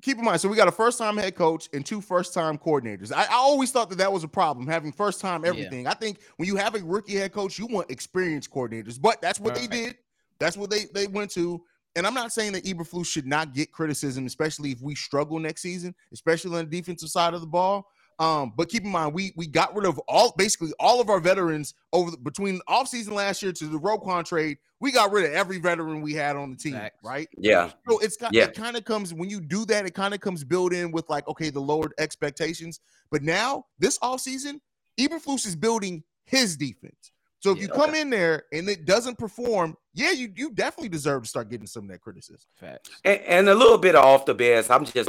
Keep 0.06 0.18
in 0.18 0.24
mind, 0.24 0.40
so 0.40 0.48
we 0.48 0.54
got 0.56 0.68
a 0.68 0.72
first-time 0.72 1.16
head 1.16 1.34
coach 1.34 1.68
and 1.72 1.84
two 1.84 2.00
first-time 2.00 2.58
coordinators. 2.58 3.10
I, 3.12 3.24
I 3.24 3.34
always 3.34 3.72
thought 3.72 3.88
that 3.90 3.98
that 3.98 4.12
was 4.12 4.22
a 4.22 4.28
problem 4.28 4.68
having 4.68 4.92
first-time 4.92 5.42
Yeah. 5.42 5.50
everything. 5.50 5.88
I 5.88 5.94
think 5.94 6.20
when 6.36 6.46
you 6.46 6.54
have 6.54 6.76
a 6.76 6.78
rookie 6.78 7.16
head 7.16 7.32
coach, 7.32 7.58
you 7.58 7.66
want 7.66 7.90
experienced 7.90 8.52
coordinators. 8.52 9.00
But 9.02 9.20
that's 9.20 9.40
what 9.40 9.56
they 9.56 9.62
Right. 9.62 9.70
did. 9.70 9.96
That's 10.38 10.56
what 10.56 10.70
they 10.70 10.84
they 10.94 11.08
went 11.08 11.32
to. 11.32 11.60
And 11.96 12.06
I'm 12.06 12.14
not 12.14 12.32
saying 12.32 12.52
that 12.52 12.62
Eberflus 12.62 13.06
should 13.06 13.26
not 13.26 13.52
get 13.52 13.72
criticism, 13.72 14.26
especially 14.26 14.70
if 14.70 14.80
we 14.80 14.94
struggle 14.94 15.40
next 15.40 15.62
season, 15.62 15.92
especially 16.12 16.56
on 16.56 16.70
the 16.70 16.76
defensive 16.76 17.08
side 17.08 17.34
of 17.34 17.40
the 17.40 17.46
ball. 17.48 17.88
Um, 18.18 18.52
but 18.56 18.68
keep 18.70 18.84
in 18.84 18.90
mind, 18.90 19.12
we 19.12 19.32
we 19.36 19.46
got 19.46 19.74
rid 19.74 19.84
of 19.86 19.98
all 20.08 20.32
basically 20.38 20.72
all 20.80 21.00
of 21.00 21.10
our 21.10 21.20
veterans 21.20 21.74
over 21.92 22.10
the, 22.10 22.16
between 22.16 22.56
the 22.56 22.64
offseason 22.68 23.12
last 23.12 23.42
year 23.42 23.52
to 23.52 23.66
the 23.66 23.78
Roquan 23.78 24.24
trade. 24.24 24.56
We 24.80 24.90
got 24.92 25.10
rid 25.12 25.26
of 25.26 25.32
every 25.32 25.58
veteran 25.58 26.00
we 26.00 26.14
had 26.14 26.36
on 26.36 26.50
the 26.50 26.56
team, 26.56 26.74
Facts. 26.74 26.98
right? 27.02 27.28
yeah, 27.38 27.70
So 27.88 27.98
it's 27.98 28.16
got 28.16 28.32
Yeah. 28.34 28.44
it 28.44 28.54
kind 28.54 28.76
of 28.76 28.84
comes 28.84 29.12
when 29.12 29.28
you 29.30 29.40
do 29.40 29.64
that, 29.66 29.84
it 29.86 29.94
kind 29.94 30.14
of 30.14 30.20
comes 30.20 30.44
built 30.44 30.72
in 30.72 30.92
with 30.92 31.08
like, 31.10 31.28
okay, 31.28 31.50
the 31.50 31.60
lowered 31.60 31.92
expectations. 31.98 32.80
But 33.10 33.22
now 33.22 33.66
this 33.78 33.98
offseason, 33.98 34.60
Eberflus 34.98 35.46
is 35.46 35.56
building 35.56 36.02
his 36.24 36.56
defense. 36.56 37.12
So 37.40 37.50
if 37.52 37.58
Yeah, 37.58 37.64
you 37.64 37.68
come 37.68 37.94
in 37.94 38.08
there 38.10 38.44
and 38.52 38.68
it 38.68 38.86
doesn't 38.86 39.18
perform, 39.18 39.76
yeah, 39.94 40.10
you 40.12 40.32
you 40.34 40.50
definitely 40.52 40.88
deserve 40.88 41.22
to 41.24 41.28
start 41.28 41.50
getting 41.50 41.66
some 41.66 41.84
of 41.84 41.90
that 41.90 42.00
criticism. 42.00 42.48
Facts. 42.54 42.90
and, 43.04 43.20
and 43.20 43.48
a 43.50 43.54
little 43.54 43.78
bit 43.78 43.94
off 43.94 44.24
the 44.24 44.34
Bears. 44.34 44.68
I'm 44.70 44.84
just 44.86 45.08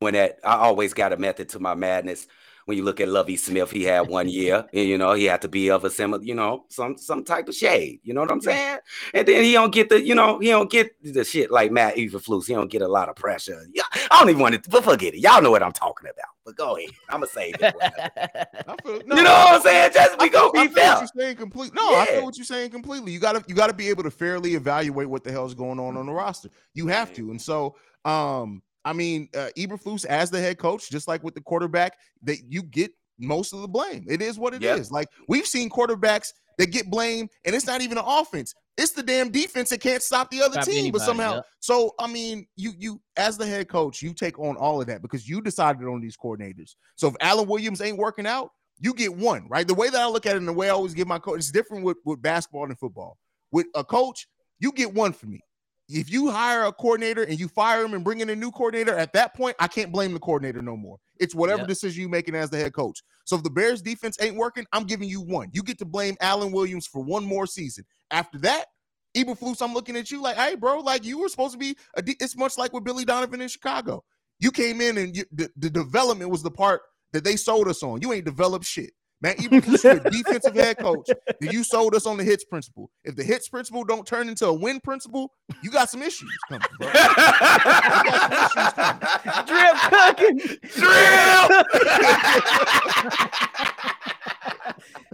doing 0.00 0.14
that. 0.14 0.38
I 0.44 0.56
always 0.56 0.94
got 0.94 1.12
a 1.12 1.16
method 1.16 1.48
to 1.50 1.60
my 1.60 1.74
madness. 1.74 2.26
When 2.66 2.76
you 2.76 2.82
look 2.82 3.00
at 3.00 3.06
Lovie 3.06 3.36
Smith, 3.36 3.70
he 3.70 3.84
had 3.84 4.08
one 4.08 4.28
year, 4.28 4.66
and 4.74 4.88
you 4.88 4.98
know 4.98 5.12
he 5.12 5.26
had 5.26 5.40
to 5.42 5.48
be 5.48 5.70
of 5.70 5.84
a 5.84 5.90
similar, 5.90 6.20
you 6.24 6.34
know, 6.34 6.64
some 6.68 6.98
some 6.98 7.22
type 7.22 7.48
of 7.48 7.54
shade. 7.54 8.00
You 8.02 8.12
know 8.12 8.22
what 8.22 8.32
I'm 8.32 8.40
saying? 8.40 8.78
And 9.14 9.28
then 9.28 9.44
he 9.44 9.52
don't 9.52 9.72
get 9.72 9.88
the, 9.88 10.04
you 10.04 10.16
know, 10.16 10.40
he 10.40 10.48
don't 10.48 10.68
get 10.68 10.90
the 11.00 11.22
shit 11.22 11.52
like 11.52 11.70
Matt 11.70 11.94
Eberflus. 11.94 12.48
He 12.48 12.54
don't 12.54 12.68
get 12.68 12.82
a 12.82 12.88
lot 12.88 13.08
of 13.08 13.14
pressure. 13.14 13.64
Yeah, 13.72 13.84
I 14.10 14.18
don't 14.18 14.30
even 14.30 14.42
want 14.42 14.60
to, 14.60 14.68
but 14.68 14.82
forget 14.82 15.14
it. 15.14 15.20
Y'all 15.20 15.40
know 15.40 15.52
what 15.52 15.62
I'm 15.62 15.70
talking 15.70 16.08
about. 16.08 16.26
But 16.44 16.56
go 16.56 16.76
ahead. 16.76 16.90
I'm 17.08 17.20
gonna 17.20 17.28
say 17.28 17.54
it. 17.56 17.62
I 18.66 18.74
feel, 18.84 18.94
you 18.96 19.22
know 19.22 19.30
what 19.32 19.54
I'm 19.54 19.60
saying? 19.62 19.92
Just 19.94 20.16
I 20.20 20.24
we 20.24 20.30
feel, 20.30 20.50
gonna 20.50 20.58
I 20.58 20.66
be 20.66 20.74
feel 20.74 20.82
fair. 20.82 20.90
what 20.94 21.00
you're 21.02 21.22
saying 21.22 21.36
completely. 21.36 21.76
No, 21.76 21.88
I 21.94 21.98
Yeah. 22.08 22.16
feel 22.16 22.24
what 22.24 22.36
you're 22.36 22.44
saying 22.44 22.70
completely. 22.70 23.12
You 23.12 23.20
gotta 23.20 23.44
you 23.46 23.54
gotta 23.54 23.74
be 23.74 23.88
able 23.90 24.02
to 24.02 24.10
fairly 24.10 24.56
evaluate 24.56 25.08
what 25.08 25.22
the 25.22 25.30
hell's 25.30 25.54
going 25.54 25.78
on 25.78 25.96
on 25.96 26.06
the 26.06 26.12
roster. 26.12 26.48
You 26.74 26.88
have 26.88 27.12
to, 27.14 27.30
and 27.30 27.40
so 27.40 27.76
um, 28.04 28.60
I 28.86 28.92
mean, 28.92 29.28
uh, 29.34 29.48
Eberflus 29.58 30.04
as 30.06 30.30
the 30.30 30.40
head 30.40 30.58
coach, 30.58 30.88
just 30.88 31.08
like 31.08 31.24
with 31.24 31.34
the 31.34 31.40
quarterback, 31.40 31.98
that 32.22 32.38
you 32.48 32.62
get 32.62 32.92
most 33.18 33.52
of 33.52 33.60
the 33.60 33.68
blame. 33.68 34.06
It 34.08 34.22
is 34.22 34.38
what 34.38 34.54
it 34.54 34.62
is. 34.62 34.86
Yep. 34.86 34.92
Like 34.92 35.08
we've 35.28 35.46
seen 35.46 35.68
quarterbacks 35.68 36.28
that 36.58 36.70
get 36.70 36.88
blamed, 36.88 37.30
and 37.44 37.54
it's 37.54 37.66
not 37.66 37.80
even 37.80 37.98
an 37.98 38.04
offense. 38.06 38.54
It's 38.78 38.92
the 38.92 39.02
damn 39.02 39.30
defense 39.30 39.70
that 39.70 39.80
can't 39.80 40.02
stop 40.02 40.30
the 40.30 40.40
other 40.40 40.62
Stop 40.62 40.66
team, 40.66 40.92
but 40.92 41.00
somehow. 41.00 41.36
yep. 41.36 41.46
So 41.58 41.94
I 41.98 42.06
mean, 42.06 42.46
you 42.54 42.74
you 42.78 43.00
as 43.16 43.36
the 43.36 43.44
head 43.44 43.68
coach, 43.68 44.02
you 44.02 44.14
take 44.14 44.38
on 44.38 44.56
all 44.56 44.80
of 44.80 44.86
that 44.86 45.02
because 45.02 45.28
you 45.28 45.40
decided 45.40 45.86
on 45.88 46.00
these 46.00 46.16
coordinators. 46.16 46.76
So 46.94 47.08
if 47.08 47.16
Alan 47.20 47.48
Williams 47.48 47.80
ain't 47.80 47.98
working 47.98 48.26
out, 48.26 48.50
you 48.78 48.94
get 48.94 49.14
one, 49.14 49.48
right? 49.48 49.66
The 49.66 49.74
way 49.74 49.90
that 49.90 50.00
I 50.00 50.06
look 50.06 50.26
at 50.26 50.36
it 50.36 50.38
and 50.38 50.48
the 50.48 50.52
way 50.52 50.68
I 50.68 50.72
always 50.72 50.94
give 50.94 51.08
my 51.08 51.18
coach, 51.18 51.38
it's 51.38 51.50
different 51.50 51.84
with, 51.84 51.96
with 52.04 52.22
basketball 52.22 52.66
and 52.66 52.78
football. 52.78 53.18
With 53.50 53.66
a 53.74 53.82
coach, 53.82 54.28
you 54.60 54.70
get 54.70 54.94
one 54.94 55.12
for 55.12 55.26
me. 55.26 55.40
If 55.88 56.10
you 56.10 56.30
hire 56.30 56.64
a 56.64 56.72
coordinator 56.72 57.22
and 57.24 57.38
you 57.38 57.48
fire 57.48 57.84
him 57.84 57.94
and 57.94 58.04
bring 58.04 58.20
in 58.20 58.30
a 58.30 58.36
new 58.36 58.50
coordinator, 58.50 58.94
at 58.96 59.12
that 59.14 59.34
point, 59.34 59.56
I 59.60 59.68
can't 59.68 59.92
blame 59.92 60.14
the 60.14 60.20
coordinator 60.20 60.62
no 60.62 60.76
more. 60.76 60.98
It's 61.20 61.34
whatever 61.34 61.60
Yep. 61.60 61.68
decision 61.68 62.00
you're 62.02 62.10
making 62.10 62.34
as 62.34 62.50
the 62.50 62.58
head 62.58 62.72
coach. 62.74 63.02
So 63.24 63.36
if 63.36 63.42
the 63.42 63.50
Bears 63.50 63.82
defense 63.82 64.16
ain't 64.20 64.36
working, 64.36 64.66
I'm 64.72 64.84
giving 64.84 65.08
you 65.08 65.20
one. 65.20 65.50
You 65.52 65.62
get 65.62 65.78
to 65.80 65.84
blame 65.84 66.16
Alan 66.20 66.52
Williams 66.52 66.86
for 66.86 67.02
one 67.02 67.24
more 67.24 67.46
season. 67.46 67.84
After 68.10 68.38
that, 68.40 68.66
Eberflus, 69.16 69.62
I'm 69.62 69.74
looking 69.74 69.96
at 69.96 70.10
you 70.10 70.22
like, 70.22 70.36
hey, 70.36 70.56
bro, 70.56 70.80
like 70.80 71.04
you 71.04 71.18
were 71.20 71.28
supposed 71.28 71.52
to 71.54 71.58
be. 71.58 71.76
A 71.96 72.02
de- 72.02 72.16
it's 72.20 72.36
much 72.36 72.58
like 72.58 72.72
with 72.72 72.84
Billy 72.84 73.04
Donovan 73.04 73.40
in 73.42 73.48
Chicago. 73.48 74.04
You 74.40 74.50
came 74.52 74.80
in 74.80 74.98
and 74.98 75.16
you, 75.16 75.24
the, 75.32 75.50
the 75.56 75.70
development 75.70 76.30
was 76.30 76.42
the 76.42 76.50
part 76.50 76.82
that 77.12 77.24
they 77.24 77.36
sold 77.36 77.68
us 77.68 77.82
on. 77.82 78.02
You 78.02 78.12
ain't 78.12 78.24
developed 78.26 78.64
shit. 78.66 78.92
Man, 79.22 79.34
Eberflus, 79.36 79.82
you're 79.82 80.06
a 80.06 80.10
defensive 80.10 80.54
head 80.54 80.78
coach. 80.78 81.08
That 81.40 81.52
you 81.52 81.64
sold 81.64 81.94
us 81.94 82.06
on 82.06 82.18
the 82.18 82.24
hits 82.24 82.44
principle. 82.44 82.90
If 83.04 83.16
the 83.16 83.24
hits 83.24 83.48
principle 83.48 83.82
don't 83.84 84.06
turn 84.06 84.28
into 84.28 84.46
a 84.46 84.52
win 84.52 84.80
principle, 84.80 85.32
you 85.62 85.70
got 85.70 85.88
some 85.88 86.02
issues 86.02 86.30
coming, 86.48 86.66
bro. 86.78 86.88
Drip 89.46 89.76
cooking. 89.90 90.40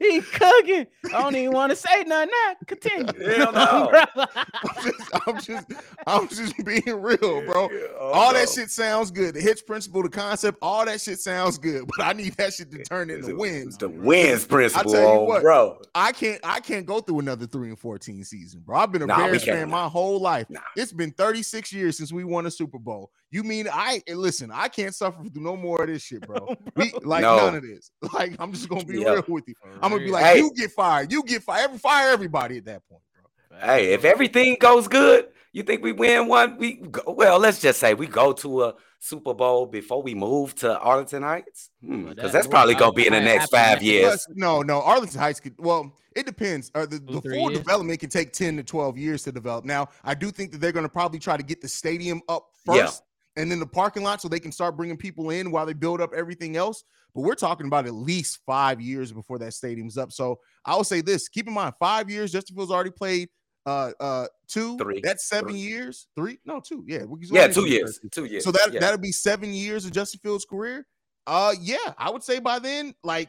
he 0.02 0.20
cooking. 0.20 0.86
I 1.06 1.22
don't 1.22 1.36
even 1.36 1.52
want 1.52 1.70
to 1.70 1.76
say 1.76 2.02
nothing 2.04 2.30
now. 2.30 2.54
Continue. 2.66 3.36
Hell 3.36 3.52
no. 3.52 4.04
I'm 4.16 4.82
just, 4.82 5.10
I'm 5.26 5.40
just, 5.40 5.66
I'm 6.06 6.28
just 6.28 6.64
being 6.64 7.00
real, 7.00 7.44
bro. 7.46 7.68
Oh 7.98 8.10
all 8.12 8.32
that 8.32 8.48
shit 8.48 8.70
sounds 8.70 9.10
good. 9.10 9.34
The 9.34 9.40
hits 9.40 9.62
principle, 9.62 10.02
the 10.02 10.08
concept, 10.08 10.58
all 10.60 10.84
that 10.84 11.00
shit 11.00 11.20
sounds 11.20 11.58
good. 11.58 11.86
But 11.86 12.06
I 12.06 12.12
need 12.12 12.34
that 12.34 12.52
shit 12.54 12.70
to 12.72 12.82
turn 12.82 13.10
into 13.10 13.36
wins. 13.36 13.76
The 13.78 13.88
wins 13.88 14.44
principle, 14.44 14.90
I 14.90 14.94
tell 14.94 15.02
you 15.02 15.20
oh, 15.20 15.24
what, 15.24 15.42
bro. 15.42 15.80
I 15.94 16.12
can't, 16.12 16.40
I 16.44 16.60
can't 16.60 16.86
go 16.86 17.00
through 17.00 17.20
another 17.20 17.46
three 17.46 17.68
and 17.68 17.78
fourteen 17.78 18.24
season, 18.24 18.62
bro. 18.64 18.78
I've 18.78 18.92
been 18.92 19.02
a 19.02 19.06
Nah, 19.06 19.26
Bears 19.26 19.44
fan 19.44 19.70
my 19.70 19.88
whole 19.88 20.20
life. 20.20 20.48
Nah. 20.48 20.60
It's 20.76 20.92
been 20.92 21.12
36 21.12 21.72
years 21.72 21.96
since 21.96 22.12
we 22.12 22.24
won 22.24 22.46
a 22.46 22.50
Super 22.50 22.78
Bowl. 22.78 23.10
You 23.32 23.42
mean 23.42 23.66
I 23.72 24.02
listen? 24.14 24.50
I 24.52 24.68
can't 24.68 24.94
suffer 24.94 25.24
through 25.24 25.42
no 25.42 25.56
more 25.56 25.82
of 25.82 25.88
this 25.88 26.02
shit, 26.02 26.24
bro. 26.26 26.54
We 26.76 26.92
like 27.02 27.22
No. 27.22 27.36
none 27.38 27.56
of 27.56 27.62
this. 27.62 27.90
Like 28.12 28.36
I'm 28.38 28.52
just 28.52 28.68
gonna 28.68 28.84
be 28.84 29.00
Yeah. 29.00 29.14
real 29.14 29.24
with 29.26 29.48
you. 29.48 29.54
I'm 29.80 29.90
gonna 29.90 30.04
be 30.04 30.10
like, 30.10 30.24
Hey. 30.24 30.38
you 30.38 30.52
get 30.54 30.70
fired, 30.70 31.10
you 31.10 31.22
get 31.24 31.42
fired, 31.42 31.64
every 31.64 31.78
fire 31.78 32.10
everybody 32.12 32.58
at 32.58 32.66
that 32.66 32.82
point, 32.88 33.02
bro. 33.50 33.58
Hey, 33.58 33.94
if 33.94 34.04
everything 34.04 34.56
goes 34.60 34.86
good, 34.86 35.28
you 35.54 35.62
think 35.62 35.82
we 35.82 35.92
win 35.92 36.28
one? 36.28 36.58
We 36.58 36.74
go, 36.76 37.02
well, 37.08 37.38
let's 37.38 37.58
just 37.60 37.80
say 37.80 37.94
we 37.94 38.06
go 38.06 38.32
to 38.34 38.64
a 38.64 38.74
Super 39.00 39.34
Bowl 39.34 39.66
before 39.66 40.02
we 40.02 40.14
move 40.14 40.54
to 40.56 40.78
Arlington 40.78 41.22
Heights, 41.22 41.70
Well, 41.82 41.98
because 42.10 42.16
that- 42.16 42.32
that's 42.32 42.46
probably 42.46 42.74
gonna 42.74 42.92
be 42.92 43.06
in 43.06 43.14
the 43.14 43.20
next 43.20 43.50
five 43.50 43.82
years. 43.82 44.04
Plus, 44.04 44.26
no, 44.34 44.60
no, 44.62 44.82
Arlington 44.82 45.18
Heights 45.20 45.40
could. 45.40 45.54
Well, 45.58 45.90
it 46.14 46.26
depends. 46.26 46.70
Uh, 46.74 46.84
the, 46.84 46.98
the 46.98 47.20
full 47.22 47.50
years? 47.50 47.58
development 47.60 47.98
can 47.98 48.10
take 48.10 48.32
10 48.34 48.58
to 48.58 48.62
12 48.62 48.98
years 48.98 49.22
to 49.22 49.32
develop. 49.32 49.64
Now, 49.64 49.88
I 50.04 50.12
do 50.14 50.30
think 50.30 50.52
that 50.52 50.58
they're 50.60 50.70
going 50.72 50.84
to 50.84 50.90
probably 50.92 51.18
try 51.18 51.38
to 51.38 51.42
get 51.42 51.62
the 51.62 51.68
stadium 51.68 52.20
up 52.28 52.48
Yeah. 52.68 52.90
First 53.36 53.42
and 53.42 53.50
then 53.50 53.58
the 53.60 53.66
parking 53.66 54.02
lot 54.02 54.20
so 54.20 54.28
they 54.28 54.40
can 54.40 54.52
start 54.52 54.76
bringing 54.76 54.96
people 54.96 55.30
in 55.30 55.50
while 55.50 55.66
they 55.66 55.72
build 55.72 56.00
up 56.00 56.12
everything 56.14 56.56
else. 56.56 56.84
But 57.14 57.22
we're 57.22 57.34
talking 57.34 57.66
about 57.66 57.86
at 57.86 57.92
least 57.94 58.40
five 58.46 58.80
years 58.80 59.12
before 59.12 59.38
that 59.40 59.52
stadium's 59.52 59.98
up. 59.98 60.12
So 60.12 60.38
I 60.64 60.74
will 60.76 60.84
say 60.84 61.00
this 61.02 61.28
keep 61.28 61.46
in 61.46 61.52
mind, 61.54 61.74
five 61.78 62.08
years, 62.10 62.32
Justin 62.32 62.56
Fields 62.56 62.70
already 62.72 62.90
played 62.90 63.28
uh 63.66 63.92
uh 64.00 64.26
two. 64.48 64.76
Three. 64.78 65.00
That's 65.02 65.28
seven 65.28 65.50
Three. 65.50 65.58
years. 65.60 66.08
Three? 66.16 66.38
No, 66.44 66.60
two. 66.60 66.84
Yeah. 66.86 67.04
we- 67.04 67.18
Yeah, 67.30 67.48
two 67.48 67.66
years. 67.68 68.00
Two 68.10 68.24
years. 68.24 68.44
so 68.44 68.50
that 68.52 68.70
yeah. 68.72 68.80
that'll 68.80 68.98
be 68.98 69.12
seven 69.12 69.52
years 69.52 69.84
of 69.84 69.92
Justin 69.92 70.20
Fields' 70.22 70.44
career. 70.44 70.86
Uh, 71.26 71.54
yeah, 71.60 71.76
I 71.98 72.10
would 72.10 72.22
say 72.24 72.40
by 72.40 72.58
then, 72.58 72.94
like 73.04 73.28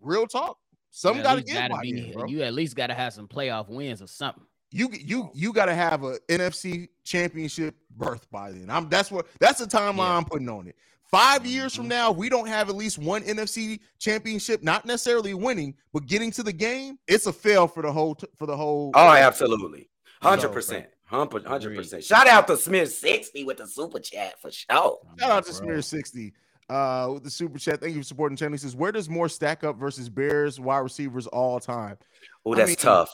real 0.00 0.26
talk, 0.26 0.56
some 0.90 1.16
You 1.16 1.20
at 1.20 1.24
got 1.24 1.34
to 1.34 1.42
get 1.42 1.54
gotta 1.54 1.74
by 1.74 1.82
be- 1.82 2.12
then. 2.16 2.28
You 2.28 2.42
at 2.42 2.54
least 2.54 2.76
got 2.76 2.86
to 2.86 2.94
have 2.94 3.12
some 3.12 3.28
playoff 3.28 3.68
wins 3.68 4.00
or 4.00 4.06
something. 4.06 4.44
You 4.74 4.88
you 4.92 5.30
you 5.34 5.52
got 5.52 5.66
to 5.66 5.74
have 5.74 6.02
a 6.02 6.18
NFC 6.28 6.88
championship 7.04 7.76
berth 7.96 8.28
by 8.32 8.50
then. 8.50 8.68
I'm 8.68 8.88
that's 8.88 9.08
what 9.08 9.26
that's 9.38 9.60
the 9.60 9.66
timeline 9.66 9.98
Yeah. 9.98 10.16
I'm 10.16 10.24
putting 10.24 10.48
on 10.48 10.66
it. 10.66 10.74
5 11.12 11.46
years 11.46 11.72
Mm-hmm. 11.72 11.82
from 11.82 11.88
now, 11.88 12.10
we 12.10 12.28
don't 12.28 12.48
have 12.48 12.68
at 12.68 12.74
least 12.74 12.98
one 12.98 13.22
NFC 13.22 13.78
championship, 14.00 14.64
not 14.64 14.84
necessarily 14.84 15.32
winning, 15.32 15.76
but 15.92 16.06
getting 16.06 16.32
to 16.32 16.42
the 16.42 16.52
game. 16.52 16.98
It's 17.06 17.26
a 17.26 17.32
fail 17.32 17.68
for 17.68 17.82
the 17.84 17.92
whole 17.92 18.18
for 18.36 18.46
the 18.46 18.56
whole. 18.56 18.90
Oh, 18.94 19.08
absolutely. 19.12 19.88
Hundred 20.20 20.48
percent. 20.48 20.86
Hundred 21.04 21.76
percent. 21.76 22.02
Shout 22.02 22.26
out 22.26 22.48
to 22.48 22.56
Smith 22.56 22.92
sixty 22.92 23.44
with 23.44 23.58
the 23.58 23.68
super 23.68 24.00
chat 24.00 24.40
for 24.42 24.50
sure. 24.50 24.98
Shout 25.20 25.30
out 25.30 25.46
to. 25.46 25.52
Smear 25.52 25.82
60 25.82 26.32
uh, 26.68 27.10
with 27.12 27.22
the 27.22 27.30
super 27.30 27.60
chat. 27.60 27.80
Thank 27.80 27.94
you 27.94 28.00
for 28.00 28.06
supporting 28.06 28.34
the 28.34 28.40
channel. 28.40 28.54
He 28.54 28.58
says, 28.58 28.74
Where 28.74 28.90
does 28.90 29.08
Moore 29.08 29.28
stack 29.28 29.62
up 29.62 29.76
versus 29.76 30.08
Bears 30.08 30.58
wide 30.58 30.78
receivers 30.78 31.28
all 31.28 31.60
time? 31.60 31.96
Oh, 32.44 32.54
I 32.54 32.56
that's 32.56 32.68
mean, 32.70 32.76
tough. 32.76 33.10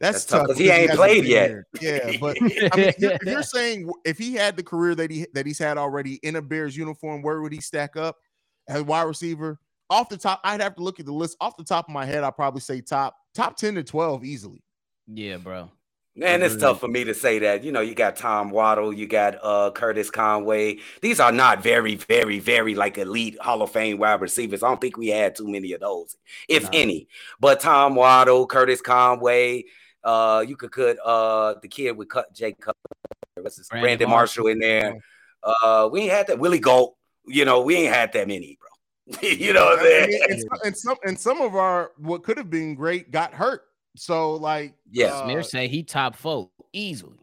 That's, 0.00 0.24
That's 0.24 0.24
tough, 0.26 0.40
tough 0.40 0.46
'cause 0.48 0.58
he 0.58 0.64
because 0.64 0.78
ain't 0.78 0.90
hasn't 0.90 1.06
played 1.08 1.24
yet. 1.24 1.52
Yeah, 1.80 2.12
but 2.20 2.36
I 2.40 2.76
mean, 2.76 2.88
if 2.88 2.98
you're, 2.98 3.18
you're 3.24 3.42
saying 3.42 3.90
if 4.04 4.18
he 4.18 4.34
had 4.34 4.56
the 4.56 4.62
career 4.62 4.94
that 4.96 5.10
he 5.10 5.26
that 5.34 5.46
he's 5.46 5.58
had 5.58 5.78
already 5.78 6.14
in 6.22 6.36
a 6.36 6.42
Bears 6.42 6.76
uniform, 6.76 7.22
where 7.22 7.40
would 7.40 7.52
he 7.52 7.60
stack 7.60 7.96
up 7.96 8.16
as 8.68 8.82
wide 8.82 9.02
receiver? 9.02 9.58
Off 9.90 10.08
the 10.08 10.16
top, 10.16 10.40
I'd 10.44 10.60
have 10.60 10.74
to 10.76 10.82
look 10.82 10.98
at 10.98 11.06
the 11.06 11.12
list. 11.12 11.36
Off 11.40 11.56
the 11.56 11.64
top 11.64 11.88
of 11.88 11.94
my 11.94 12.04
head, 12.04 12.24
I'd 12.24 12.34
probably 12.36 12.60
say 12.60 12.80
top 12.80 13.16
top 13.34 13.56
ten 13.56 13.74
to 13.76 13.84
twelve 13.84 14.24
easily. 14.24 14.62
Yeah, 15.06 15.36
bro. 15.36 15.70
Man, 16.16 16.42
it's 16.42 16.54
tough 16.56 16.78
for 16.78 16.86
me 16.86 17.02
to 17.04 17.12
say 17.12 17.40
that. 17.40 17.64
You 17.64 17.72
know, 17.72 17.80
you 17.80 17.92
got 17.92 18.14
Tom 18.14 18.50
Waddle, 18.50 18.92
you 18.92 19.06
got 19.06 19.36
uh 19.42 19.72
Curtis 19.72 20.10
Conway. 20.10 20.78
These 21.02 21.18
are 21.18 21.32
not 21.32 21.60
very, 21.62 21.96
very, 21.96 22.38
very 22.38 22.74
like 22.76 22.98
elite 22.98 23.36
Hall 23.40 23.62
of 23.62 23.72
Fame 23.72 23.98
wide 23.98 24.20
receivers. 24.20 24.62
I 24.62 24.68
don't 24.68 24.80
think 24.80 24.96
we 24.96 25.08
had 25.08 25.34
too 25.34 25.48
many 25.48 25.72
of 25.72 25.80
those, 25.80 26.16
if 26.48 26.62
No. 26.64 26.68
any. 26.72 27.08
But 27.40 27.58
Tom 27.60 27.96
Waddle, 27.96 28.46
Curtis 28.46 28.80
Conway, 28.80 29.64
uh, 30.04 30.44
you 30.46 30.56
could 30.56 30.72
put 30.72 30.98
uh 31.04 31.54
the 31.62 31.68
kid 31.68 31.92
with 31.96 32.08
cut 32.08 32.32
Jay 32.34 32.52
Cutler, 32.52 32.74
what's 33.40 33.56
his 33.56 33.68
Brandon 33.68 33.86
Brandon, 33.98 34.10
Marshall 34.10 34.46
in 34.48 34.58
there. 34.58 34.96
Uh, 35.42 35.88
we 35.92 36.02
ain't 36.02 36.12
had 36.12 36.26
that 36.28 36.38
Willie 36.38 36.58
Gault. 36.58 36.96
You 37.26 37.44
know, 37.44 37.62
we 37.62 37.76
ain't 37.76 37.94
had 37.94 38.12
that 38.12 38.28
many, 38.28 38.58
bro. 38.60 39.18
you 39.28 39.52
know 39.52 39.64
what 39.64 39.80
I'm 39.80 39.84
I 39.86 39.88
saying? 39.88 40.08
mean, 40.10 40.20
and, 40.30 40.40
some, 40.40 40.58
and 40.64 40.76
some 40.76 40.96
and 41.04 41.18
some 41.18 41.40
of 41.40 41.54
our 41.54 41.92
what 41.98 42.22
could 42.22 42.36
have 42.38 42.50
been 42.50 42.74
great 42.74 43.10
got 43.10 43.32
hurt. 43.34 43.62
So 43.96 44.34
like, 44.34 44.74
Yeah. 44.90 45.06
uh, 45.06 45.24
Smear 45.24 45.42
say 45.42 45.68
he 45.68 45.82
top 45.82 46.16
four 46.16 46.50
easily. 46.72 47.18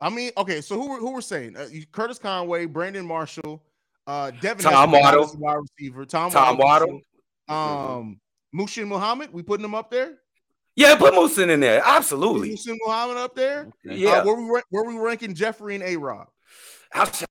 I 0.00 0.10
mean, 0.10 0.30
okay. 0.36 0.60
So 0.60 0.76
who 0.80 0.88
were 0.90 0.98
who 0.98 1.12
were 1.12 1.20
saying 1.22 1.56
uh, 1.56 1.68
Curtis 1.92 2.18
Conway, 2.18 2.66
Brandon 2.66 3.04
Marshall, 3.06 3.62
uh, 4.06 4.30
Devin 4.40 4.62
Tom 4.64 4.92
Waddle. 4.92 5.30
wide 5.38 5.56
receiver, 5.78 6.04
Tom, 6.04 6.30
Tom 6.30 6.56
Waddle. 6.56 7.00
um, 7.48 8.20
Muhsin 8.54 8.86
Muhammad. 8.86 9.32
We 9.32 9.42
putting 9.42 9.64
him 9.64 9.74
up 9.74 9.90
there. 9.90 10.18
Yeah, 10.78 10.94
put 10.96 11.12
Muhsin 11.12 11.50
in 11.50 11.58
there. 11.58 11.82
Absolutely. 11.84 12.50
Muhsin 12.50 12.76
Muhammad 12.86 13.16
up 13.16 13.34
there. 13.34 13.68
Yeah. 13.84 14.10
Uh, 14.18 14.24
where 14.26 14.36
we 14.36 14.44
rank, 14.48 14.64
where 14.70 14.84
we 14.84 14.96
ranking 14.96 15.34
Jeffery 15.34 15.74
and 15.74 15.82
A 15.82 15.96
Rod. 15.96 16.28
Outside, 16.94 17.26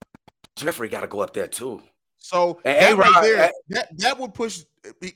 Jeffery 0.57 0.89
got 0.89 1.01
to 1.01 1.07
go 1.07 1.21
up 1.21 1.33
there 1.33 1.47
too. 1.47 1.81
So 2.17 2.59
And 2.65 2.75
that 2.75 2.97
right 2.97 3.07
A-Rod, 3.09 3.23
there, 3.23 3.43
uh, 3.45 3.49
that 3.69 3.97
that 3.99 4.19
would 4.19 4.33
push 4.33 4.63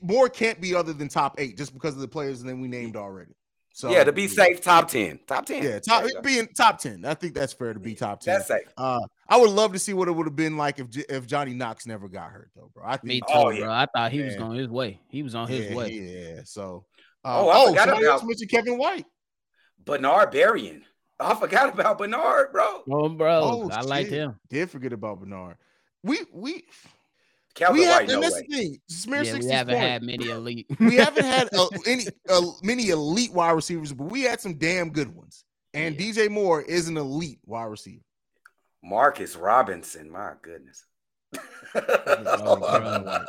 Moore. 0.00 0.30
Can't 0.30 0.60
be 0.62 0.74
other 0.74 0.94
than 0.94 1.08
top 1.08 1.34
eight 1.38 1.58
just 1.58 1.74
because 1.74 1.94
of 1.94 2.00
the 2.00 2.08
players 2.08 2.42
that 2.42 2.56
we 2.56 2.68
named 2.68 2.96
already. 2.96 3.32
So 3.74 3.90
yeah, 3.90 4.04
to 4.04 4.12
be 4.12 4.28
safe, 4.28 4.62
top 4.62 4.88
ten, 4.88 5.18
top 5.26 5.44
ten. 5.46 5.62
Yeah, 5.62 5.78
top 5.80 6.02
There 6.02 6.08
you 6.08 6.14
go. 6.16 6.20
being 6.22 6.46
top 6.56 6.78
ten. 6.78 7.04
I 7.04 7.12
think 7.14 7.34
that's 7.34 7.52
fair 7.52 7.74
to 7.74 7.80
be 7.80 7.94
top 7.94 8.20
ten. 8.20 8.34
That's 8.36 8.48
safe. 8.48 8.66
Uh, 8.78 9.00
I 9.28 9.36
would 9.36 9.50
love 9.50 9.72
to 9.74 9.78
see 9.78 9.92
what 9.94 10.08
it 10.08 10.12
would 10.12 10.26
have 10.26 10.36
been 10.36 10.56
like 10.56 10.78
if 10.78 10.88
J- 10.88 11.04
if 11.08 11.26
Johnny 11.26 11.52
Knox 11.52 11.86
never 11.86 12.08
got 12.08 12.30
hurt 12.30 12.50
though, 12.56 12.70
bro. 12.74 12.84
I 12.86 12.96
think 12.96 13.04
Me 13.04 13.20
too, 13.20 13.26
Oh, 13.28 13.50
yeah. 13.50 13.60
bro. 13.64 13.72
I 13.72 13.86
thought 13.94 14.12
he 14.12 14.20
was 14.22 14.32
Yeah. 14.34 14.38
going 14.40 14.58
his 14.58 14.68
way. 14.68 15.00
He 15.08 15.22
was 15.22 15.34
on 15.34 15.48
his 15.48 15.70
yeah, 15.70 15.74
way. 15.76 15.90
Yeah, 15.90 16.40
so. 16.44 16.84
Oh, 17.24 17.48
Uh, 17.48 17.52
I 17.52 17.56
oh, 17.56 17.68
forgot 17.68 17.84
somebody 17.88 18.06
about- 18.06 18.26
mentioned 18.26 18.50
Kevin 18.50 18.78
White. 18.78 19.06
Bernard 19.84 20.32
Berrian. 20.32 20.82
I 21.20 21.34
forgot 21.34 21.72
about 21.72 21.98
Bernard, 21.98 22.52
bro. 22.52 22.82
Oh, 22.90 23.08
bro. 23.08 23.40
Oh, 23.42 23.70
I 23.70 23.82
like 23.82 24.06
shit. 24.06 24.14
him. 24.14 24.40
Did 24.48 24.70
forget 24.70 24.92
about 24.92 25.20
Bernard. 25.20 25.56
We 26.02 26.18
we 26.32 26.64
Calvin 27.54 27.80
we 27.80 27.84
have 27.84 28.00
White, 28.02 28.08
no 28.08 28.14
and 28.14 28.22
that's 28.24 28.34
way. 28.34 28.44
the 28.48 28.56
thing. 28.56 28.78
Smear 28.88 29.22
Yeah, 29.22 29.38
we 29.38 29.46
haven't 29.46 29.74
point. 29.74 29.86
had 29.88 30.02
many 30.02 30.28
elite. 30.30 30.66
we 30.80 30.96
haven't 30.96 31.24
had 31.24 31.48
uh, 31.56 31.68
any 31.86 32.06
uh, 32.28 32.42
many 32.62 32.88
elite 32.88 33.32
wide 33.32 33.52
receivers, 33.52 33.92
but 33.92 34.04
we 34.10 34.22
had 34.22 34.40
some 34.40 34.54
damn 34.54 34.90
good 34.90 35.14
ones. 35.14 35.44
And 35.74 35.94
Yeah. 36.00 36.12
DJ 36.12 36.28
Moore 36.30 36.60
is 36.62 36.88
an 36.88 36.96
elite 36.96 37.38
wide 37.44 37.64
receiver. 37.66 38.02
Marcus 38.82 39.36
Robinson, 39.36 40.10
my 40.10 40.32
goodness. 40.42 40.84
Oh, 41.74 42.58
Kevin 42.70 43.04
White. 43.04 43.26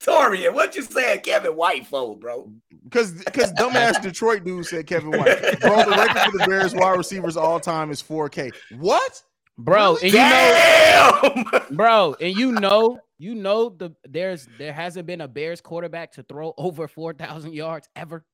Torian, 0.00 0.54
what 0.54 0.76
you 0.76 0.82
saying, 0.82 1.20
Kevin 1.20 1.56
White 1.56 1.86
for, 1.86 2.16
bro? 2.16 2.52
Because 2.84 3.12
because 3.12 3.52
dumbass 3.54 4.00
Detroit 4.02 4.44
dude 4.44 4.66
said 4.66 4.86
Kevin 4.86 5.10
White. 5.10 5.60
Bro, 5.60 5.84
the 5.84 5.90
record 5.90 6.30
for 6.30 6.38
the 6.38 6.44
Bears 6.48 6.74
wide 6.74 6.96
receivers 6.96 7.36
all 7.36 7.58
time 7.58 7.90
is 7.90 8.02
4K. 8.02 8.52
What? 8.78 9.22
Bro, 9.58 9.98
and 10.02 10.12
you 10.12 10.18
know, 10.20 11.60
bro, 11.72 12.16
and 12.20 12.36
you 12.36 12.52
know, 12.52 13.00
you 13.18 13.34
know 13.34 13.70
the 13.70 13.90
there's 14.08 14.48
there 14.56 14.72
hasn't 14.72 15.06
been 15.06 15.20
a 15.20 15.26
Bears 15.26 15.60
quarterback 15.60 16.12
to 16.12 16.22
throw 16.22 16.54
over 16.56 16.86
four 16.86 17.12
thousand 17.12 17.54
yards 17.54 17.88
ever. 17.96 18.24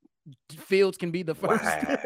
Fields 0.50 0.98
can 0.98 1.10
be 1.10 1.22
the 1.22 1.34
first. 1.34 1.64
wow. 1.64 1.96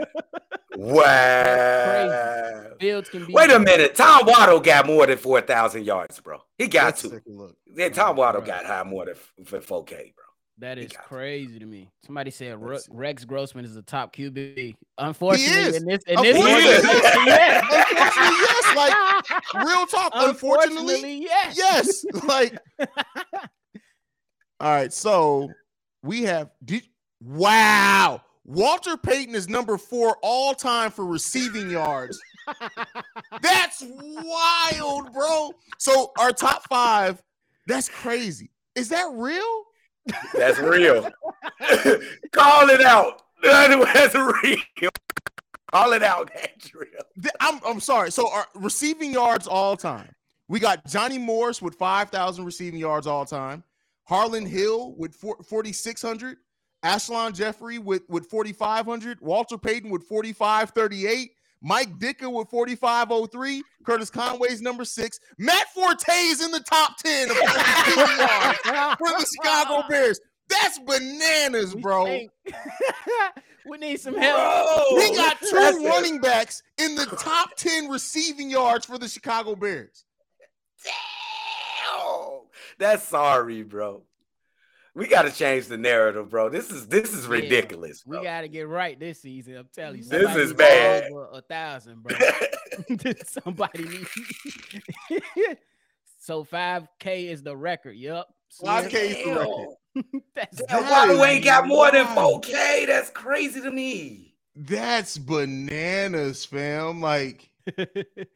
Wow. 0.78 2.62
Fields 2.80 3.08
can 3.10 3.24
be. 3.26 3.32
Wait 3.32 3.50
a 3.50 3.58
minute. 3.58 3.94
Tom 3.96 4.20
Waddle 4.26 4.60
got 4.60 4.86
more 4.86 5.06
than 5.06 5.18
4,000 5.18 5.84
yards, 5.84 6.20
bro. 6.20 6.38
He 6.56 6.68
got 6.68 6.84
Let's 6.84 7.02
to. 7.02 7.10
take 7.10 7.22
look. 7.26 7.56
Yeah, 7.74 7.88
Tom 7.88 8.14
Waddle 8.16 8.40
Right. 8.42 8.46
got 8.48 8.64
high 8.64 8.84
more 8.84 9.06
than 9.06 9.14
f- 9.16 9.64
4K, 9.64 10.14
bro. 10.14 10.24
That 10.58 10.78
He 10.78 10.84
is 10.84 10.92
got 10.92 11.02
to. 11.02 11.08
crazy 11.08 11.58
to 11.58 11.66
me. 11.66 11.90
Somebody 12.04 12.30
said 12.30 12.60
Let's 12.60 12.86
see. 12.86 12.92
Rex 12.94 13.24
Grossman 13.24 13.64
is 13.64 13.74
the 13.74 13.82
top 13.82 14.14
QB. 14.14 14.76
Unfortunately, 14.98 15.52
is. 15.62 15.76
in 15.76 15.84
this 15.86 16.02
in 16.06 16.22
this 16.22 16.36
Unfortunately, 16.36 16.64
yes. 17.26 17.64
Unfortunately, 17.64 18.36
yes. 18.40 18.76
Like 18.76 19.64
real 19.66 19.86
talk. 19.86 20.12
Unfortunately, 20.14 20.94
Unfortunately, 20.94 21.22
yes. 21.22 21.56
yes. 21.56 22.04
Like, 22.24 22.58
all 24.60 24.70
right. 24.70 24.92
So 24.92 25.50
we 26.02 26.22
have. 26.22 26.50
Did, 26.64 26.82
wow. 27.20 28.22
Walter 28.48 28.96
Payton 28.96 29.34
is 29.34 29.46
number 29.46 29.76
four 29.76 30.16
all 30.22 30.54
time 30.54 30.90
for 30.90 31.04
receiving 31.04 31.68
yards. 31.68 32.18
That's 33.42 33.84
wild, 33.84 35.12
bro. 35.12 35.52
So 35.76 36.12
our 36.18 36.32
top 36.32 36.66
five. 36.66 37.22
That's 37.66 37.90
crazy. 37.90 38.50
Is 38.74 38.88
that 38.88 39.06
real? 39.12 39.64
That's 40.32 40.58
real. 40.58 41.02
Call 42.32 42.70
it 42.70 42.80
out. 42.80 43.20
That's 43.42 44.14
real. 44.14 44.90
Call 45.70 45.92
it 45.92 46.02
out. 46.02 46.30
That's 46.34 46.74
real. 46.74 47.30
I'm 47.40 47.60
I'm 47.66 47.80
sorry. 47.80 48.10
So 48.10 48.32
our 48.32 48.46
receiving 48.54 49.12
yards 49.12 49.46
all 49.46 49.76
time. 49.76 50.14
We 50.48 50.58
got 50.58 50.86
Johnny 50.86 51.18
Morris 51.18 51.60
with 51.60 51.74
5,000 51.74 52.46
receiving 52.46 52.80
yards 52.80 53.06
all 53.06 53.26
time. 53.26 53.62
Harlan 54.04 54.46
Hill 54.46 54.94
with 54.96 55.14
4,600. 55.14 56.38
Alshon 56.84 57.34
Jeffery 57.34 57.78
with, 57.78 58.02
with 58.08 58.26
4,500. 58.30 59.20
Walter 59.20 59.58
Payton 59.58 59.90
with 59.90 60.04
4,538. 60.04 61.32
Mike 61.60 61.98
Ditka 61.98 62.32
with 62.32 62.48
4,503. 62.50 63.62
Curtis 63.84 64.10
Conway's 64.10 64.62
number 64.62 64.84
six. 64.84 65.18
Matt 65.38 65.68
Forte 65.74 66.12
is 66.12 66.44
in 66.44 66.50
the 66.52 66.60
top 66.60 66.96
10 66.98 67.30
of 67.30 67.36
receiving 67.36 68.96
for 68.96 69.08
the 69.08 69.26
Chicago 69.34 69.82
Bears. 69.88 70.20
That's 70.48 70.78
bananas, 70.78 71.74
bro. 71.74 72.06
stink. 72.06 72.30
we 73.66 73.76
need 73.78 74.00
some 74.00 74.16
help. 74.16 74.66
Bro, 74.90 74.96
We 74.98 75.14
got 75.16 75.36
that's 75.40 75.50
two 75.50 75.56
it. 75.84 75.88
running 75.88 76.20
backs 76.20 76.62
in 76.78 76.94
the 76.94 77.06
top 77.06 77.54
10 77.56 77.88
receiving 77.88 78.50
yards 78.50 78.86
for 78.86 78.96
the 78.96 79.08
Chicago 79.08 79.56
Bears. 79.56 80.04
Damn. 80.84 80.92
That's 82.78 83.02
sorry, 83.02 83.62
bro. 83.64 84.02
We 84.98 85.06
got 85.06 85.22
to 85.22 85.30
change 85.30 85.68
the 85.68 85.78
narrative, 85.78 86.28
bro. 86.28 86.48
This 86.48 86.72
is 86.72 86.88
this 86.88 87.14
is 87.14 87.26
Yeah, 87.26 87.34
ridiculous, 87.34 88.04
We 88.04 88.20
got 88.20 88.40
to 88.40 88.48
get 88.48 88.66
right 88.66 88.98
this 88.98 89.22
season. 89.22 89.56
I'm 89.56 89.68
telling 89.72 89.98
you. 89.98 90.08
This 90.08 90.34
is 90.34 90.52
bad. 90.52 91.12
A 91.32 91.40
thousand, 91.40 92.02
bro. 92.02 92.16
Somebody 93.24 93.84
needs. 93.84 94.10
so 96.18 96.42
5K 96.42 97.30
is 97.30 97.44
the 97.44 97.56
record. 97.56 97.96
Yep. 97.96 98.26
5K 98.60 98.94
is 98.94 99.24
the 99.24 99.34
record. 99.94 100.14
That's 100.34 100.62
Damn, 100.62 100.82
That 100.82 100.90
Waddle 100.90 101.22
is 101.22 101.28
ain't 101.28 101.44
got 101.44 101.68
more 101.68 101.92
than 101.92 102.04
4K. 102.06 102.88
That's 102.88 103.10
crazy 103.10 103.60
to 103.60 103.70
me. 103.70 104.34
That's 104.56 105.16
bananas, 105.16 106.44
fam. 106.44 107.00
Like 107.00 107.48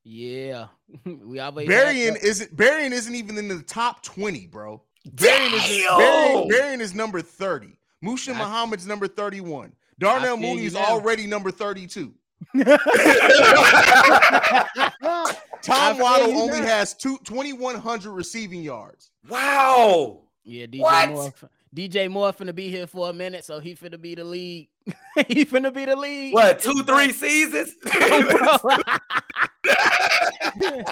yeah. 0.05 0.69
we 1.05 1.41
always 1.41 1.69
Berrian 1.69 2.15
have 2.15 2.23
isn't 2.23 2.57
Berrian 2.57 2.93
isn't 2.93 3.17
even 3.17 3.37
in 3.37 3.49
the 3.49 3.63
top 3.63 4.05
20, 4.05 4.47
bro. 4.47 4.81
Berrian 5.09 5.53
is, 5.55 5.63
Damn. 5.69 5.99
Berrian, 5.99 6.49
Berrian 6.51 6.81
is 6.81 6.95
number 6.95 7.21
30. 7.23 7.77
Muhsin 8.05 8.35
I- 8.35 8.39
Muhammad's 8.39 8.87
number 8.87 9.07
31. 9.09 9.73
Darnell 9.99 10.37
Mooney 10.37 10.65
is 10.65 10.75
already 10.75 11.27
number 11.27 11.51
32. 11.51 12.13
Tom 15.63 15.99
Waddle 15.99 16.37
only 16.41 16.59
now. 16.61 16.67
has 16.67 16.93
two, 16.95 17.19
2,100 17.25 18.11
receiving 18.13 18.63
yards. 18.63 19.11
wow. 19.29 20.19
Yeah, 20.45 20.67
DJ 20.67 20.81
What? 20.81 21.09
Moore. 21.11 21.33
DJ 21.75 22.11
Moore 22.11 22.33
finna 22.33 22.53
be 22.55 22.69
here 22.69 22.89
for 22.89 23.09
a 23.11 23.13
minute, 23.13 23.45
so 23.45 23.61
he 23.61 23.77
finna 23.77 24.01
be 24.01 24.17
the 24.17 24.25
lead. 24.25 24.67
he 25.29 25.45
finna 25.45 25.73
be 25.73 25.85
the 25.85 25.95
lead. 25.95 26.35
What, 26.35 26.59
two, 26.61 26.83
three 26.83 27.13
seasons? 27.13 27.77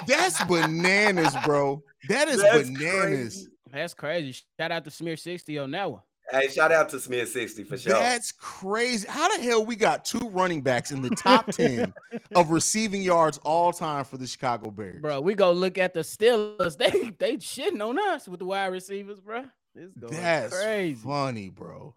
That's 0.07 0.41
bananas, 0.45 1.35
bro. 1.43 1.83
That 2.07 2.29
is 2.29 2.41
That's 2.41 2.69
bananas. 2.69 3.33
crazy. 3.35 3.47
That's 3.71 3.93
crazy. 3.93 4.41
Shout 4.59 4.71
out 4.71 4.83
to 4.85 4.91
Smear 4.91 5.17
60 5.17 5.57
on 5.59 5.71
that 5.71 5.91
one. 5.91 6.01
Hey, 6.31 6.47
shout 6.47 6.71
out 6.71 6.87
to 6.89 6.99
Smith 6.99 7.29
60 7.29 7.65
for 7.65 7.77
sure. 7.77 7.93
That's 7.93 8.31
crazy. 8.31 9.05
How 9.07 9.35
the 9.35 9.43
hell 9.43 9.65
we 9.65 9.75
got 9.75 10.05
two 10.05 10.29
running 10.29 10.61
backs 10.61 10.91
in 10.91 11.01
the 11.01 11.09
top 11.09 11.47
10 11.51 11.93
of 12.35 12.51
receiving 12.51 13.01
yards 13.01 13.37
all 13.39 13.73
time 13.73 14.05
for 14.05 14.17
the 14.17 14.25
Chicago 14.25 14.71
Bears? 14.71 15.01
Bro, 15.01 15.21
we 15.21 15.33
go 15.33 15.51
look 15.51 15.77
at 15.77 15.93
the 15.93 16.01
Steelers. 16.01 16.77
They 16.81 17.11
they 17.19 17.37
shitting 17.37 17.85
on 17.85 17.99
us 17.99 18.27
with 18.27 18.39
the 18.39 18.45
wide 18.45 18.67
receivers, 18.67 19.19
bro. 19.19 19.43
It's 19.75 19.93
going 19.97 20.13
That's 20.13 20.57
crazy. 20.57 20.95
funny, 20.95 21.49
bro. 21.49 21.93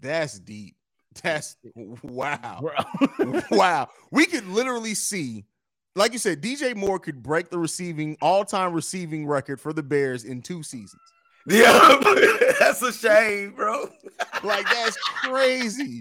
That's 0.00 0.38
deep. 0.38 0.74
That's 1.22 1.56
wow. 2.02 2.60
Bro. 2.60 3.42
wow. 3.50 3.88
We 4.10 4.26
could 4.26 4.46
literally 4.48 4.94
see, 4.94 5.44
like 5.94 6.12
you 6.12 6.18
said, 6.18 6.42
DJ 6.42 6.74
Moore 6.74 6.98
could 6.98 7.22
break 7.22 7.50
the 7.50 7.58
receiving 7.58 8.16
all-time 8.20 8.72
receiving 8.72 9.26
record 9.26 9.60
for 9.60 9.72
the 9.72 9.82
Bears 9.82 10.24
in 10.24 10.42
two 10.42 10.62
seasons. 10.62 11.00
Yeah, 11.48 12.00
that's 12.58 12.82
a 12.82 12.92
shame, 12.92 13.52
bro. 13.54 13.88
Like 14.42 14.66
that's 14.68 14.96
crazy. 14.96 16.00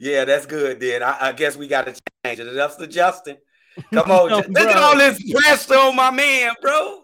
Yeah, 0.00 0.24
that's 0.24 0.46
good. 0.46 0.80
Then 0.80 1.02
I, 1.02 1.28
I 1.28 1.32
guess 1.32 1.56
we 1.56 1.68
got 1.68 1.84
to 1.86 1.92
change 2.24 2.40
it. 2.40 2.54
That's 2.54 2.76
the 2.76 2.86
Justin. 2.86 3.36
Come 3.92 4.10
on, 4.10 4.30
No, 4.30 4.36
look 4.38 4.56
at 4.58 4.76
all 4.76 4.96
this 4.96 5.22
pressure 5.30 5.74
on 5.74 5.94
my 5.94 6.10
man, 6.10 6.54
bro. 6.62 7.02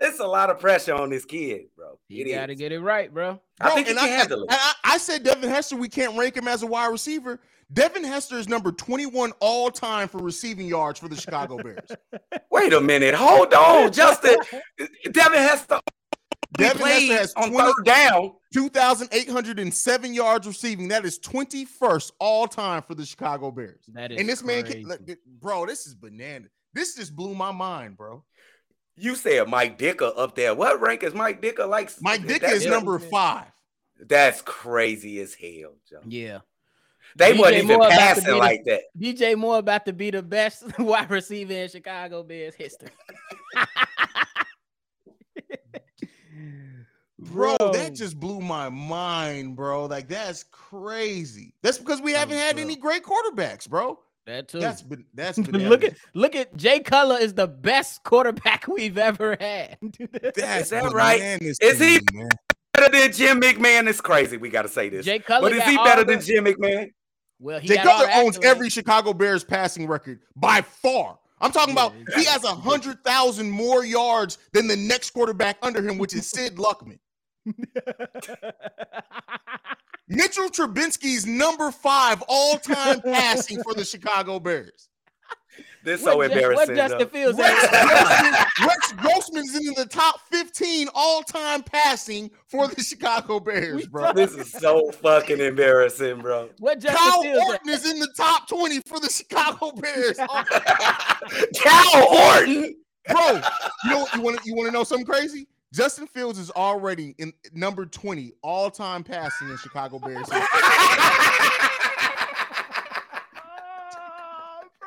It's 0.00 0.18
a 0.20 0.26
lot 0.26 0.50
of 0.50 0.58
pressure 0.58 0.94
on 0.94 1.10
this 1.10 1.24
kid, 1.24 1.66
bro. 1.76 1.98
You 2.08 2.26
It 2.26 2.34
gotta 2.34 2.54
get 2.54 2.72
it 2.72 2.80
right, 2.80 3.12
bro. 3.12 3.40
I 3.60 3.66
Bro, 3.66 3.74
think 3.76 3.86
he 3.88 3.94
can 3.94 4.08
handle 4.08 4.42
it. 4.42 4.48
I, 4.50 4.74
I 4.84 4.98
said 4.98 5.22
Devin 5.22 5.48
Hester, 5.48 5.76
we 5.76 5.88
can't 5.88 6.18
rank 6.18 6.36
him 6.36 6.48
as 6.48 6.62
a 6.62 6.66
wide 6.66 6.88
receiver. 6.88 7.40
Devin 7.72 8.04
Hester 8.04 8.36
is 8.36 8.48
number 8.48 8.72
21 8.72 9.32
all 9.40 9.70
time 9.70 10.08
for 10.08 10.18
receiving 10.18 10.66
yards 10.66 10.98
for 10.98 11.08
the 11.08 11.16
Chicago 11.16 11.56
Bears. 11.56 11.88
Wait 12.50 12.72
a 12.72 12.80
minute. 12.80 13.14
Hold 13.14 13.54
on, 13.54 13.92
Justin. 13.92 14.36
Devin 15.12 15.38
has 15.38 15.66
to 15.68 15.80
Devin 16.52 16.86
Hester 16.86 17.14
has 17.14 17.34
on 17.34 17.50
20 17.52 17.72
down. 17.84 18.32
2,807 18.52 20.14
yards 20.14 20.46
receiving. 20.46 20.88
That 20.88 21.04
is 21.04 21.18
21st 21.20 22.12
all 22.18 22.46
time 22.46 22.82
for 22.82 22.94
the 22.94 23.04
Chicago 23.06 23.50
Bears. 23.50 23.80
That 23.94 24.12
is 24.12 24.20
And 24.20 24.28
this 24.28 24.42
man, 24.44 24.64
can, 24.64 24.82
look, 24.82 25.00
bro, 25.40 25.66
this 25.66 25.86
is 25.86 25.94
banana. 25.94 26.46
This 26.74 26.94
just 26.96 27.14
blew 27.16 27.34
my 27.34 27.52
mind, 27.52 27.96
bro. 27.96 28.24
You 28.96 29.14
said 29.14 29.48
Mike 29.48 29.78
Ditka 29.78 30.12
up 30.18 30.34
there. 30.34 30.54
What 30.54 30.80
rank 30.80 31.02
is 31.02 31.14
Mike 31.14 31.40
Ditka 31.40 31.66
like? 31.68 31.90
Mike 32.00 32.26
Dick 32.26 32.42
That's- 32.42 32.60
is 32.62 32.66
number 32.66 32.98
five. 32.98 33.46
That's 33.98 34.42
crazy 34.42 35.20
as 35.20 35.32
hell, 35.34 35.76
Joe. 35.88 36.00
Yeah. 36.06 36.40
They 37.16 37.32
DJ 37.32 37.38
wasn't 37.38 37.64
even 37.64 37.78
Moore 37.78 37.88
passing 37.88 38.24
be 38.24 38.30
the- 38.30 38.36
like 38.36 38.64
that. 38.64 38.80
DJ 38.98 39.36
Moore 39.36 39.58
about 39.58 39.86
to 39.86 39.92
be 39.92 40.10
the 40.10 40.22
best 40.22 40.64
wide 40.78 41.10
receiver 41.10 41.52
in 41.52 41.68
Chicago 41.68 42.22
Bears 42.22 42.54
history. 42.54 42.88
Bro, 47.30 47.56
that 47.72 47.94
just 47.94 48.18
blew 48.18 48.40
my 48.40 48.68
mind, 48.68 49.56
bro. 49.56 49.86
Like 49.86 50.08
that's 50.08 50.44
crazy. 50.50 51.54
That's 51.62 51.78
because 51.78 52.00
we 52.00 52.12
haven't 52.12 52.38
had 52.38 52.56
bro. 52.56 52.64
any 52.64 52.76
great 52.76 53.02
quarterbacks, 53.04 53.68
bro. 53.68 53.98
that 54.26 54.48
too. 54.48 54.60
That's 54.60 54.82
been 54.82 55.04
that's 55.14 55.38
been 55.38 55.68
look 55.68 55.84
at 55.84 55.94
look 56.14 56.34
at 56.34 56.56
Jay 56.56 56.80
Cutler 56.80 57.18
is 57.18 57.34
the 57.34 57.46
best 57.46 58.02
quarterback 58.04 58.66
we've 58.68 58.98
ever 58.98 59.36
had. 59.40 59.76
that's 60.34 60.38
Is 60.64 60.70
that 60.70 60.92
right? 60.92 61.20
Is 61.40 61.58
he- 61.78 62.00
man. 62.12 62.28
Better 62.74 62.90
than 62.98 63.12
Jim 63.12 63.40
McMahon. 63.40 63.86
It's 63.86 64.00
crazy. 64.00 64.38
We 64.38 64.48
got 64.48 64.62
to 64.62 64.68
say 64.68 64.88
this. 64.88 65.04
Jay 65.04 65.18
Cutler 65.18 65.50
But 65.50 65.58
is 65.58 65.64
he 65.64 65.76
better 65.76 66.04
the- 66.04 66.12
than 66.16 66.22
Jim 66.22 66.44
McMahon? 66.46 66.90
Well, 67.38 67.60
he 67.60 67.68
Jay 67.68 67.74
got 67.76 67.84
Cutler 68.06 68.10
owns 68.24 68.38
accolades. 68.38 68.44
every 68.44 68.70
Chicago 68.70 69.12
Bears 69.12 69.44
passing 69.44 69.86
record 69.86 70.20
by 70.36 70.62
far. 70.62 71.18
I'm 71.40 71.50
talking 71.52 71.74
Yeah, 71.74 71.86
about 71.88 71.94
he 72.16 72.24
has 72.24 72.44
a 72.44 72.54
hundred 72.54 73.04
thousand 73.04 73.50
more 73.50 73.84
yards 73.84 74.38
than 74.52 74.68
the 74.68 74.76
next 74.76 75.10
quarterback 75.10 75.58
under 75.60 75.82
him, 75.82 75.98
which 75.98 76.14
is 76.14 76.26
Sid 76.30 76.54
Luckman. 76.56 76.98
Mitchell 80.08 80.50
Trubisky's 80.50 81.26
number 81.26 81.70
five 81.70 82.22
all-time 82.28 83.00
passing 83.04 83.62
for 83.62 83.74
the 83.74 83.84
Chicago 83.84 84.38
Bears. 84.38 84.88
This 85.84 86.00
is 86.00 86.06
so 86.06 86.16
What 86.18 86.30
embarrassing. 86.30 86.76
What 86.76 86.76
Justin. 86.76 87.08
Fields 87.08 87.38
Rex? 87.38 87.68
Grossman, 87.68 88.32
Rex 88.68 88.92
Grossman's 88.92 89.54
in 89.56 89.74
the 89.74 89.86
top 89.86 90.20
15 90.30 90.88
all-time 90.94 91.62
passing 91.62 92.30
for 92.46 92.68
the 92.68 92.82
Chicago 92.82 93.40
Bears, 93.40 93.86
bro. 93.86 94.12
This 94.12 94.32
is 94.34 94.50
so 94.50 94.90
fucking 94.92 95.40
embarrassing, 95.40 96.20
bro. 96.20 96.50
what 96.58 96.78
Justin 96.78 96.98
Kyle 96.98 97.22
Fields 97.22 97.40
at? 97.40 97.46
Orton 97.48 97.68
is 97.70 97.90
in 97.90 97.98
the 97.98 98.12
top 98.16 98.48
20 98.48 98.80
for 98.86 99.00
the 99.00 99.10
Chicago 99.10 99.72
Bears. 99.72 100.16
Cal 101.54 102.08
Orton. 102.08 102.76
bro, 103.08 103.40
you 103.84 103.90
know 103.90 104.06
you 104.14 104.20
want 104.20 104.40
to 104.40 104.48
you 104.48 104.54
want 104.54 104.68
to 104.68 104.72
know 104.72 104.84
something 104.84 105.06
crazy? 105.06 105.48
Justin 105.72 106.06
Fields 106.06 106.38
is 106.38 106.50
already 106.50 107.14
in 107.18 107.32
number 107.52 107.86
20 107.86 108.32
all 108.42 108.70
time 108.70 109.02
passing 109.02 109.48
in 109.48 109.56
Chicago 109.56 109.98
Bears. 109.98 110.28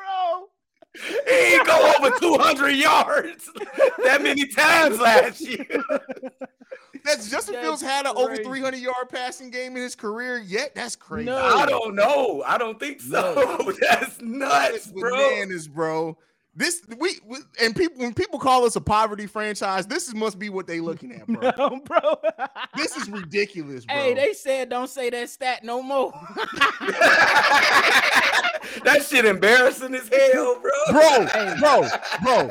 Ah, 0.08 0.42
he 1.28 1.58
go 1.64 1.92
over 1.98 2.18
200 2.18 2.70
yards 2.70 3.50
that 4.04 4.22
many 4.22 4.46
times 4.46 4.98
last 4.98 5.40
year. 5.40 5.66
That's 7.04 7.30
Justin 7.30 7.54
that's 7.54 7.66
Fields 7.66 7.82
had 7.82 8.06
an 8.06 8.14
over 8.16 8.36
300 8.36 8.78
yard 8.78 9.08
passing 9.08 9.50
game 9.50 9.76
in 9.76 9.82
his 9.82 9.94
career 9.94 10.38
yet. 10.38 10.74
That's 10.74 10.96
crazy. 10.96 11.26
No. 11.26 11.36
I 11.36 11.66
don't 11.66 11.94
know. 11.94 12.42
I 12.46 12.58
don't 12.58 12.80
think 12.80 13.00
so. 13.00 13.34
No. 13.34 13.72
That's 13.80 14.20
nuts, 14.20 14.88
bro. 14.88 15.10
Bananas, 15.10 15.68
bro. 15.68 16.18
This 16.58 16.80
we, 16.98 17.18
we 17.26 17.38
and 17.60 17.76
people 17.76 17.98
when 17.98 18.14
people 18.14 18.38
call 18.38 18.64
us 18.64 18.76
a 18.76 18.80
poverty 18.80 19.26
franchise, 19.26 19.86
this 19.86 20.08
is, 20.08 20.14
must 20.14 20.38
be 20.38 20.48
what 20.48 20.66
they 20.66 20.80
looking 20.80 21.12
at, 21.12 21.26
bro. 21.26 21.50
No, 21.58 21.80
bro. 21.84 22.16
This 22.74 22.96
is 22.96 23.10
ridiculous, 23.10 23.84
bro. 23.84 23.94
Hey, 23.94 24.14
they 24.14 24.32
said 24.32 24.70
don't 24.70 24.88
say 24.88 25.10
that 25.10 25.28
stat 25.28 25.64
no 25.64 25.82
more. 25.82 26.12
that 28.84 29.04
shit 29.06 29.26
embarrassing 29.26 29.94
as 29.94 30.08
hell, 30.08 30.58
bro. 30.62 30.70
bro, 30.92 31.28
bro, 31.60 31.88
bro. 32.22 32.50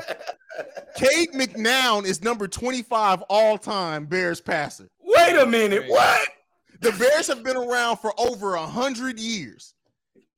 Cade 0.95 1.31
McNown 1.33 2.05
is 2.05 2.21
number 2.21 2.47
25 2.47 3.23
all 3.23 3.57
time 3.57 4.05
Bears 4.05 4.39
passer. 4.39 4.87
Wait 5.03 5.35
a 5.35 5.47
minute. 5.47 5.85
What? 5.87 6.29
The 6.81 6.91
Bears 6.91 7.25
have 7.27 7.43
been 7.43 7.57
around 7.57 7.97
for 7.97 8.13
over 8.19 8.53
a 8.53 8.67
hundred 8.67 9.19
years. 9.19 9.73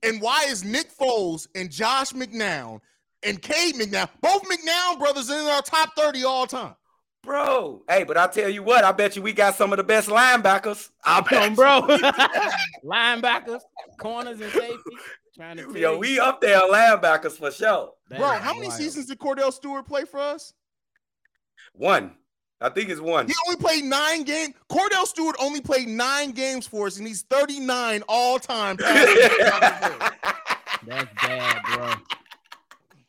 And 0.04 0.22
why 0.22 0.46
is 0.48 0.64
Nick 0.64 0.90
Foles 0.98 1.48
and 1.54 1.70
Josh 1.70 2.14
McNown 2.14 2.80
and 3.24 3.42
Cade 3.42 3.76
McNown, 3.76 4.10
both 4.22 4.44
McNown 4.44 5.00
brothers 5.00 5.30
in 5.30 5.38
our 5.38 5.62
top 5.62 5.96
30 5.96 6.24
all 6.24 6.48
time? 6.48 6.76
Bro, 7.24 7.84
hey, 7.90 8.04
but 8.06 8.16
I'll 8.16 8.30
tell 8.30 8.48
you 8.48 8.64
what, 8.64 8.86
I 8.86 8.94
bet 8.94 9.18
you 9.18 9.22
we 9.22 9.34
got 9.34 9.56
some 9.56 9.74
of 9.74 9.78
the 9.78 9.84
best 9.84 10.08
linebackers. 10.08 10.90
I 11.04 11.20
bet 11.20 11.30
Come, 11.30 11.56
bro. 11.56 11.82
Linebackers, 12.86 13.60
corners, 14.00 14.40
and 14.40 14.50
safety. 14.52 14.92
Trying 15.36 15.58
to 15.58 15.78
Yo, 15.78 15.98
we 15.98 16.20
up 16.20 16.40
there 16.40 16.58
on 16.58 16.72
linebackers 16.72 17.34
for 17.34 17.52
sure. 17.52 17.92
That 18.10 18.20
Bro, 18.20 18.30
how 18.30 18.54
many 18.54 18.70
wild. 18.70 18.80
seasons 18.80 19.08
did 19.08 19.20
Kordell 19.20 19.52
Stewart 19.52 19.86
play 19.86 20.06
for 20.06 20.20
us? 20.20 20.54
One. 21.74 22.16
I 22.60 22.70
think 22.70 22.90
it's 22.90 23.02
one. 23.02 23.28
He 23.28 23.34
only 23.48 23.60
played 23.60 23.84
nine 23.84 24.24
games. 24.24 24.56
Kordell 24.70 25.06
Stewart 25.06 25.36
only 25.40 25.62
played 25.62 25.88
nine 25.88 26.32
games 26.32 26.66
for 26.66 26.88
us, 26.88 26.98
and 26.98 27.06
he's 27.06 27.22
39 27.24 28.04
all 28.08 28.40
time. 28.40 28.78
That's 28.80 30.16
bad, 30.88 31.62
bro. 31.76 31.94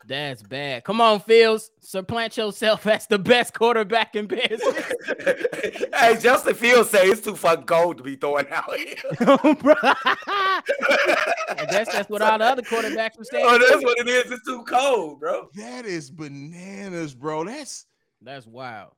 That's 0.09 0.42
bad. 0.42 0.84
Come 0.84 1.02
on, 1.02 1.20
Fields. 1.20 1.70
Supplant 1.80 2.34
yourself 2.38 2.86
as 2.86 3.06
the 3.06 3.18
best 3.18 3.52
quarterback 3.52 4.16
in 4.16 4.26
Bears. 4.26 4.62
hey, 5.94 6.16
Justin 6.18 6.54
Fields 6.54 6.88
say 6.88 7.04
it's 7.09 7.20
too 7.20 7.36
fucking 7.36 7.66
cold 7.66 7.98
to 7.98 8.02
be 8.02 8.16
throwing 8.16 8.46
out 8.50 8.74
here. 8.74 8.94
Oh, 9.20 9.54
bro. 9.54 9.74
I 9.82 11.66
guess 11.70 11.92
that's 11.92 12.09
what 12.09 12.22
all 12.22 12.38
the 12.38 12.44
other 12.46 12.62
quarterbacks 12.62 13.18
were 13.18 13.24
saying. 13.24 13.44
Oh, 13.46 13.59
that's 13.59 13.84
what 13.84 13.98
it 13.98 14.09
is. 14.09 14.32
It's 14.32 14.44
too 14.46 14.64
cold, 14.64 15.20
bro. 15.20 15.50
that 15.56 15.84
is 15.84 16.11
bananas, 16.11 17.14
bro. 17.14 17.44
That's 17.44 17.84
That's 18.22 18.46
wild. 18.46 18.92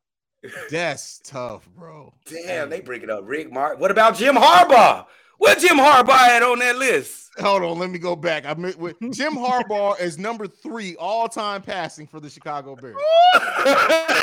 that's 0.71 1.19
tough, 1.25 1.69
bro. 1.77 2.15
Damn, 2.25 2.71
they 2.71 2.81
bring 2.81 3.03
it 3.03 3.11
up. 3.11 3.23
Rick 3.25 3.53
Mark. 3.53 3.81
What 3.81 3.91
about 3.91 4.17
Jim 4.17 4.37
Harbaugh? 4.37 5.07
What 5.41 5.59
Jim 5.59 5.79
Harbaugh 5.79 6.11
at 6.11 6.43
on 6.43 6.59
that 6.59 6.77
list? 6.77 7.31
Hold 7.39 7.63
on, 7.63 7.79
let 7.79 7.89
me 7.89 7.99
go 7.99 8.15
back. 8.15 8.45
I 8.45 8.53
meant 8.53 8.77
with 8.79 8.97
Jim 9.11 9.33
Harbaugh 9.33 9.99
is 9.99 10.19
number 10.19 10.47
three 10.47 10.97
all 10.97 11.29
time 11.29 11.63
passing 11.63 12.07
for 12.07 12.21
the 12.21 12.29
Chicago 12.29 12.77
Bears, 12.77 12.95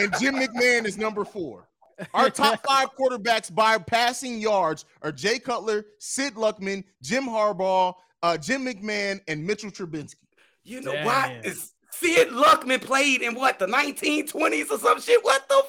and 0.00 0.12
Jim 0.18 0.34
McMahon 0.34 0.86
is 0.86 0.98
number 0.98 1.24
four. 1.24 1.68
Our 2.14 2.30
top 2.30 2.66
five 2.66 2.96
quarterbacks 2.98 3.54
by 3.54 3.78
passing 3.78 4.40
yards 4.40 4.86
are 5.02 5.12
Jay 5.12 5.38
Cutler, 5.38 5.86
Sid 6.00 6.34
Luckman, 6.34 6.82
Jim 7.00 7.24
Harbaugh, 7.24 7.94
uh, 8.24 8.36
Jim 8.36 8.66
McMahon, 8.66 9.20
and 9.28 9.46
Mitchell 9.46 9.70
Trubisky. 9.70 10.16
You 10.64 10.80
know 10.80 10.94
Damn. 10.94 11.06
what? 11.06 11.46
Is 11.46 11.74
Sid 11.92 12.30
Luckman 12.30 12.80
played 12.80 13.22
in 13.22 13.36
what 13.36 13.60
the 13.60 13.66
1920s 13.66 14.68
or 14.68 14.78
some 14.78 15.00
shit? 15.00 15.22
What 15.24 15.48
the 15.48 15.62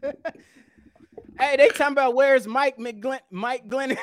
fuck? 0.00 0.34
hey, 1.38 1.56
they 1.56 1.68
talking 1.68 1.92
about 1.92 2.14
where's 2.14 2.46
Mike 2.46 2.76
McGlynn? 2.78 3.20
Mike 3.30 3.68
Glennon. 3.68 3.98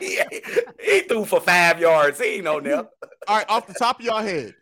he, 0.00 0.20
he 0.84 1.00
threw 1.00 1.24
for 1.24 1.40
five 1.40 1.80
yards. 1.80 2.18
He 2.20 2.26
ain't 2.36 2.46
on 2.48 2.62
there. 2.64 2.78
All 3.28 3.36
right, 3.36 3.46
off 3.48 3.66
the 3.66 3.74
top 3.74 4.00
of 4.00 4.04
your 4.04 4.20
head, 4.22 4.54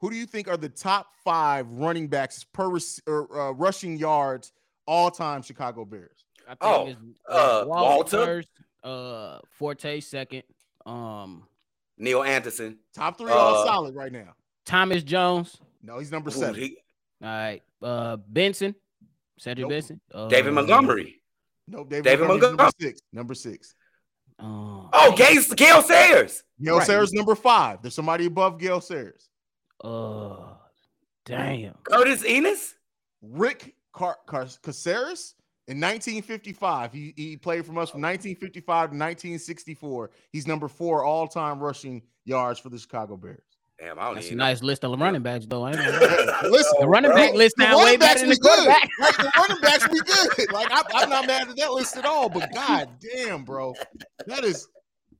who 0.00 0.10
do 0.10 0.16
you 0.16 0.26
think 0.26 0.48
are 0.48 0.56
the 0.56 0.68
top 0.68 1.08
five 1.24 1.66
running 1.70 2.08
backs 2.08 2.44
per 2.52 2.70
or, 3.06 3.38
uh, 3.40 3.50
rushing 3.52 3.96
yards 3.96 4.52
all 4.86 5.10
time 5.10 5.42
Chicago 5.42 5.84
Bears? 5.84 6.24
I 6.46 6.50
think 6.50 6.58
Oh, 6.62 6.86
it's 6.88 6.98
uh, 7.28 7.64
Walter 7.66 8.16
Walter? 8.18 8.24
first, 8.26 8.48
uh, 8.82 9.38
Forte 9.58 10.00
second, 10.00 10.42
um, 10.86 11.46
Neal 11.96 12.22
Anderson. 12.22 12.78
Top 12.94 13.18
three 13.18 13.30
all 13.30 13.56
Uh, 13.62 13.64
solid 13.64 13.94
right 13.94 14.12
now. 14.12 14.34
Thomas 14.66 15.02
Jones. 15.02 15.56
No, 15.82 15.98
he's 15.98 16.10
number 16.12 16.28
Ooh, 16.30 16.32
seven. 16.32 16.54
he- 16.60 16.78
All 17.22 17.28
right, 17.28 17.62
uh, 17.82 18.16
Benson, 18.16 18.74
Cedric 19.40 19.62
Nope. 19.64 19.70
Benson, 19.70 20.00
uh, 20.14 20.28
David 20.28 20.52
Montgomery. 20.52 21.22
no, 21.66 21.82
David, 21.84 22.04
David 22.04 22.28
Montgomery's 22.28 22.42
number 22.50 22.62
Montgomery. 22.64 22.90
six. 22.90 23.00
Number 23.12 23.34
six. 23.34 23.74
Uh, 24.38 24.88
Oh, 24.92 25.14
Gale, 25.16 25.42
Gale 25.56 25.82
Sayers. 25.82 26.42
Gale 26.62 26.76
Right. 26.78 26.86
Sayers 26.86 27.12
number 27.14 27.34
five. 27.34 27.80
There's 27.82 27.94
somebody 27.94 28.26
above 28.26 28.58
Gale 28.58 28.80
Sayers. 28.82 29.30
uh, 29.82 30.54
damn. 31.24 31.74
Curtis 31.84 32.22
Enis. 32.22 32.74
Rick 33.22 33.74
Car- 33.92 34.18
Car- 34.26 34.44
Casares 34.62 35.34
in 35.68 35.78
1955. 35.80 36.92
He, 36.92 37.12
he 37.16 37.36
played 37.36 37.64
from 37.66 37.78
us 37.78 37.88
from 37.90 38.00
1955 38.02 38.64
to 38.90 38.96
1964. 38.96 40.10
He's 40.32 40.46
number 40.46 40.68
four 40.68 41.04
all 41.04 41.26
time 41.28 41.58
rushing 41.60 42.02
yards 42.24 42.58
for 42.60 42.68
the 42.68 42.78
Chicago 42.78 43.16
Bears. 43.16 43.42
Damn, 43.80 43.98
I 43.98 44.04
don't 44.04 44.14
That's 44.16 44.26
a 44.26 44.28
even 44.28 44.38
know. 44.38 44.44
nice 44.44 44.62
list 44.62 44.84
of 44.84 45.00
running 45.00 45.22
backs, 45.22 45.46
though. 45.46 45.66
Ain't 45.66 45.76
it? 45.80 46.50
Listen, 46.50 46.72
The 46.80 46.86
running 46.88 47.10
bro. 47.12 47.16
back 47.16 47.34
list 47.34 47.56
now 47.56 47.78
way 47.78 47.84
running 47.84 47.98
better 47.98 48.08
backs 48.14 48.20
than 48.20 48.30
be 48.30 48.34
the 48.36 48.40
good. 48.40 48.58
quarterback. 48.66 48.90
Like 49.00 49.16
the 49.16 49.32
running 49.38 49.62
backs 49.62 49.88
be 49.88 50.00
good. 50.36 50.52
Like 50.52 50.68
I, 50.70 50.82
I'm 50.94 51.08
not 51.08 51.26
mad 51.26 51.48
at 51.48 51.56
that 51.56 51.72
list 51.72 51.96
at 51.96 52.04
all. 52.04 52.28
But 52.28 52.52
god 52.52 52.90
damn, 53.00 53.44
bro, 53.44 53.74
that 54.26 54.44
is 54.44 54.68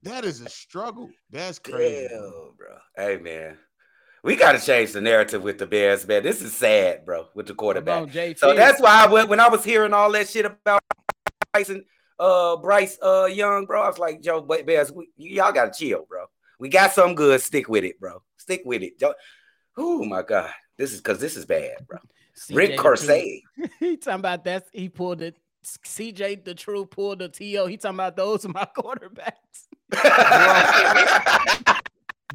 that 0.02 0.24
is 0.26 0.40
a 0.42 0.48
struggle. 0.50 1.08
That's 1.30 1.58
crazy. 1.58 2.08
bro. 2.08 2.18
Damn, 2.20 2.56
bro. 2.56 2.76
Hey, 2.96 3.16
man. 3.16 3.56
We 4.22 4.36
got 4.36 4.52
to 4.52 4.58
change 4.58 4.92
the 4.92 5.00
narrative 5.00 5.42
with 5.42 5.56
the 5.56 5.66
Bears, 5.66 6.06
man. 6.06 6.22
This 6.22 6.42
is 6.42 6.54
sad, 6.54 7.06
bro, 7.06 7.28
with 7.34 7.46
the 7.46 7.54
quarterback. 7.54 8.02
on, 8.02 8.36
So 8.36 8.52
that's 8.54 8.78
why 8.78 9.04
I 9.04 9.06
went 9.10 9.30
when 9.30 9.40
I 9.40 9.48
was 9.48 9.64
hearing 9.64 9.94
all 9.94 10.12
that 10.12 10.28
shit 10.28 10.44
about 10.44 10.82
Bryce 11.54 11.70
and 11.70 11.82
uh 12.18 12.56
Bryce 12.58 12.98
uh 13.02 13.24
Young, 13.24 13.64
bro. 13.64 13.80
I 13.80 13.88
was 13.88 13.98
like, 13.98 14.20
Joe 14.20 14.42
Ba- 14.42 14.62
Bears, 14.66 14.92
we, 14.92 15.08
y'all 15.16 15.52
gotta 15.52 15.70
chill, 15.74 16.04
bro. 16.06 16.26
We 16.60 16.68
got 16.68 16.92
some 16.92 17.14
good. 17.14 17.40
Stick 17.40 17.68
with 17.68 17.84
it, 17.84 17.98
bro. 17.98 18.22
Stick 18.36 18.62
with 18.66 18.82
it. 18.82 19.02
Oh 19.76 20.04
my 20.04 20.22
god, 20.22 20.50
this 20.76 20.92
is 20.92 21.00
because 21.00 21.18
this 21.18 21.36
is 21.36 21.46
bad, 21.46 21.86
bro. 21.88 21.98
CJ 22.36 22.54
Rick 22.56 22.76
the 22.76 22.82
Corsay. 22.82 23.40
He 23.80 23.96
talking 23.96 24.20
about 24.20 24.44
that. 24.44 24.66
He 24.72 24.90
pulled 24.90 25.20
the 25.20 25.34
CJ 25.64 26.44
the 26.44 26.54
True 26.54 26.84
pulled 26.84 27.20
the 27.20 27.28
TO. 27.30 27.66
He 27.66 27.78
talking 27.78 27.96
about 27.96 28.14
those 28.14 28.44
are 28.44 28.50
my 28.50 28.68
quarterbacks. 28.76 29.32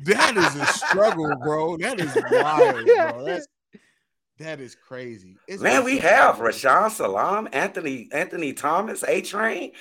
That 0.04 0.34
is 0.36 0.56
a 0.56 0.66
struggle, 0.66 1.36
bro. 1.38 1.78
That 1.78 2.00
is 2.00 2.18
wild, 2.32 2.86
bro. 2.86 3.26
That's 3.26 3.48
that 4.40 4.60
is 4.60 4.76
crazy. 4.76 5.38
It's 5.48 5.62
Man, 5.62 5.84
we 5.84 6.00
have 6.00 6.38
Rashaan 6.38 6.92
Salaam, 6.92 7.48
Anthony 7.54 8.10
Anthony 8.12 8.54
Thomas, 8.54 9.04
A 9.08 9.22
Train, 9.22 9.72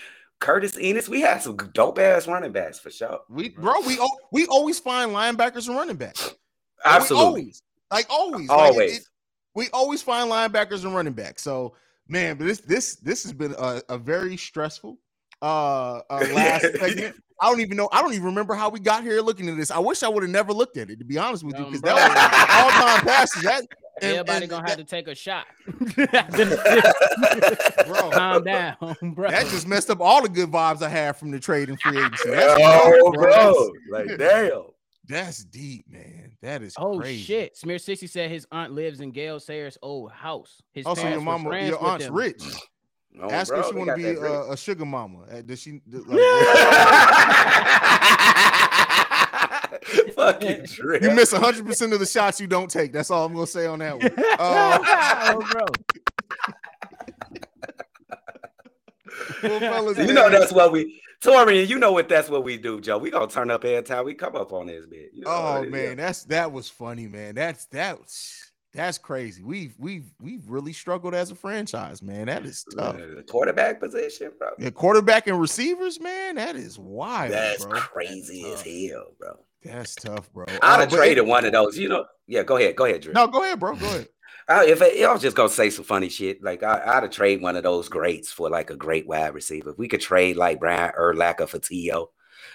Curtis 0.40 0.76
Enis. 0.76 1.08
We 1.08 1.20
had 1.20 1.42
some 1.42 1.56
dope 1.56 1.98
ass 1.98 2.26
running 2.26 2.52
backs 2.52 2.78
for 2.78 2.90
sure. 2.90 3.20
we 3.28 3.50
bro. 3.50 3.80
We 3.86 3.98
we 4.32 4.46
always 4.46 4.78
find 4.78 5.10
linebackers 5.12 5.68
and 5.68 5.76
running 5.76 5.96
backs. 5.96 6.34
We 6.84 6.90
Absolutely, 6.90 7.26
always, 7.26 7.62
like 7.90 8.06
always, 8.10 8.48
Like, 8.50 8.58
it- 8.58 8.62
always. 8.74 8.98
it- 8.98 9.04
we 9.54 9.68
always 9.72 10.02
find 10.02 10.30
linebackers 10.30 10.84
and 10.84 10.94
running 10.94 11.14
backs. 11.14 11.40
So 11.42 11.74
man, 12.08 12.36
but 12.36 12.44
this 12.46 12.60
this 12.60 12.96
this 12.96 13.22
has 13.22 13.32
been 13.32 13.54
a, 13.58 13.80
a 13.88 13.96
very 13.96 14.36
stressful 14.36 14.98
uh, 15.40 16.00
uh 16.10 16.26
last 16.34 16.62
segment. 16.78 17.16
I 17.40 17.48
don't 17.48 17.60
even 17.62 17.78
know. 17.78 17.88
I 17.90 18.02
don't 18.02 18.12
even 18.12 18.26
remember 18.26 18.52
how 18.54 18.68
we 18.68 18.80
got 18.80 19.02
here 19.02 19.20
looking 19.22 19.48
at 19.48 19.56
this. 19.56 19.70
I 19.70 19.78
wish 19.78 20.02
I 20.02 20.08
would 20.08 20.22
have 20.24 20.30
never 20.30 20.52
looked 20.52 20.76
at 20.76 20.90
it 20.90 20.98
to 20.98 21.04
be 21.06 21.16
honest 21.16 21.42
with 21.42 21.56
you, 21.58 21.64
because 21.64 21.80
bro. 21.80 21.94
that 21.94 22.08
was 22.10 22.50
all 22.50 22.70
time 22.86 23.06
passes. 23.06 23.42
That 23.42 23.60
and- 23.60 23.68
Everybody 24.02 24.42
and 24.44 24.50
gonna 24.50 24.62
that, 24.62 24.68
have 24.70 24.78
to 24.78 24.84
take 24.84 25.08
a 25.08 25.14
shot. 25.14 25.46
Bro. 27.86 28.10
Calm 28.10 28.44
down, 28.44 28.76
bro. 29.14 29.30
That 29.30 29.46
just 29.46 29.68
messed 29.68 29.90
up 29.90 30.00
all 30.00 30.22
the 30.22 30.28
good 30.28 30.50
vibes 30.50 30.82
I 30.82 30.88
had 30.88 31.16
from 31.16 31.30
the 31.30 31.38
trade 31.38 31.68
and 31.68 31.80
free 31.80 31.98
agency. 31.98 32.30
That's 32.30 32.60
oh, 32.60 33.12
tough, 33.12 33.14
bro, 33.14 33.70
like 33.90 34.18
damn. 34.18 34.62
That's 35.06 35.44
deep, 35.44 35.86
man. 35.88 36.32
That 36.42 36.62
is 36.62 36.74
Oh 36.78 36.98
crazy. 36.98 37.22
shit! 37.22 37.56
Smear 37.56 37.78
sixty 37.78 38.06
said 38.06 38.30
his 38.30 38.46
aunt 38.50 38.72
lives 38.72 39.00
in 39.00 39.10
Gale 39.10 39.38
Sayers' 39.38 39.76
old 39.82 40.12
house. 40.12 40.62
His 40.72 40.86
Also, 40.86 41.08
your 41.08 41.20
mama, 41.20 41.50
your 41.60 41.72
with 41.72 41.82
aunt's 41.82 42.06
them. 42.06 42.14
rich. 42.14 42.42
Oh, 43.22 43.30
Ask 43.30 43.50
bro, 43.52 43.58
her 43.58 43.62
if 43.62 43.68
she 43.70 43.76
want 43.76 43.90
to 43.90 43.96
be 43.96 44.18
uh, 44.18 44.50
a 44.50 44.56
sugar 44.56 44.84
mama. 44.84 45.20
Uh, 45.30 45.40
does 45.42 45.60
she? 45.60 45.80
Like, 45.86 46.02
Fucking 50.14 50.66
trip. 50.66 51.02
you 51.02 51.10
miss 51.10 51.32
hundred 51.32 51.66
percent 51.66 51.92
of 51.92 52.00
the 52.00 52.06
shots 52.06 52.40
you 52.40 52.46
don't 52.46 52.70
take. 52.70 52.92
That's 52.92 53.10
all 53.10 53.26
I'm 53.26 53.34
gonna 53.34 53.46
say 53.46 53.66
on 53.66 53.78
that 53.80 53.98
one. 53.98 54.10
Uh, 54.38 54.78
oh, 55.34 55.40
bro. 55.50 55.66
you 60.04 60.12
know 60.12 60.28
that's 60.28 60.52
what 60.52 60.72
we 60.72 61.00
Torian, 61.22 61.68
you 61.68 61.78
know 61.78 61.92
what 61.92 62.08
that's 62.08 62.28
what 62.28 62.44
we 62.44 62.56
do, 62.58 62.80
Joe. 62.80 62.98
We 62.98 63.10
gonna 63.10 63.28
turn 63.28 63.50
up 63.50 63.64
every 63.64 63.82
time 63.82 64.04
we 64.04 64.14
come 64.14 64.36
up 64.36 64.52
on 64.52 64.66
this 64.66 64.86
bit. 64.86 65.10
You 65.14 65.22
know 65.24 65.30
oh 65.30 65.64
man, 65.64 65.96
that's 65.96 66.24
that 66.24 66.52
was 66.52 66.68
funny, 66.68 67.06
man. 67.06 67.34
That's 67.34 67.66
that's 67.66 68.52
that's 68.74 68.98
crazy. 68.98 69.42
We've 69.42 69.74
we've 69.78 70.12
we've 70.20 70.48
really 70.48 70.72
struggled 70.72 71.14
as 71.14 71.30
a 71.30 71.34
franchise, 71.34 72.02
man. 72.02 72.26
That 72.26 72.44
is 72.44 72.64
tough. 72.76 72.96
The 72.96 73.24
quarterback 73.28 73.80
position, 73.80 74.32
bro. 74.36 74.50
The 74.58 74.72
quarterback 74.72 75.28
and 75.28 75.40
receivers, 75.40 76.00
man. 76.00 76.34
That 76.34 76.56
is 76.56 76.78
wild. 76.78 77.32
That's 77.32 77.64
bro. 77.64 77.78
crazy 77.78 78.42
that's 78.42 78.66
as 78.66 78.90
hell, 78.90 79.06
bro. 79.18 79.38
That's 79.64 79.94
tough, 79.94 80.32
bro. 80.32 80.46
I'd 80.62 80.80
have 80.80 80.92
uh, 80.92 80.96
traded 80.96 81.26
one 81.26 81.44
of 81.44 81.52
those. 81.52 81.78
You 81.78 81.88
know, 81.88 82.04
yeah. 82.26 82.42
Go 82.42 82.56
ahead, 82.56 82.76
go 82.76 82.84
ahead, 82.84 83.02
Drew. 83.02 83.12
No, 83.12 83.26
go 83.26 83.42
ahead, 83.42 83.60
bro. 83.60 83.74
Go 83.76 83.86
ahead. 83.86 84.08
I, 84.48 84.66
if 84.66 84.82
I, 84.82 85.04
I, 85.08 85.12
was 85.12 85.22
just 85.22 85.36
gonna 85.36 85.48
say 85.48 85.70
some 85.70 85.86
funny 85.86 86.10
shit, 86.10 86.42
like 86.42 86.62
I, 86.62 86.94
would 86.94 87.04
have 87.04 87.10
trade 87.10 87.40
one 87.40 87.56
of 87.56 87.62
those 87.62 87.88
greats 87.88 88.30
for 88.30 88.50
like 88.50 88.68
a 88.68 88.76
great 88.76 89.06
wide 89.06 89.32
receiver. 89.32 89.70
If 89.70 89.78
we 89.78 89.88
could 89.88 90.02
trade 90.02 90.36
like 90.36 90.60
Brian 90.60 90.92
Urlacher 90.98 91.48
for 91.48 91.58
T.O., 91.58 92.10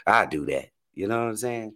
I'd 0.05 0.29
do 0.29 0.45
that. 0.45 0.69
You 0.93 1.07
know 1.07 1.19
what 1.19 1.29
I'm 1.29 1.37
saying? 1.37 1.73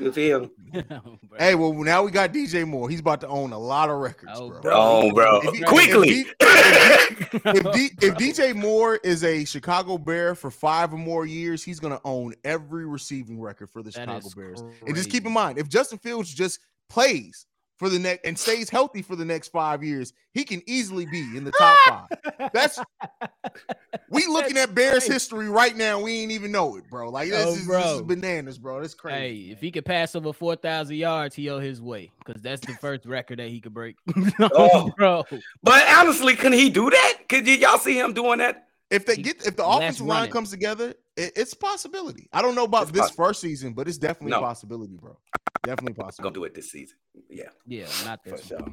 You 0.00 0.12
feel? 0.12 0.50
hey, 1.38 1.54
well, 1.54 1.72
now 1.72 2.02
we 2.02 2.10
got 2.10 2.32
DJ 2.32 2.66
Moore. 2.66 2.88
He's 2.88 3.00
about 3.00 3.20
to 3.20 3.28
own 3.28 3.52
a 3.52 3.58
lot 3.58 3.88
of 3.88 3.98
records, 3.98 4.32
oh, 4.34 4.48
bro. 4.48 4.60
bro. 4.60 4.72
Oh, 4.74 5.12
bro. 5.12 5.40
If, 5.44 5.64
Quickly. 5.66 6.08
If, 6.10 6.34
if, 6.40 7.66
if, 7.66 8.02
if, 8.02 8.14
DJ 8.14 8.54
Moore 8.54 8.96
is 8.96 9.22
a 9.22 9.44
Chicago 9.44 9.98
Bear 9.98 10.34
for 10.34 10.50
five 10.50 10.92
or 10.92 10.98
more 10.98 11.26
years, 11.26 11.62
he's 11.62 11.78
going 11.78 11.92
to 11.92 12.00
own 12.04 12.34
every 12.44 12.86
receiving 12.86 13.40
record 13.40 13.70
for 13.70 13.82
the 13.82 13.90
that 13.90 14.00
Chicago 14.00 14.28
Bears. 14.34 14.62
Crazy. 14.62 14.76
And 14.86 14.96
just 14.96 15.10
keep 15.10 15.26
in 15.26 15.32
mind, 15.32 15.58
if 15.58 15.68
Justin 15.68 15.98
Fields 15.98 16.32
just 16.32 16.60
plays 16.88 17.46
for 17.76 17.88
the 17.88 17.98
next 17.98 18.24
and 18.24 18.38
stays 18.38 18.70
healthy 18.70 19.02
for 19.02 19.16
the 19.16 19.24
next 19.24 19.48
five 19.48 19.84
years, 19.84 20.12
he 20.32 20.44
can 20.44 20.62
easily 20.66 21.06
be 21.06 21.36
in 21.36 21.44
the 21.44 21.52
top 21.52 21.78
five. 21.88 22.50
That's 22.52 22.78
we 24.10 24.26
looking 24.26 24.56
at 24.56 24.74
Bears 24.74 25.06
history 25.06 25.48
right 25.48 25.76
now. 25.76 26.00
We 26.00 26.20
ain't 26.20 26.32
even 26.32 26.52
know 26.52 26.76
it, 26.76 26.88
bro. 26.88 27.10
Like 27.10 27.30
this, 27.30 27.46
oh, 27.46 27.52
is, 27.52 27.66
this 27.66 27.86
is 27.86 28.02
bananas, 28.02 28.58
bro. 28.58 28.80
That's 28.80 28.94
crazy. 28.94 29.46
Hey, 29.46 29.52
if 29.52 29.60
he 29.60 29.70
could 29.70 29.84
pass 29.84 30.14
over 30.14 30.32
four 30.32 30.56
thousand 30.56 30.96
yards, 30.96 31.34
he 31.34 31.50
owe 31.50 31.58
his 31.58 31.80
way 31.80 32.10
because 32.24 32.40
that's 32.42 32.64
the 32.66 32.74
first 32.74 33.04
record 33.06 33.38
that 33.38 33.48
he 33.48 33.60
could 33.60 33.74
break. 33.74 33.96
oh, 34.40 34.90
bro. 34.96 35.24
But 35.62 35.84
honestly, 35.88 36.34
can 36.36 36.52
he 36.52 36.70
do 36.70 36.90
that? 36.90 37.14
Could 37.28 37.46
y'all 37.46 37.78
see 37.78 37.98
him 37.98 38.12
doing 38.12 38.38
that? 38.38 38.65
If 38.90 39.04
they 39.06 39.16
get 39.16 39.46
if 39.46 39.56
the 39.56 39.66
offensive 39.66 40.06
line 40.06 40.30
comes 40.30 40.50
together, 40.50 40.94
it, 41.16 41.32
it's 41.34 41.54
possibility. 41.54 42.28
I 42.32 42.40
don't 42.40 42.54
know 42.54 42.64
about 42.64 42.82
it's 42.82 42.92
this 42.92 43.00
possible. 43.02 43.24
first 43.24 43.40
season, 43.40 43.72
but 43.72 43.88
it's 43.88 43.98
definitely 43.98 44.30
no. 44.30 44.38
a 44.38 44.42
possibility, 44.42 44.96
bro. 44.96 45.18
Definitely 45.64 45.94
possible. 45.94 46.24
Gonna 46.24 46.34
do 46.34 46.44
it 46.44 46.54
this 46.54 46.70
season. 46.70 46.96
Yeah. 47.28 47.48
Yeah, 47.66 47.86
not 48.04 48.22
this 48.22 48.42
For 48.42 48.46
sure. 48.46 48.68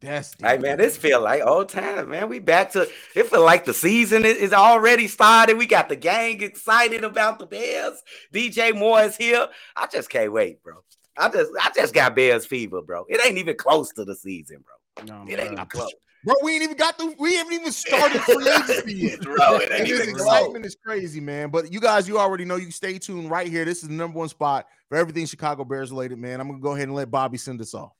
That's 0.00 0.34
hey 0.40 0.58
man, 0.58 0.78
this 0.78 0.96
feel 0.96 1.20
like 1.20 1.42
old 1.42 1.70
time, 1.70 2.10
man. 2.10 2.28
We 2.28 2.38
back 2.38 2.72
to 2.72 2.88
it 3.16 3.26
feel 3.26 3.44
like 3.44 3.64
the 3.64 3.74
season 3.74 4.24
is 4.24 4.52
already 4.52 5.08
started. 5.08 5.56
We 5.56 5.66
got 5.66 5.88
the 5.88 5.96
gang 5.96 6.40
excited 6.40 7.02
about 7.02 7.38
the 7.38 7.46
Bears. 7.46 8.00
DJ 8.32 8.76
Moore 8.76 9.00
is 9.00 9.16
here. 9.16 9.48
I 9.74 9.86
just 9.88 10.08
can't 10.08 10.32
wait, 10.32 10.62
bro. 10.62 10.74
I 11.16 11.28
just 11.30 11.50
I 11.60 11.70
just 11.74 11.94
got 11.94 12.14
Bears 12.14 12.46
fever, 12.46 12.80
bro. 12.80 13.06
It 13.08 13.20
ain't 13.26 13.38
even 13.38 13.56
close 13.56 13.92
to 13.94 14.04
the 14.04 14.14
season, 14.14 14.64
bro. 14.64 15.04
No, 15.04 15.24
it 15.28 15.38
ain't 15.40 15.52
even 15.52 15.66
close. 15.66 15.92
Bro, 16.24 16.34
we 16.42 16.54
ain't 16.54 16.64
even 16.64 16.76
got 16.76 16.98
the 16.98 17.14
we 17.18 17.34
haven't 17.36 17.52
even 17.52 17.72
started 17.72 18.20
free 18.22 18.48
agency 18.48 18.94
yet. 18.94 19.20
Bro, 19.20 19.36
it 19.56 19.72
ain't 19.72 19.88
even 19.88 20.08
excitement 20.08 20.66
is 20.66 20.74
crazy, 20.74 21.20
man. 21.20 21.50
But 21.50 21.72
you 21.72 21.80
guys, 21.80 22.08
you 22.08 22.18
already 22.18 22.44
know 22.44 22.56
you 22.56 22.70
stay 22.70 22.98
tuned 22.98 23.30
right 23.30 23.46
here. 23.46 23.64
This 23.64 23.82
is 23.82 23.88
the 23.88 23.94
number 23.94 24.18
one 24.18 24.28
spot 24.28 24.66
for 24.88 24.98
everything 24.98 25.26
Chicago 25.26 25.64
Bears 25.64 25.90
related, 25.90 26.18
man. 26.18 26.40
I'm 26.40 26.48
gonna 26.48 26.60
go 26.60 26.72
ahead 26.72 26.88
and 26.88 26.96
let 26.96 27.10
Bobby 27.10 27.38
send 27.38 27.60
us 27.60 27.72
off. 27.72 27.92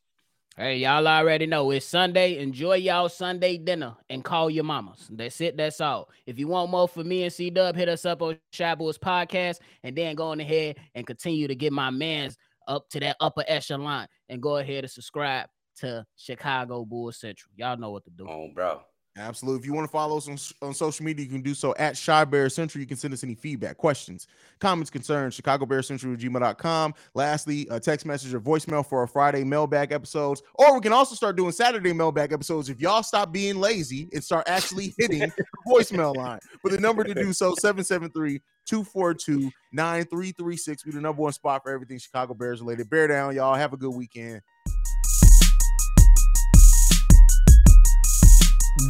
Hey, 0.57 0.79
y'all 0.79 1.07
already 1.07 1.47
know 1.47 1.71
it's 1.71 1.87
Sunday. 1.87 2.39
Enjoy 2.39 2.75
y'all 2.75 3.09
Sunday 3.09 3.59
dinner 3.59 3.95
and 4.11 4.25
call 4.25 4.51
your 4.51 4.65
mamas. 4.65 5.07
That's 5.09 5.41
it. 5.41 5.57
That's 5.57 5.81
all. 5.81 6.11
If 6.27 6.37
you 6.37 6.49
want 6.49 6.73
more 6.73 6.89
for 6.89 7.05
me 7.05 7.23
and 7.23 7.33
CDubb, 7.33 7.77
hit 7.77 7.89
us 7.89 8.05
up 8.05 8.23
on 8.23 8.37
Shabo's 8.53 8.99
podcast 8.99 9.59
and 9.85 9.95
then 9.95 10.17
go 10.17 10.33
on 10.33 10.41
ahead 10.41 10.79
and 10.97 11.07
continue 11.07 11.47
to 11.47 11.55
get 11.55 11.73
my 11.73 11.91
man's 11.91 12.37
up 12.67 12.89
to 12.91 12.99
that 12.99 13.17
upper 13.21 13.45
echelon 13.47 14.09
and 14.29 14.43
go 14.43 14.57
ahead 14.57 14.83
and 14.83 14.91
subscribe 14.91 15.49
to 15.81 16.07
Chicago 16.17 16.85
Bulls 16.85 17.19
Central. 17.19 17.53
Y'all 17.57 17.77
know 17.77 17.91
what 17.91 18.05
to 18.05 18.11
do. 18.11 18.27
Oh, 18.29 18.51
bro. 18.55 18.81
Absolutely. 19.19 19.61
If 19.61 19.67
you 19.67 19.75
want 19.75 19.87
to 19.87 19.91
follow 19.91 20.17
us 20.17 20.29
on, 20.29 20.69
on 20.69 20.75
social 20.75 21.05
media, 21.05 21.25
you 21.25 21.33
can 21.33 21.43
do 21.43 21.55
so 21.55 21.75
at 21.77 22.01
Chi 22.03 22.25
Bear 22.25 22.49
Central. 22.49 22.81
You 22.81 22.87
can 22.87 22.97
send 22.97 23.13
us 23.13 23.25
any 23.25 23.35
feedback, 23.35 23.77
questions, 23.77 24.29
comments, 24.61 24.91
concerns, 24.91 25.35
Chicago 25.35 25.67
Bear 25.67 25.83
Central 25.83 26.13
at 26.13 26.21
gmail.com. 26.21 26.95
Lastly, 27.15 27.67
a 27.71 27.81
text 27.81 28.07
message 28.07 28.33
or 28.33 28.41
voicemail 28.41 28.87
for 28.87 29.01
our 29.01 29.07
Friday 29.07 29.45
mailbag 29.45 29.93
episodes. 29.93 30.43
Or 30.55 30.75
we 30.75 30.81
can 30.81 30.93
also 30.93 31.15
start 31.15 31.37
doing 31.37 31.53
Saturday 31.53 31.93
mailbag 31.93 32.33
episodes 32.33 32.69
if 32.69 32.81
y'all 32.81 33.03
stop 33.03 33.33
being 33.33 33.59
lazy 33.59 34.09
and 34.13 34.23
start 34.23 34.49
actually 34.49 34.95
hitting 34.99 35.21
the 35.21 35.45
voicemail 35.67 36.17
line. 36.17 36.39
But 36.63 36.73
the 36.73 36.79
number 36.79 37.03
to 37.03 37.15
do 37.15 37.33
so, 37.33 37.55
773 37.59 38.41
242 38.67 39.51
9336. 39.73 40.83
Be 40.83 40.91
the 40.93 41.01
number 41.01 41.23
one 41.23 41.33
spot 41.33 41.63
for 41.65 41.73
everything 41.73 41.99
Chicago 41.99 42.35
Bears 42.35 42.61
related. 42.61 42.89
Bear 42.89 43.09
down, 43.09 43.35
y'all. 43.35 43.55
Have 43.55 43.73
a 43.73 43.77
good 43.77 43.95
weekend. 43.95 44.43